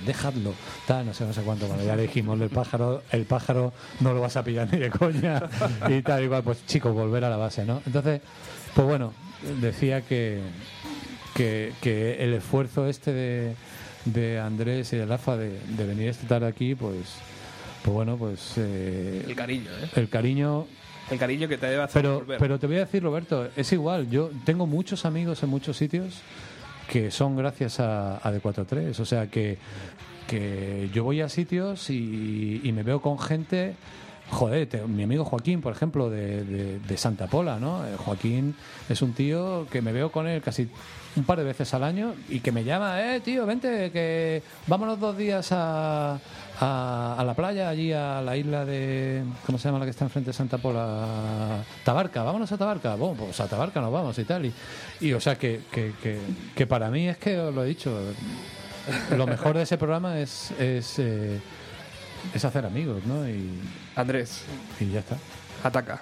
[0.87, 1.67] tal, no sé, no sé cuánto.
[1.67, 4.89] Bueno, ya le dijimos, el pájaro, el pájaro no lo vas a pillar ni de
[4.89, 5.41] coña.
[5.89, 7.81] Y tal, igual, pues chicos, volver a la base, ¿no?
[7.85, 8.21] Entonces,
[8.73, 9.13] pues bueno,
[9.59, 10.39] decía que,
[11.33, 13.55] que, que el esfuerzo este de,
[14.05, 16.95] de Andrés y de Rafa de, de venir esta tarde aquí, pues,
[17.83, 19.89] pues bueno, pues eh, El cariño, ¿eh?
[19.95, 20.67] el cariño
[21.09, 22.39] El cariño que te debe hacer pero, volver.
[22.39, 24.09] pero te voy a decir, Roberto, es igual.
[24.09, 26.21] Yo tengo muchos amigos en muchos sitios
[26.87, 28.99] que son gracias a, a D43.
[28.99, 29.57] O sea que,
[30.31, 33.75] que yo voy a sitios y, y me veo con gente
[34.31, 37.85] joder, mi amigo Joaquín, por ejemplo, de, Santa Pola, ¿no?
[37.85, 38.55] Eh, Joaquín
[38.89, 40.69] es un tío que me veo con él casi
[41.15, 44.99] un par de veces al año y que me llama, eh, tío, vente, que vámonos
[44.99, 46.17] dos días a,
[46.59, 50.05] a, a la playa, allí a la isla de, ¿cómo se llama la que está
[50.05, 51.63] enfrente de Santa Pola?
[51.83, 54.45] Tabarca, vámonos a Tabarca, bueno, pues a Tabarca nos vamos y tal.
[54.45, 54.53] Y,
[55.01, 56.19] y o sea, que, que, que,
[56.55, 57.91] que para mí es que, os lo he dicho,
[59.17, 60.51] lo mejor de ese programa es...
[60.59, 61.39] es eh,
[62.35, 63.27] es hacer amigos, ¿no?
[63.27, 63.49] Y,
[63.95, 64.43] Andrés,
[64.79, 65.17] y ya está.
[65.63, 65.99] ataca.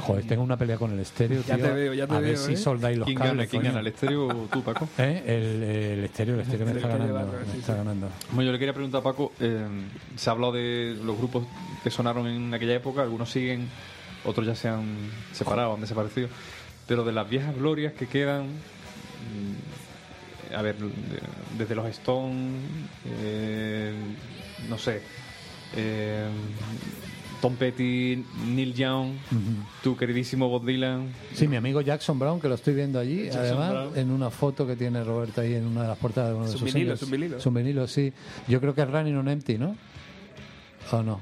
[0.00, 1.64] Joder, tengo una pelea con el estéreo, Ya tío.
[1.66, 2.56] te veo, ya te a ver veo, si ¿eh?
[2.56, 3.34] soldáis los ¿Quién cables.
[3.36, 3.46] gana?
[3.46, 3.70] ¿Quién coño.
[3.70, 3.80] gana?
[3.82, 4.88] ¿El estéreo o tú, Paco?
[4.98, 5.22] ¿Eh?
[5.24, 7.32] El, el estéreo, el estéreo me El está estéreo ganando.
[7.32, 7.78] barro, me sí, está sí.
[7.78, 8.08] ganando.
[8.32, 9.64] Bueno, yo le quería preguntar a Paco, eh,
[10.16, 11.46] se ha hablado de los grupos
[11.84, 13.68] que sonaron en aquella época, algunos siguen,
[14.24, 14.96] otros ya se han
[15.32, 16.28] separado, han desaparecido,
[16.88, 19.71] pero de las viejas glorias que quedan, mm,
[20.54, 20.88] a ver, de-
[21.58, 22.60] desde los Stones,
[23.22, 23.92] eh,
[24.68, 25.00] no sé,
[25.76, 26.26] eh,
[27.40, 29.14] Tom Petty, Neil Young,
[29.82, 33.40] tu queridísimo Bob Dylan, Sí, mi amigo Jackson Brown, que lo estoy viendo allí, Jackson
[33.42, 33.98] además, Brown.
[33.98, 36.50] en una foto que tiene Roberto ahí en una de las portadas de uno de
[36.50, 37.02] Es un sus vinilo, singles.
[37.02, 37.36] es un vinilo.
[37.38, 38.12] Es un vinilo, sí.
[38.46, 39.76] Yo creo que es Running on Empty, ¿no?
[40.92, 41.20] ¿O no?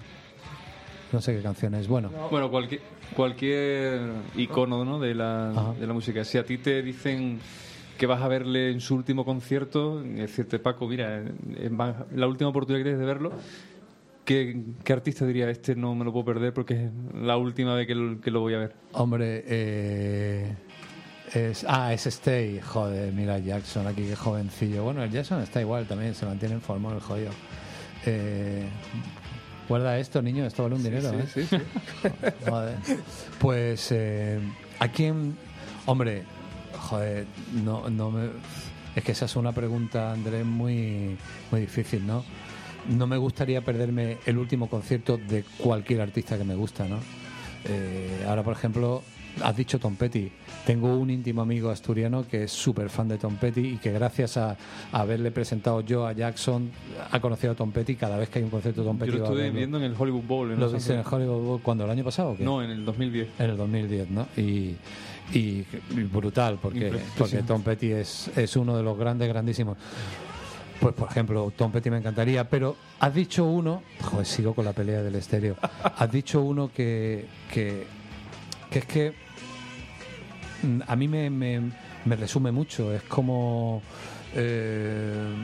[1.12, 1.88] No sé qué canción es.
[1.88, 2.82] Bueno, Bueno, cualquier,
[3.16, 4.00] cualquier
[4.36, 4.98] icono ¿no?
[5.00, 5.72] de, la, Ajá.
[5.80, 6.22] de la música.
[6.24, 7.40] Si a ti te dicen
[8.00, 11.22] que vas a verle en su último concierto, decirte, Paco, mira,
[11.58, 13.30] es más- la última oportunidad que tienes de verlo,
[14.24, 17.86] ¿qué, qué artista diría, este no me lo puedo perder porque es la última vez
[17.86, 18.72] que lo, que lo voy a ver?
[18.92, 20.54] hombre, eh,
[21.34, 22.58] es, ah, es Stay.
[22.60, 24.82] Joder, mira Jackson aquí, qué jovencillo.
[24.82, 27.32] Bueno, el Jackson está igual también, se mantiene en forma el jodido.
[28.06, 28.64] Eh,
[29.68, 31.26] guarda esto, niño, esto vale un dinero, ¿eh?
[31.32, 31.58] Sí, sí.
[32.48, 32.76] Joder.
[33.38, 34.40] Pues, eh,
[34.78, 35.36] ¿a quién?
[35.84, 36.24] Hombre,
[36.80, 37.26] joder,
[37.64, 38.28] no, no me.
[38.96, 41.16] Es que esa es una pregunta, Andrés, muy,
[41.50, 42.24] muy difícil, ¿no?
[42.88, 46.98] No me gustaría perderme el último concierto de cualquier artista que me gusta, ¿no?
[47.66, 49.02] Eh, ahora, por ejemplo,
[49.42, 50.30] has dicho Tom Petty.
[50.66, 54.36] Tengo un íntimo amigo asturiano que es súper fan de Tom Petty y que gracias
[54.36, 54.56] a,
[54.92, 56.70] a haberle presentado yo a Jackson
[57.10, 59.12] ha conocido a Tom Petty cada vez que hay un concierto de Tom Petty.
[59.12, 60.50] Yo lo estuve viendo en el Hollywood Bowl.
[60.52, 61.04] En ¿Lo viste en el.
[61.08, 62.44] Hollywood Bowl cuando el año pasado o qué?
[62.44, 63.28] No, en el 2010.
[63.38, 64.26] En el 2010, ¿no?
[64.36, 64.76] Y,
[65.32, 69.76] y- y brutal, porque, porque Tom Petty es, es uno de los grandes, grandísimos.
[70.80, 74.72] Pues, por ejemplo, Tom Petty me encantaría, pero has dicho uno, joder, sigo con la
[74.72, 75.56] pelea del estéreo,
[75.96, 77.84] has dicho uno que, que,
[78.70, 79.12] que es que
[80.62, 81.60] mm, a mí me, me,
[82.06, 83.82] me resume mucho, es como...
[84.34, 85.34] eh,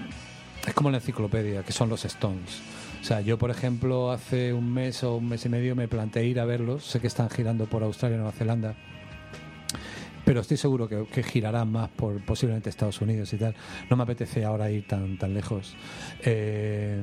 [0.67, 2.61] es como la enciclopedia, que son los Stones.
[3.01, 6.25] O sea, yo, por ejemplo, hace un mes o un mes y medio me planteé
[6.27, 6.85] ir a verlos.
[6.85, 8.75] Sé que están girando por Australia y Nueva Zelanda.
[10.27, 13.55] Pero estoy seguro que, que girarán más por posiblemente Estados Unidos y tal.
[13.89, 15.77] No me apetece ahora ir tan, tan lejos.
[16.25, 17.01] Eh,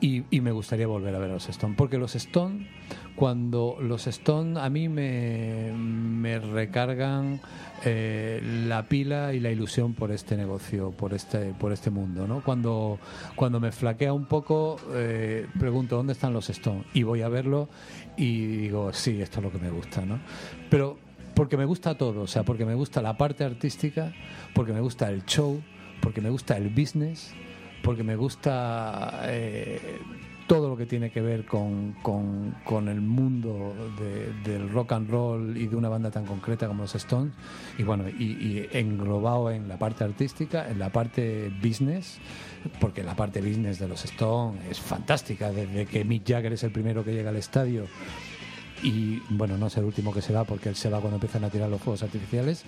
[0.00, 1.74] y, y me gustaría volver a ver a los Stone.
[1.76, 2.66] Porque los Stone,
[3.14, 7.40] cuando los Stone a mí me, me recargan
[7.84, 12.26] eh, la pila y la ilusión por este negocio, por este, por este mundo.
[12.26, 12.42] ¿no?
[12.42, 12.98] Cuando,
[13.36, 16.82] cuando me flaquea un poco, eh, pregunto dónde están los Stone.
[16.94, 17.68] Y voy a verlo
[18.16, 20.04] y digo, sí, esto es lo que me gusta.
[20.04, 20.18] ¿no?
[20.68, 21.09] Pero
[21.40, 24.12] porque me gusta todo, o sea, porque me gusta la parte artística,
[24.52, 25.62] porque me gusta el show,
[26.02, 27.32] porque me gusta el business,
[27.82, 29.80] porque me gusta eh,
[30.46, 35.08] todo lo que tiene que ver con, con- con el mundo de- del rock and
[35.08, 37.32] roll y de una banda tan concreta como los Stones,
[37.78, 42.18] y bueno, y, y englobado en la parte artística, en la parte business,
[42.82, 46.70] porque la parte business de los Stones es fantástica, desde que Mick Jagger es el
[46.70, 47.86] primero que llega al estadio
[48.82, 51.44] y bueno, no es el último que se va porque él se va cuando empiezan
[51.44, 52.64] a tirar los fuegos artificiales,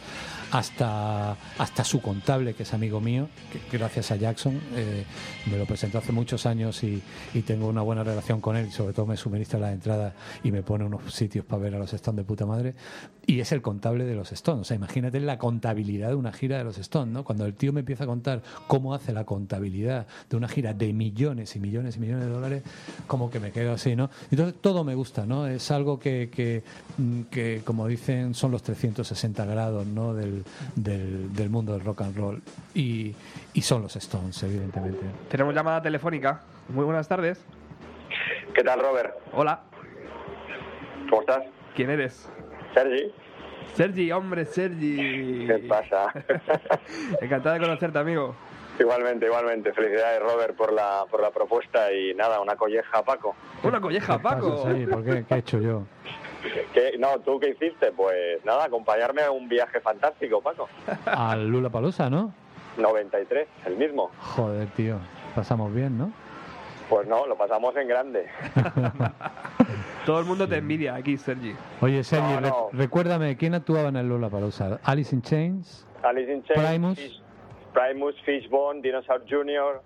[0.51, 3.29] hasta, hasta su contable, que es amigo mío,
[3.71, 5.05] que gracias a Jackson eh,
[5.51, 7.03] me lo presentó hace muchos años y,
[7.35, 10.63] y tengo una buena relación con él, sobre todo me suministra la entrada y me
[10.63, 12.75] pone unos sitios para ver a los Stones de puta madre,
[13.27, 14.63] y es el contable de los Stones.
[14.63, 17.25] O sea, imagínate la contabilidad de una gira de los Stones, ¿no?
[17.25, 20.93] Cuando el tío me empieza a contar cómo hace la contabilidad de una gira de
[20.93, 22.63] millones y millones y millones de dólares,
[23.07, 24.11] como que me quedo así, ¿no?
[24.31, 25.47] Entonces todo me gusta, ¿no?
[25.47, 26.63] Es algo que, que,
[26.99, 30.15] mm, que, como dicen, son los 360 grados, ¿no?
[30.15, 30.45] Del,
[30.75, 32.43] del, del mundo del rock and roll.
[32.75, 33.15] Y,
[33.55, 35.07] y son los Stones, evidentemente.
[35.29, 36.43] Tenemos llamada telefónica.
[36.69, 37.41] Muy buenas tardes.
[38.55, 39.15] ¿Qué tal, Robert?
[39.33, 39.63] Hola,
[41.09, 41.43] ¿Cómo estás?
[41.75, 42.29] ¿quién eres?
[42.75, 43.13] Sergi.
[43.75, 45.47] Sergi, hombre, Sergi.
[45.47, 46.13] ¿Qué pasa?
[47.21, 48.35] Encantado de conocerte, amigo.
[48.79, 49.73] igualmente, igualmente.
[49.73, 53.35] Felicidades, Robert, por la, por la propuesta y nada, una colleja a Paco.
[53.63, 54.65] Una colleja, Paco.
[54.71, 55.25] Sí, ¿por qué?
[55.27, 55.83] ¿Qué he hecho yo?
[56.75, 56.97] ¿Qué?
[56.99, 57.93] No, ¿tú qué hiciste?
[57.93, 60.69] Pues nada, acompañarme a un viaje fantástico, Paco.
[61.07, 62.35] Al Lula Palusa, ¿no?
[62.79, 64.11] 93, el mismo.
[64.19, 64.99] Joder, tío.
[65.35, 66.13] Pasamos bien, ¿no?
[66.89, 68.29] Pues no, lo pasamos en grande.
[70.07, 71.55] Todo el mundo te envidia aquí, Sergi.
[71.81, 72.69] Oye, Sergi, No, re- no.
[72.73, 74.81] recuérdame, ¿quién actuaba en el Lola para usar?
[74.83, 76.99] Alice in Chains, Alice in Chains, Primus.
[76.99, 77.21] Fish-
[77.73, 79.81] Primus, Fishbone, Dinosaur Jr.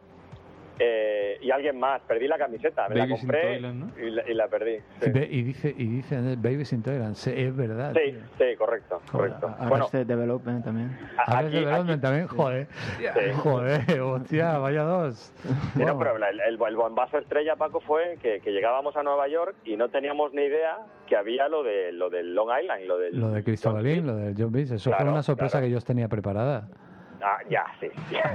[0.78, 2.00] eh, y alguien más.
[2.02, 4.06] Perdí la camiseta, me la Babies in compré Toyland, ¿no?
[4.06, 4.76] y, la, y la perdí.
[5.00, 7.92] Sí, y dice, y dice Babies in Toyland, sí, es verdad.
[7.94, 8.20] sí, tío.
[8.38, 9.46] sí, correcto, correcto.
[9.58, 10.98] Arrested Bueno, Development también.
[11.18, 12.66] a- Arrested aquí, Development aquí- también, joder.
[12.98, 13.32] sí.
[13.36, 15.32] Joder, hostia, vaya dos.
[15.42, 15.48] Sí,
[15.80, 16.04] no, Vamos.
[16.04, 19.76] pero el, el- el bombazo estrella, Paco, fue que, que llegábamos a Nueva York y
[19.76, 23.30] no teníamos ni idea que había lo de lo del Long Island, lo del Lo
[23.30, 25.66] de Cristobalín, lo de John Beach, eso fue Claro, una sorpresa claro.
[25.66, 26.68] que yo os tenía preparada.
[27.22, 27.88] Ah, ya, sí.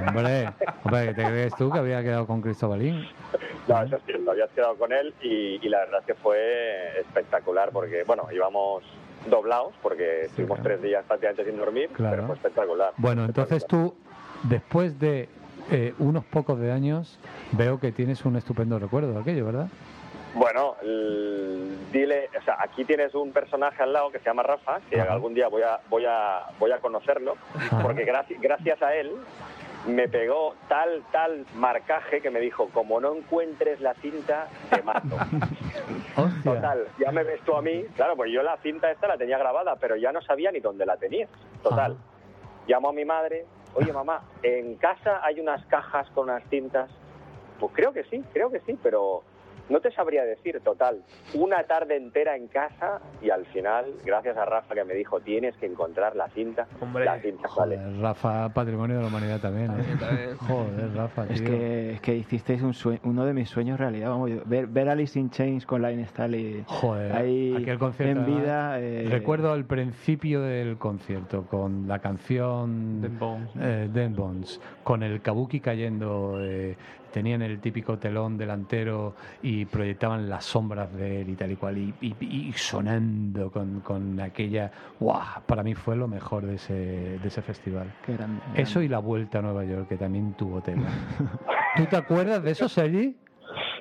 [0.07, 0.49] Hombre,
[0.83, 3.05] hombre, ¿qué te crees tú que había quedado con Cristobalín?
[3.67, 6.99] No, eso es cierto, habías quedado con él y, y la verdad es que fue
[6.99, 8.83] espectacular porque, bueno, íbamos
[9.29, 10.69] doblados porque estuvimos claro.
[10.69, 12.15] tres días prácticamente sin dormir, Claro.
[12.15, 12.93] pero fue espectacular.
[12.97, 13.93] Bueno, entonces tú,
[14.43, 15.29] después de
[15.69, 17.19] eh, unos pocos de años,
[17.51, 19.67] veo que tienes un estupendo recuerdo de aquello, ¿verdad?
[20.33, 20.75] Bueno,
[21.91, 25.13] dile, o sea, aquí tienes un personaje al lado que se llama Rafa, que Ajá.
[25.13, 27.35] algún día voy a, voy a, voy a conocerlo,
[27.81, 29.11] porque gracias, gracias a él
[29.87, 35.15] me pegó tal, tal marcaje que me dijo, como no encuentres la cinta, te mato.
[36.15, 36.53] Hostia.
[36.53, 39.37] Total, ya me ves tú a mí, claro, pues yo la cinta esta la tenía
[39.37, 41.27] grabada, pero ya no sabía ni dónde la tenía.
[41.63, 42.01] Total, Ajá.
[42.67, 46.89] llamo a mi madre, oye mamá, ¿en casa hay unas cajas con unas cintas?
[47.59, 49.23] Pues creo que sí, creo que sí, pero
[49.69, 51.01] no te sabría decir, total.
[51.33, 55.55] Una tarde entera en casa y al final, gracias a Rafa que me dijo, tienes
[55.57, 57.47] que encontrar la cinta, Hombre, la cinta.
[57.47, 59.95] Joder, Rafa, patrimonio de la humanidad también, ¿eh?
[59.99, 60.35] También.
[60.37, 61.35] Joder, Rafa, tío.
[61.35, 64.09] Es que, es que hicisteis un sue- uno de mis sueños realidad.
[64.09, 68.19] Vamos, yo- ver, ver Alice in Chains con Line Staley Joder, ahí aquel concierto.
[68.19, 68.79] en vida.
[68.79, 73.49] eh, Recuerdo al principio del concierto con la canción Den Bones.
[73.59, 76.75] eh, Den Bones, con el kabuki cayendo, eh,
[77.11, 81.77] tenían el típico telón delantero y proyectaban las sombras de él y tal y cual,
[81.77, 82.15] y, y-
[82.49, 84.71] y sonando con, con aquella.
[84.99, 85.41] ¡Guau!
[85.45, 87.91] Para mí fue lo mejor de ese, de ese festival.
[88.05, 90.87] qué grande, Eso y la vuelta a Nueva York, que también tuvo tela.
[91.77, 93.15] ¿Tú te acuerdas de eso, Sergi?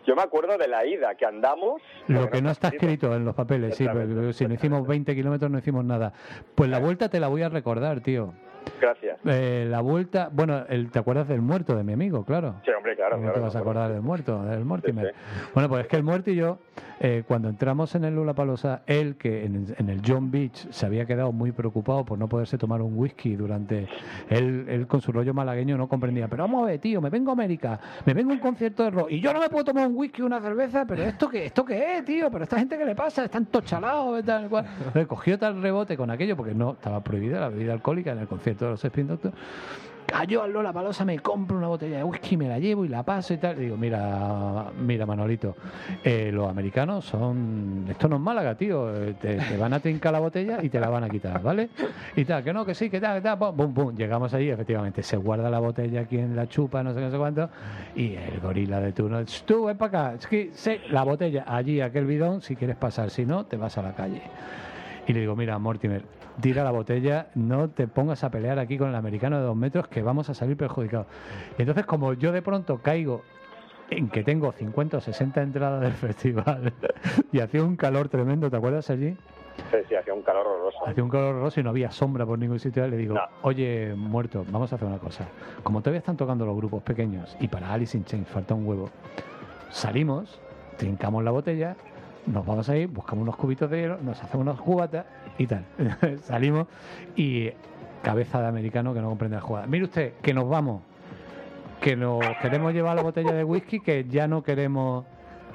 [0.06, 1.80] Yo me acuerdo de la ida, que andamos...
[2.08, 3.14] Lo que no está escrito.
[3.14, 6.12] en los papeles, sí, porque si no hicimos 20 kilómetros no hicimos nada.
[6.54, 8.32] Pues la vuelta te la voy a recordar, tío.
[8.80, 9.18] Gracias.
[9.24, 12.24] Eh, la vuelta, bueno, el, ¿te acuerdas del muerto de mi amigo?
[12.24, 12.56] Claro.
[12.64, 13.16] Sí, hombre, claro.
[13.16, 15.14] no claro, te vas a acordar del muerto, del Mortimer.
[15.14, 16.58] Sí, Bueno, pues es que el muerto y yo,
[16.98, 20.86] eh, cuando entramos en el Lula Palosa, él, que en, en el John Beach se
[20.86, 23.86] había quedado muy preocupado por no poderse tomar un whisky durante.
[24.28, 26.28] Él, él con su rollo malagueño no comprendía.
[26.28, 28.90] Pero vamos a ver, tío, me vengo a América, me vengo a un concierto de
[28.90, 31.64] rock y yo no me puedo tomar un whisky una cerveza, pero ¿esto qué, ¿esto
[31.64, 32.30] qué es, tío?
[32.30, 33.24] ¿Pero esta gente qué le pasa?
[33.24, 34.66] Están todos chalados, tal cual.
[34.78, 38.26] Entonces, cogió tal rebote con aquello, porque no estaba prohibida la bebida alcohólica en el
[38.26, 39.34] concierto de los Spin Doctors.
[40.06, 43.04] Cayó al Lola Palosa, me compro una botella de whisky, me la llevo y la
[43.04, 43.56] paso y tal.
[43.56, 45.54] Digo, mira, mira Manolito,
[46.02, 47.84] eh, los americanos son...
[47.88, 48.92] Esto no es Málaga, tío.
[48.92, 51.68] eh, Te, van a trincar la botella y te la van a quitar, ¿vale?
[52.16, 53.38] Y tal, que no, que sí, que tal, que tal.
[53.38, 53.94] Pum, pum.
[53.94, 57.10] Llegamos allí, efectivamente, se guarda la botella aquí en la chupa, no sé qué, no
[57.12, 57.48] sé cuánto.
[57.94, 60.14] Y el gorila de turno, "Ch, tú, ven para acá.
[60.18, 63.10] Es que, sí, la botella allí, aquel bidón, si quieres pasar.
[63.10, 64.22] Si no, te vas a la calle.
[65.10, 66.04] Y le digo, mira, Mortimer,
[66.40, 69.88] tira la botella, no te pongas a pelear aquí con el americano de dos metros
[69.88, 71.08] que vamos a salir perjudicados.
[71.58, 73.22] Entonces, como yo de pronto caigo
[73.90, 76.72] en que tengo 50 o 60 entradas del festival
[77.32, 79.16] y hacía un calor tremendo, ¿te acuerdas allí?
[79.72, 80.78] Sí, sí, hacía un calor horroroso.
[80.86, 82.86] Hacía un calor horroroso y no había sombra por ningún sitio.
[82.86, 83.22] Le digo, No.
[83.42, 85.26] oye, muerto, vamos a hacer una cosa.
[85.64, 88.90] Como todavía están tocando los grupos pequeños y para Alice in Chains falta un huevo,
[89.70, 90.40] salimos,
[90.76, 91.74] trincamos la botella,
[92.26, 95.06] nos vamos a ir, buscamos unos cubitos de hielo, nos hacemos unos cubatas
[95.38, 95.64] y tal.
[96.22, 96.66] Salimos
[97.16, 97.50] y
[98.02, 99.66] cabeza de americano que no comprende la jugada.
[99.66, 100.82] Mire usted, que nos vamos,
[101.80, 105.04] que nos queremos llevar la botella de whisky, que ya no queremos...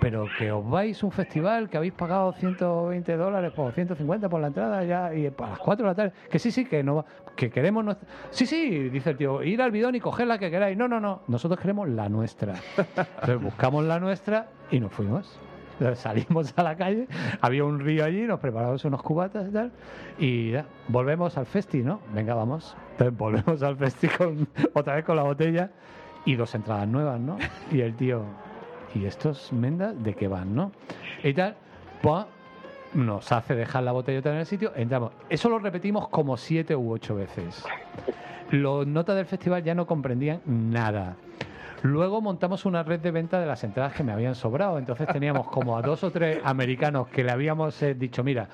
[0.01, 4.41] Pero que os vais a un festival que habéis pagado 120 dólares por 150 por
[4.41, 6.13] la entrada ya y a las 4 de la tarde.
[6.29, 8.05] Que sí, sí, que no que queremos nuestra...
[8.29, 10.77] Sí, sí, dice el tío, ir al bidón y coger la que queráis.
[10.77, 12.55] No, no, no, nosotros queremos la nuestra.
[12.77, 15.39] Entonces buscamos la nuestra y nos fuimos.
[15.95, 17.07] Salimos a la calle,
[17.41, 19.72] había un río allí, nos preparamos unos cubatas y tal,
[20.18, 21.99] y ya, volvemos al festi, ¿no?
[22.14, 22.76] Venga, vamos.
[22.91, 24.07] Entonces volvemos al festi
[24.73, 25.72] otra vez con la botella
[26.26, 27.38] y dos entradas nuevas, ¿no?
[27.72, 28.23] Y el tío,
[28.93, 30.72] ¿y estos mendas de qué van, no?
[31.23, 31.56] Y tal,
[32.02, 32.26] pues
[32.93, 35.11] nos hace dejar la botellota en el sitio, entramos.
[35.30, 37.64] Eso lo repetimos como siete u ocho veces.
[38.52, 41.18] Los notas del festival ya no comprendían nada.
[41.85, 44.79] Luego montamos una red de venta de las entradas que me habían sobrado.
[44.79, 48.47] Entonces teníamos como a dos o tres americanos que le habíamos eh, dicho, mira,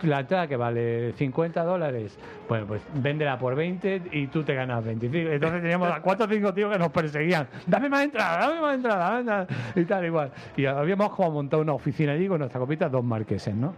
[0.00, 4.82] la entrada que vale 50 dólares, bueno, pues véndela por 20 y tú te ganas
[4.82, 5.30] 25.
[5.30, 7.48] Entonces teníamos a cuatro o cinco tíos que nos perseguían.
[7.66, 10.32] Dame más entrada, dame más entrada, dame más", y tal, igual.
[10.56, 13.74] Y habíamos como montado una oficina allí con nuestra copita, dos marqueses, ¿no?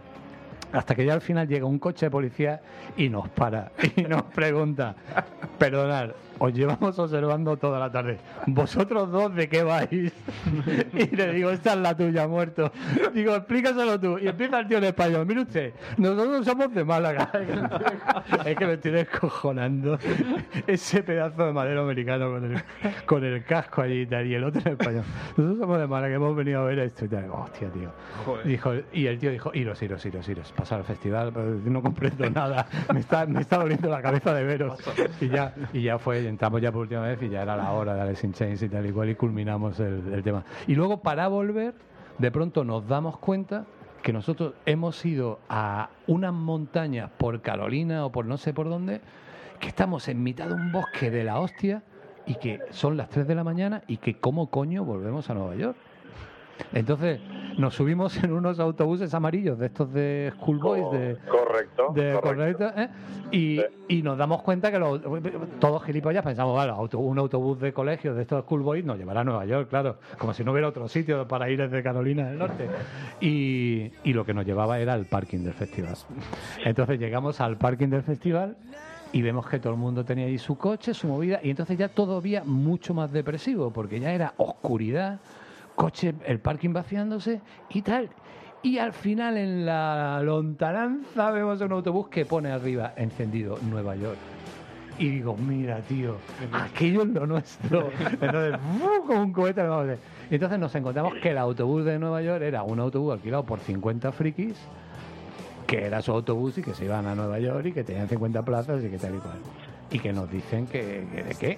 [0.71, 2.61] Hasta que ya al final llega un coche de policía
[2.95, 4.95] y nos para y nos pregunta,
[5.59, 6.11] perdonad,
[6.45, 8.17] os llevamos observando toda la tarde.
[8.47, 10.11] ¿Vosotros dos de qué vais?
[10.93, 12.69] Y le digo, esta es la tuya, muerto.
[13.13, 14.17] Digo, explícaselo tú.
[14.19, 15.25] Y empieza el tío en español.
[15.25, 17.31] Mire usted, nosotros somos de Málaga.
[18.45, 19.97] Es que me estoy descojonando.
[20.67, 22.63] Ese pedazo de madero americano con el,
[23.05, 24.27] con el casco allí y tal.
[24.27, 25.03] Y el otro en español.
[25.37, 27.29] Nosotros somos de Málaga, hemos venido a ver esto y tal.
[27.31, 27.89] Hostia, tío.
[28.43, 30.51] Dijo, y el tío dijo, iros, iros, iros, iros.
[30.51, 31.31] Pasar al festival,
[31.63, 32.67] no comprendo nada.
[32.93, 34.79] Me está, me está doliendo la cabeza de veros.
[35.21, 37.95] Y ya, y ya fue, entramos ya por última vez y ya era la hora
[37.95, 40.43] de Alice in Chains y tal y cual y culminamos el, el tema.
[40.67, 41.73] Y luego para volver,
[42.17, 43.65] de pronto nos damos cuenta
[44.01, 49.01] que nosotros hemos ido a unas montañas por Carolina o por no sé por dónde,
[49.59, 51.83] que estamos en mitad de un bosque de la hostia
[52.25, 55.55] y que son las 3 de la mañana y que cómo coño volvemos a Nueva
[55.55, 55.77] York.
[56.73, 57.21] Entonces
[57.57, 61.91] nos subimos en unos autobuses amarillos de estos de Schoolboys de, Correcto.
[61.93, 62.21] de correcto.
[62.21, 62.89] correcto, ¿eh?
[63.31, 65.01] y, y nos damos cuenta que los-
[65.59, 69.45] todos gilipollas pensamos, vale, un autobús de colegio de estos schoolboys nos llevará a Nueva
[69.45, 72.67] York, claro, como si no hubiera otro sitio para ir desde Carolina del Norte.
[73.21, 75.95] Y, y lo que nos llevaba era el parking del festival.
[76.65, 78.55] Entonces llegamos al parking del festival
[79.11, 81.87] y vemos que todo el mundo tenía ahí su coche, su movida, y entonces ya
[81.87, 85.19] todavía mucho más depresivo, porque ya era oscuridad,
[85.75, 88.09] coche, el parking vaciándose y tal.
[88.61, 94.17] Y al final en la lontananza vemos un autobús que pone arriba encendido Nueva York.
[94.97, 96.15] Y digo, mira, tío,
[96.51, 97.89] aquello es lo nuestro.
[98.21, 98.59] Entonces,
[99.05, 99.63] como un cohete.
[99.63, 99.97] vamos a
[100.29, 104.11] entonces nos encontramos que el autobús de Nueva York era un autobús alquilado por 50
[104.11, 104.55] frikis,
[105.67, 108.43] que era su autobús y que se iban a Nueva York y que tenían 50
[108.43, 109.39] plazas y que tal y cual.
[109.91, 111.57] Y que nos dicen que, que de qué.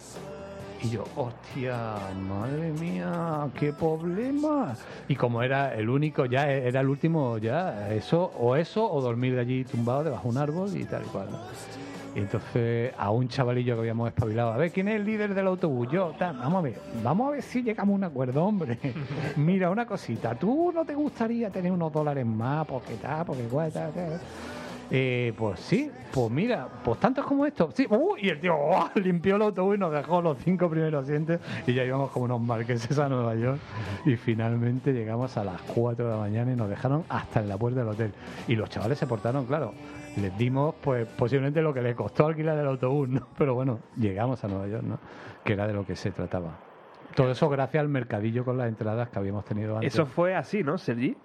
[0.84, 1.96] Y yo, hostia,
[2.28, 4.76] madre mía, qué problema.
[5.08, 9.38] Y como era el único, ya era el último, ya, eso, o eso, o dormir
[9.40, 11.30] allí tumbado debajo de un árbol y tal y cual.
[12.16, 15.48] Y entonces a un chavalillo que habíamos espabilado, a ver, ¿quién es el líder del
[15.48, 15.90] autobús?
[15.92, 18.78] Yo, tal, vamos a ver, vamos a ver si llegamos a un acuerdo, hombre.
[19.36, 22.66] Mira, una cosita, ¿tú no te gustaría tener unos dólares más?
[22.68, 24.20] Porque tal, porque igual, tal, tal.
[24.92, 27.74] Eh, pues sí, pues mira, pues tantos como estos.
[27.74, 28.90] Sí, uh, y el tío ¡guau!
[28.96, 32.42] limpió el autobús y nos dejó los cinco primeros asientos y ya íbamos como unos
[32.42, 33.60] marqueses a Nueva York.
[34.06, 37.58] Y finalmente llegamos a las 4 de la mañana y nos dejaron hasta en la
[37.58, 38.14] puerta del hotel.
[38.48, 39.74] Y los chavales se portaron, claro.
[40.18, 43.28] Les dimos, pues, posiblemente lo que les costó alquilar el autobús, ¿no?
[43.38, 45.00] Pero bueno, llegamos a Nueva York, ¿no?
[45.44, 46.58] Que era de lo que se trataba.
[47.16, 49.94] Todo eso gracias al mercadillo con las entradas que habíamos tenido antes.
[49.94, 51.16] Eso fue así, ¿no, Sergi?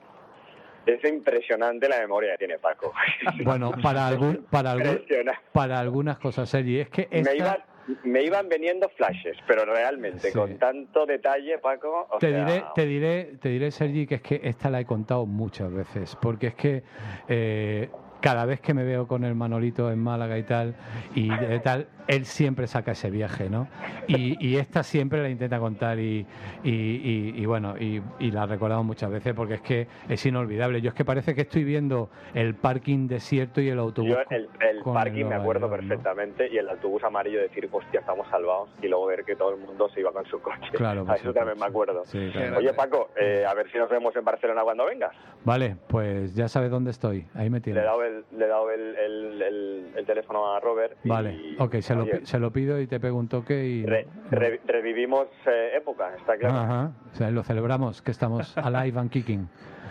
[0.86, 2.92] Es impresionante la memoria que tiene Paco.
[3.44, 5.40] Bueno, para, algún, para, algún- Impresionante.
[5.52, 6.80] para algunas cosas, Sergi.
[6.80, 7.58] Es que Me, iban,
[8.04, 10.38] me iban veniendo flashes, pero realmente Sí.
[10.38, 12.08] con tanto detalle, Paco.
[12.10, 14.84] o te sea, diré, te diré, te diré, Sergi, que es que esta la he
[14.86, 16.82] contado muchas veces, porque es que
[17.28, 17.88] eh,
[18.20, 20.74] cada vez que me veo con el Manolito en Málaga y tal,
[21.14, 23.68] y de tal, él siempre saca ese viaje, ¿no?
[24.08, 26.26] Y, y esta siempre la intenta contar y,
[26.64, 30.80] y, y- y bueno, y, y la recordamos muchas veces porque es que es inolvidable.
[30.80, 34.10] Yo es que parece que estoy viendo el parking desierto y el autobús.
[34.10, 35.88] Yo el, el parking me acuerdo York, ¿no?
[35.88, 39.60] perfectamente y el autobús amarillo decir, hostia, estamos salvados y luego ver que todo el
[39.60, 40.58] mundo se iba con su coche.
[40.72, 42.02] Claro, A eso también me acuerdo.
[42.06, 42.58] Sí, claro.
[42.58, 45.12] Oye, Paco, eh, a ver si nos vemos en Barcelona cuando vengas.
[45.44, 47.24] Vale, pues ya sabes dónde estoy.
[47.34, 47.84] Ahí me Le he tienes.
[47.84, 47.98] dado
[48.32, 50.96] le he dado el, el- el- el teléfono a Robert.
[51.04, 53.84] y- Vale, ok, se lo, se lo pido y te pego un toque y...
[53.86, 56.54] re- re- revivimos eh, época, está claro.
[56.56, 59.48] Ajá, o sea, lo celebramos, que estamos alive and kicking.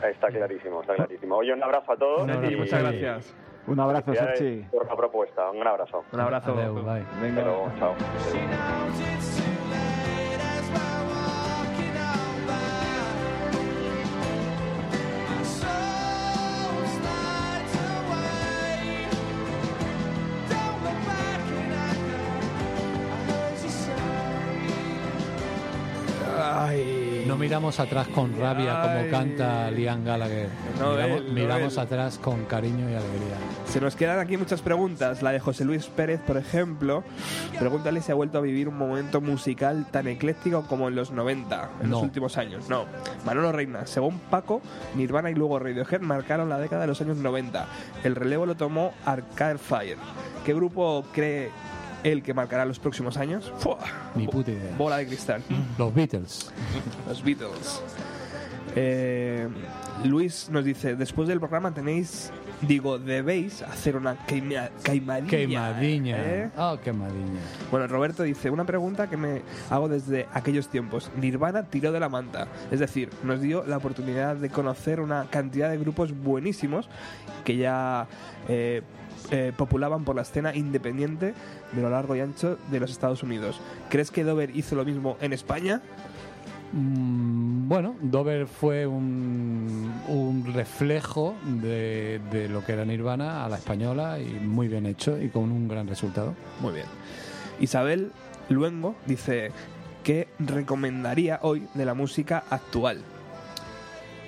[0.10, 1.36] Está clarísimo, está clarísimo.
[1.38, 2.24] Oye, un abrazo a todos.
[2.24, 3.36] Un abrazo, y Muchas gracias.
[3.68, 4.64] Un abrazo, Sergi.
[4.72, 5.52] por la propuesta.
[5.52, 6.04] Un abrazo.
[6.12, 6.54] Un abrazo.
[6.54, 7.02] Adeu, bye.
[7.02, 7.96] Hasta luego, chao.
[26.52, 27.26] Ay.
[27.28, 30.50] No miramos atrás con rabia como canta Liam Gallagher.
[30.80, 31.80] No, miramos él, no, miramos él.
[31.80, 33.36] atrás con cariño y alegría.
[33.66, 35.22] Se nos quedan aquí muchas preguntas.
[35.22, 37.04] La de José Luis Pérez, por ejemplo.
[37.58, 41.70] Pregúntale si ha vuelto a vivir un momento musical tan ecléctico como en los 90,
[41.84, 42.70] en los últimos años.
[42.70, 42.86] No.
[43.26, 44.62] Manolo Reina, según Paco,
[44.96, 47.68] Nirvana y luego Radiohead marcaron la década de los años 90.
[48.04, 49.98] El relevo lo tomó Arcade Fire.
[50.46, 51.52] ¿Qué grupo cree
[52.04, 53.52] él que marcará los próximos años?
[53.60, 53.80] ¡Fua!
[54.16, 54.76] Ni puta idea.
[54.78, 55.42] Bola de cristal.
[55.78, 56.52] Los Beatles.
[57.08, 57.82] Los Beatles.
[58.76, 59.48] Eh,
[60.06, 62.32] Luis nos dice, después del programa tenéis
[62.62, 65.30] Digo, debéis hacer una queima- queimadilla.
[65.30, 66.18] Queimadilla.
[66.20, 66.50] ¿eh?
[66.58, 67.40] Oh, queimadilla.
[67.72, 71.10] Bueno, Roberto dice, una pregunta que me hago desde aquellos tiempos.
[71.16, 72.50] Nirvana tiró de la manta.
[72.70, 76.90] Es decir, nos dio la oportunidad de conocer una cantidad de grupos buenísimos
[77.46, 78.08] que ya
[78.50, 78.82] eh,
[79.32, 81.34] eh, populaban por la escena independiente
[81.72, 83.60] de lo largo y ancho de los Estados Unidos.
[83.90, 85.82] ¿Crees que Dover hizo lo mismo en España?
[86.72, 93.58] Mm, bueno, Dover fue un, un reflejo de, de lo que era Nirvana a la
[93.58, 96.36] española y muy bien hecho y con un gran resultado.
[96.62, 96.86] Muy bien.
[97.60, 98.12] Isabel
[98.50, 99.52] Luengo dice,
[100.04, 103.02] ¿qué recomendaría hoy de la música actual?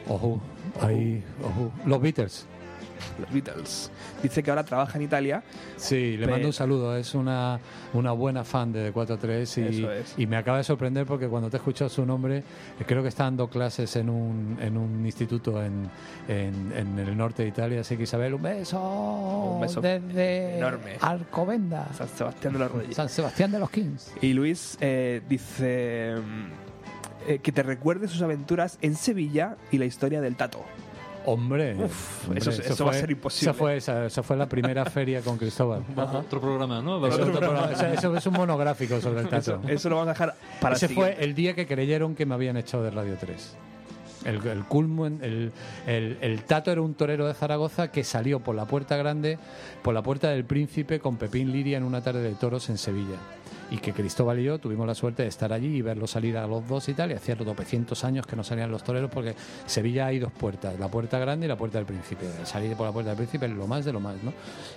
[0.07, 0.41] Ojo,
[0.81, 1.71] ahí, ojo.
[1.85, 2.47] Los Beatles.
[3.22, 3.91] Los Beatles.
[4.22, 5.43] Dice que ahora trabaja en Italia.
[5.77, 6.95] Sí, le mando un saludo.
[6.95, 7.60] Es una,
[7.93, 10.14] una buena fan de 4-3 y, es.
[10.18, 12.43] y me acaba de sorprender porque cuando te he escuchado su nombre, eh,
[12.85, 15.89] creo que está dando clases en un, en un instituto en,
[16.27, 17.81] en, en el norte de Italia.
[17.81, 20.98] Así que Isabel, un beso, Un beso desde enorme.
[21.02, 22.95] Alcobenda, San Sebastián de los Reyes.
[22.95, 24.14] San Sebastián de los Kings.
[24.22, 29.85] Y Luis eh, dice mm, eh, que te recuerde sus aventuras en Sevilla y la
[29.85, 30.64] historia del Tato.
[31.26, 33.52] Hombre, Uf, hombre, eso- eso va a fue- ser imposible.
[33.52, 35.84] Esa fue, esa, esa fue la primera feria con Cristóbal.
[35.95, 37.06] Otro programa, ¿no?
[37.06, 37.72] Eso, Otro otro programa.
[37.72, 39.60] Eso- eso es un monográfico sobre el tato.
[39.64, 42.26] Eso, eso lo vamos a dejar para Ese el fue el día que creyeron que
[42.26, 43.56] me habían echado de Radio 3.
[44.26, 45.52] El, el culmen, el,
[45.88, 49.39] el- el Tato era un torero de Zaragoza que salió por la puerta grande,
[49.81, 53.18] por la puerta del Príncipe con Pepín Liria en una tarde de toros en Sevilla.
[53.72, 56.45] Y que Cristóbal y yo tuvimos la suerte de estar allí y verlo salir a
[56.45, 57.11] los dos y tal.
[57.11, 59.34] Y hacía tropecientos años que no salían los toreros porque
[59.65, 62.26] Sevilla hay dos puertas, la puerta grande y la puerta del Príncipe.
[62.43, 64.34] Salir por la puerta del Príncipe es lo más de lo más, ¿no?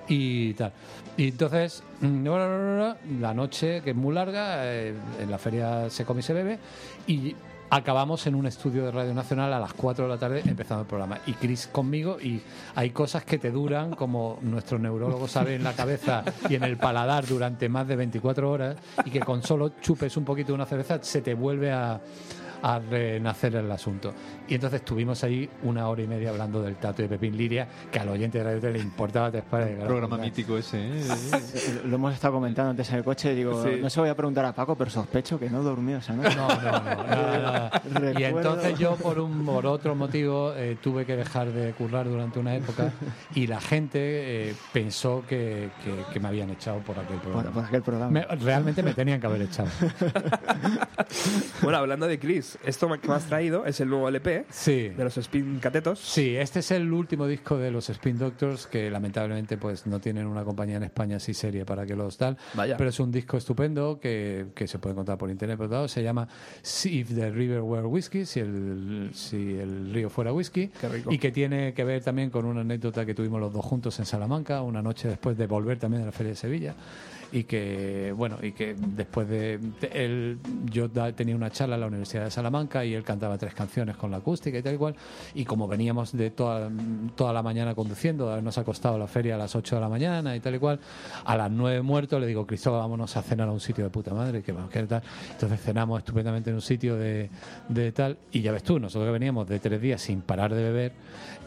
[0.09, 0.73] Y tal.
[1.17, 6.21] Y entonces, mm, la noche, que es muy larga, eh, en la feria se come
[6.21, 6.59] y se bebe,
[7.07, 7.35] y
[7.71, 10.87] acabamos en un estudio de Radio Nacional a las 4 de la tarde empezando el
[10.87, 11.19] programa.
[11.27, 12.41] Y Chris conmigo, y
[12.75, 16.77] hay cosas que te duran, como nuestro neurólogo sabe, en la cabeza y en el
[16.77, 20.67] paladar durante más de 24 horas, y que con solo chupes un poquito de una
[20.67, 22.01] cerveza se te vuelve a
[22.67, 24.15] a renacer el asunto.
[24.49, 27.99] Y entonces estuvimos ahí una hora y media hablando del Tato de Pepín Liria, que
[27.99, 31.05] al oyente de Radio 3 le importaba tres pares de Programa mítico ese, ¿eh?
[31.85, 33.35] Lo hemos estado comentando antes en el coche.
[33.35, 33.81] Digo, Sí.
[33.83, 36.35] no se voy a preguntar a Paco, pero sospecho que no durmió esa noche.
[36.37, 36.71] No, no, no,
[37.05, 38.21] nada, nada.
[38.21, 42.39] Y entonces yo por un por otro motivo eh, tuve que dejar de currar durante
[42.39, 42.93] una época
[43.35, 43.99] y la gente
[44.51, 47.51] eh, pensó que, que- que me habían echado por aquel Por, programa.
[47.53, 48.11] por aquel programa.
[48.11, 49.69] Me- realmente me tenían que haber echado.
[51.63, 54.89] Bueno, hablando de Chris, esto que me has traído es el nuevo LP Sí.
[54.91, 55.99] de los Spin Catetos.
[55.99, 60.27] Sí, este es el último disco de los Spin Doctors que lamentablemente pues no tienen
[60.27, 62.37] una compañía en España así seria para que los tal.
[62.55, 62.77] Vaya.
[62.77, 65.89] Pero es un disco estupendo que, que se puede encontrar por internet por todo.
[65.89, 66.29] Se llama
[66.63, 70.69] See If the River Were Whiskey, si el, si el río fuera whisky.
[70.69, 71.13] Qué rico.
[71.13, 74.07] Y que tiene que ver también con una anécdota que tuvimos los dos juntos en
[74.07, 76.75] Salamanca, una noche después de volver también de la Feria de Sevilla.
[77.35, 79.59] Y que, bueno, y que después de.
[79.93, 80.39] él,
[80.71, 84.13] yo tenía una charla en la Universidad de Salamanca y él cantaba tres canciones con
[84.13, 84.95] la acústica y tal y cual.
[85.35, 86.71] Y como veníamos de toda,
[87.17, 90.37] toda la mañana conduciendo, de habernos acostado la feria a las 8 de la mañana
[90.37, 90.79] y tal y cual,
[91.25, 94.15] a las 9 muertos le digo, Cristóbal, vámonos a cenar a un sitio de puta
[94.15, 95.03] madre, que vamos, que tal.
[95.33, 97.31] Entonces cenamos estupendamente en un sitio de,
[97.69, 98.17] de tal.
[98.31, 100.93] Y ya ves tú, nosotros que veníamos de tres días sin parar de beber,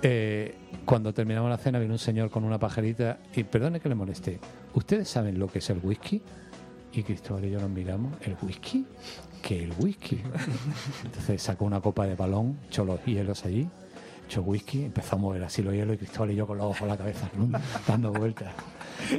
[0.02, 0.56] eh,
[0.86, 4.40] cuando terminamos la cena vino un señor con una pajarita y perdone que le moleste,
[4.74, 6.22] ¿ustedes saben lo que es el whisky?
[6.94, 8.86] Y Cristóbal y yo nos miramos, ¿el whisky?
[9.42, 10.22] ¿Qué el whisky?
[11.04, 13.68] Entonces sacó una copa de balón, echó los hielos allí,
[14.26, 16.82] echó whisky, empezó a mover así los hielos y Cristóbal y yo con los ojos
[16.82, 17.30] en la cabeza,
[17.88, 18.54] dando vueltas.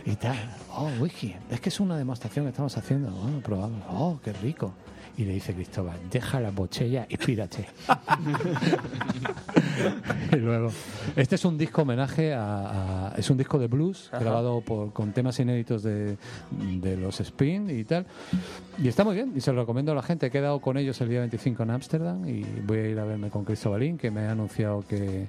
[0.04, 0.36] Y tal,
[0.74, 4.74] oh, whisky, es que es una demostración que estamos haciendo, bueno, probamos, oh, qué rico.
[5.18, 7.66] Y le dice Cristóbal, deja la botella y pírate.
[10.32, 10.70] y luego,
[11.16, 14.20] este es un disco homenaje a, a- es un disco de blues Ajá.
[14.22, 16.16] grabado por, con temas inéditos de,
[16.50, 18.06] de los Spin y tal.
[18.80, 20.26] Y está muy bien y se lo recomiendo a la gente.
[20.26, 23.28] He quedado con ellos el día 25 en Ámsterdam y voy a ir a verme
[23.30, 25.26] con Cristóbalín, que me ha anunciado que,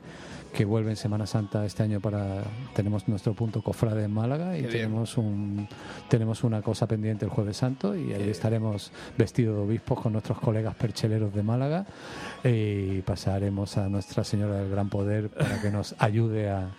[0.54, 2.44] que vuelve en Semana Santa este año para...
[2.76, 4.82] Tenemos nuestro punto cofrade en Málaga y Qué bien.
[4.84, 5.68] tenemos, un,
[6.10, 10.40] tenemos una cosa pendiente el Jueves Santo y ahí estaremos vestidos de obispos con nuestros
[10.40, 11.86] colegas percheleros de Málaga
[12.44, 16.70] y pasaremos a Nuestra Señora del Gran Poder para que nos ayude a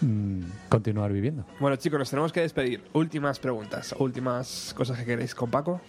[0.00, 1.44] mm, continuar viviendo.
[1.60, 2.82] Bueno, chicos, nos tenemos que despedir.
[2.92, 5.80] Últimas preguntas, últimas cosas que queréis con Paco.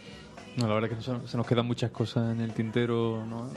[0.57, 3.25] No, la verdad es que se, se nos quedan muchas cosas en el tintero.
[3.25, 3.49] ¿no?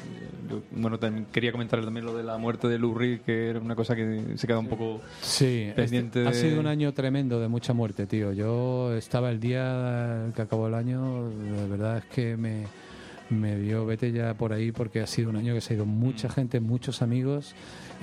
[0.49, 3.59] Yo, bueno, también quería comentar también lo de la muerte de Lou Reed, que era
[3.59, 6.21] una cosa que se queda un poco Sí, pendiente.
[6.25, 8.33] este- ha sido un año tremendo de mucha muerte, tío.
[8.33, 12.67] Yo estaba el día que acabó el año, de verdad es que me,
[13.29, 15.87] me dio vete ya por ahí porque ha sido un año que se ha ido
[15.87, 17.55] mucha gente, muchos amigos.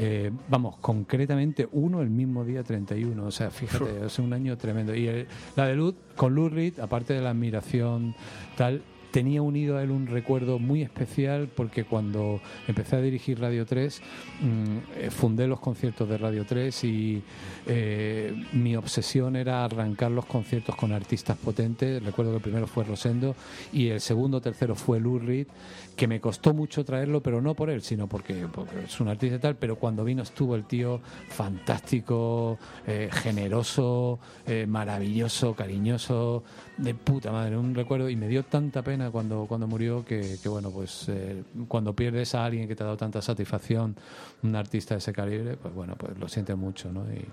[0.04, 3.24] Eh, vamos, concretamente uno el mismo día 31.
[3.24, 4.96] O sea, fíjate, es un año tremendo.
[4.96, 8.16] Y el- la de Luz, con Reed, aparte de la admiración
[8.58, 13.66] tal, tenía unido a él un recuerdo muy especial porque cuando empecé a dirigir Radio
[13.66, 14.02] 3
[14.42, 17.22] mm, eh, fundé los conciertos de Radio 3 y
[17.68, 22.02] eh, mi obsesión era arrancar los conciertos con artistas potentes.
[22.04, 23.36] Recuerdo que el primero fue Rosendo
[23.74, 25.48] y el segundo tercero fue Lou Reed
[25.96, 29.36] que me costó mucho traerlo pero no por él sino porque, porque es un artista
[29.36, 29.56] y tal.
[29.56, 32.58] Pero cuando vino estuvo el tío fantástico
[32.88, 36.44] eh, generoso eh, maravilloso cariñoso
[36.78, 38.10] de puta madre un recuerdo.
[38.10, 42.36] Y me dio tanta pena cuando, cuando murió que, que, bueno pues eh, cuando pierdes
[42.36, 43.96] a alguien que te ha dado tanta satisfacción
[44.44, 47.06] un artista de ese calibre pues bueno pues lo sientes mucho ¿no?
[47.12, 47.26] y,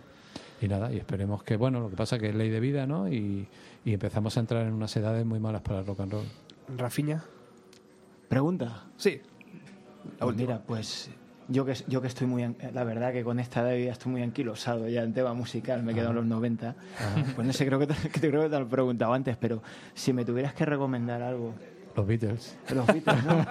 [0.61, 3.09] y nada, y esperemos que, bueno, lo que pasa que es ley de vida, ¿no?
[3.09, 3.47] Y,
[3.85, 6.27] y empezamos a entrar en unas edades muy malas para el rock and roll.
[6.77, 7.25] Rafiña.
[8.29, 8.85] ¿Pregunta?
[8.97, 9.21] Sí.
[10.19, 11.11] Pues mira, pues
[11.49, 12.55] yo que, yo que estoy muy...
[12.73, 16.11] La verdad que con esta edad estoy muy anquilosado ya en tema musical, me quedo
[16.11, 16.75] en los 90.
[17.35, 19.37] Pues no sé, creo que te, que te- creo que te lo he preguntado antes,
[19.37, 19.63] pero
[19.95, 21.55] si me tuvieras que recomendar algo...
[21.99, 22.57] Los Beatles.
[22.73, 23.45] Los Beatles, ¿no?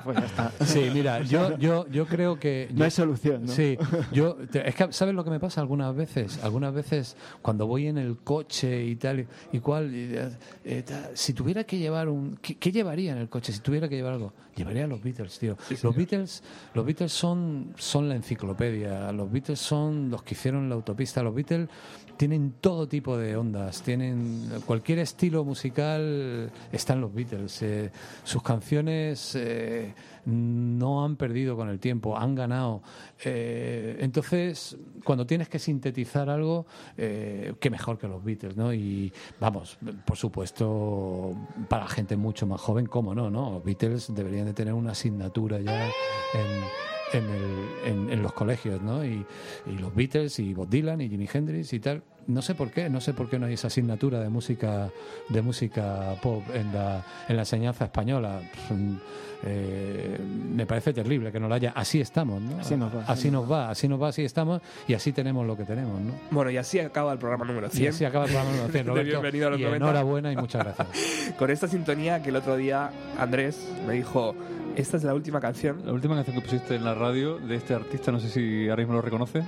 [0.04, 0.52] Pues ya está.
[0.64, 2.66] Sí, mira, yo, yo, yo creo que...
[2.72, 3.52] No yo- hay solución, ¿no?
[3.52, 3.78] Sí,
[4.12, 4.34] yo...
[4.50, 6.42] te- Es que, ¿sabes lo que me pasa algunas veces?
[6.42, 9.94] Algunas veces cuando voy en el coche y tal, y cual...
[9.94, 10.30] y, eh,
[10.64, 10.84] eh,
[11.14, 12.36] si tuviera que llevar un...
[12.42, 13.52] ¿qué, qué llevaría en el coche?
[13.52, 15.56] Si tuviera que llevar algo, llevaría a los Beatles, tío.
[15.84, 16.42] los Beatles,
[16.74, 21.34] los Beatles son, son la enciclopedia, los Beatles son los que hicieron la autopista, los
[21.34, 21.68] Beatles
[22.22, 27.60] tienen todo tipo de ondas, tienen cualquier estilo musical está en los Beatles.
[27.62, 27.90] eh,
[28.22, 29.92] sus canciones eh,
[30.26, 32.80] no han perdido con el tiempo, han ganado.
[33.24, 36.64] Eh, entonces, cuando tienes que sintetizar algo,
[36.96, 38.72] qué mejor que los Beatles, ¿no?
[38.72, 39.76] Y vamos,
[40.06, 41.34] por supuesto,
[41.68, 43.30] para gente mucho más joven, ¿cómo no?
[43.30, 43.50] no?
[43.54, 45.90] Los Beatles deberían de tener una asignatura ya
[47.14, 49.04] en los colegios, ¿no?
[49.04, 49.26] Y,
[49.66, 52.02] y los Beatles y Bob Dylan y Jimi Hendrix y tal.
[52.26, 54.90] No sé por qué, no sé por qué no hay esa asignatura de música
[55.28, 58.40] de música pop en la, en la enseñanza española.
[58.70, 58.96] Mm,
[59.44, 60.18] eh,
[60.54, 61.72] me parece terrible que no la haya.
[61.74, 62.58] Así estamos, ¿no?
[62.60, 65.56] Así nos va, Así nos va, así nos va, así estamos y así tenemos lo
[65.56, 66.12] que tenemos, ¿no?
[66.30, 67.84] Bueno, y así acaba el programa número 100.
[67.84, 69.10] Y así acaba el programa número 100, De Roberto.
[69.10, 69.84] Bienvenido a los y 90.
[69.84, 71.34] enhorabuena y muchas gracias.
[71.38, 74.34] Con esta sintonía que el otro día Andrés me dijo,
[74.76, 75.82] esta es la última canción.
[75.84, 78.82] La última canción que pusiste en la radio de este artista, no sé si ahora
[78.82, 79.42] mismo lo reconoce.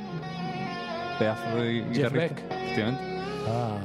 [1.19, 2.35] Pedazo de Jeff guitarrista.
[2.35, 2.53] Beck.
[2.63, 3.03] Efectivamente.
[3.47, 3.77] Ah,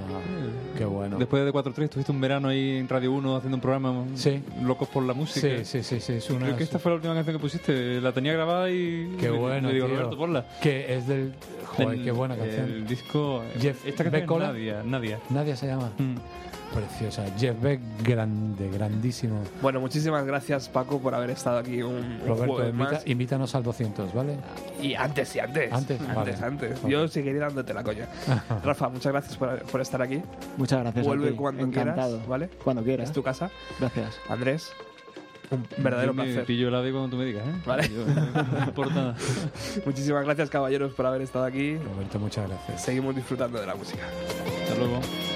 [0.77, 1.18] qué bueno.
[1.18, 4.41] Después de 4-3 estuviste un verano ahí en Radio 1 haciendo un programa Sí.
[4.64, 5.47] Locos por la música.
[5.57, 7.99] Sí, sí, sí, sí, es una- Creo que esta fue la última canción que pusiste.
[8.01, 9.15] La tenía grabada y.
[9.19, 9.95] Qué bueno, Le digo, tío.
[9.97, 10.45] Roberto, ponla.
[10.61, 11.34] Que es del...
[11.65, 12.65] Joder, El- qué buena canción.
[12.65, 13.43] El disco.
[13.60, 14.84] Jeff esta canción Beck, es Nadia.
[14.85, 15.19] Nadia.
[15.30, 15.91] Nadia se llama.
[15.97, 16.15] Mm.
[16.74, 17.26] Preciosa.
[17.38, 19.41] Jeff Beck, grande, grandísimo.
[19.62, 23.08] Bueno, muchísimas gracias Paco por haber estado aquí un, Roberto, jueves invita- más.
[23.08, 24.38] invítanos al 200, ¿vale?
[24.82, 25.72] Y antes y antes.
[25.74, 26.16] Antes, antes.
[26.16, 26.36] vale.
[26.41, 26.82] antes.
[26.88, 28.08] Yo seguiré dándote la coña.
[28.64, 30.22] Rafa, muchas gracias por, por estar aquí.
[30.58, 31.06] Muchas gracias.
[31.06, 31.36] a Vuelve ti.
[31.38, 32.10] cuando Encantado.
[32.12, 32.50] quieras, ¿vale?
[32.64, 33.10] Cuando quieras.
[33.10, 33.50] Es tu casa.
[33.80, 34.20] Gracias.
[34.30, 34.72] Andrés,
[35.52, 36.46] un verdadero me placer.
[36.46, 37.52] pillo el audio cuando tú me digas, ¿eh?
[37.66, 37.90] Vale.
[37.90, 39.16] Yo- no me importa nada.
[39.86, 41.78] Muchísimas gracias, caballeros, por haber estado aquí.
[41.78, 42.84] Roberto, muchas gracias.
[42.84, 44.04] Seguimos disfrutando de la música.
[44.62, 44.98] Hasta luego.
[44.98, 45.28] Hasta luego.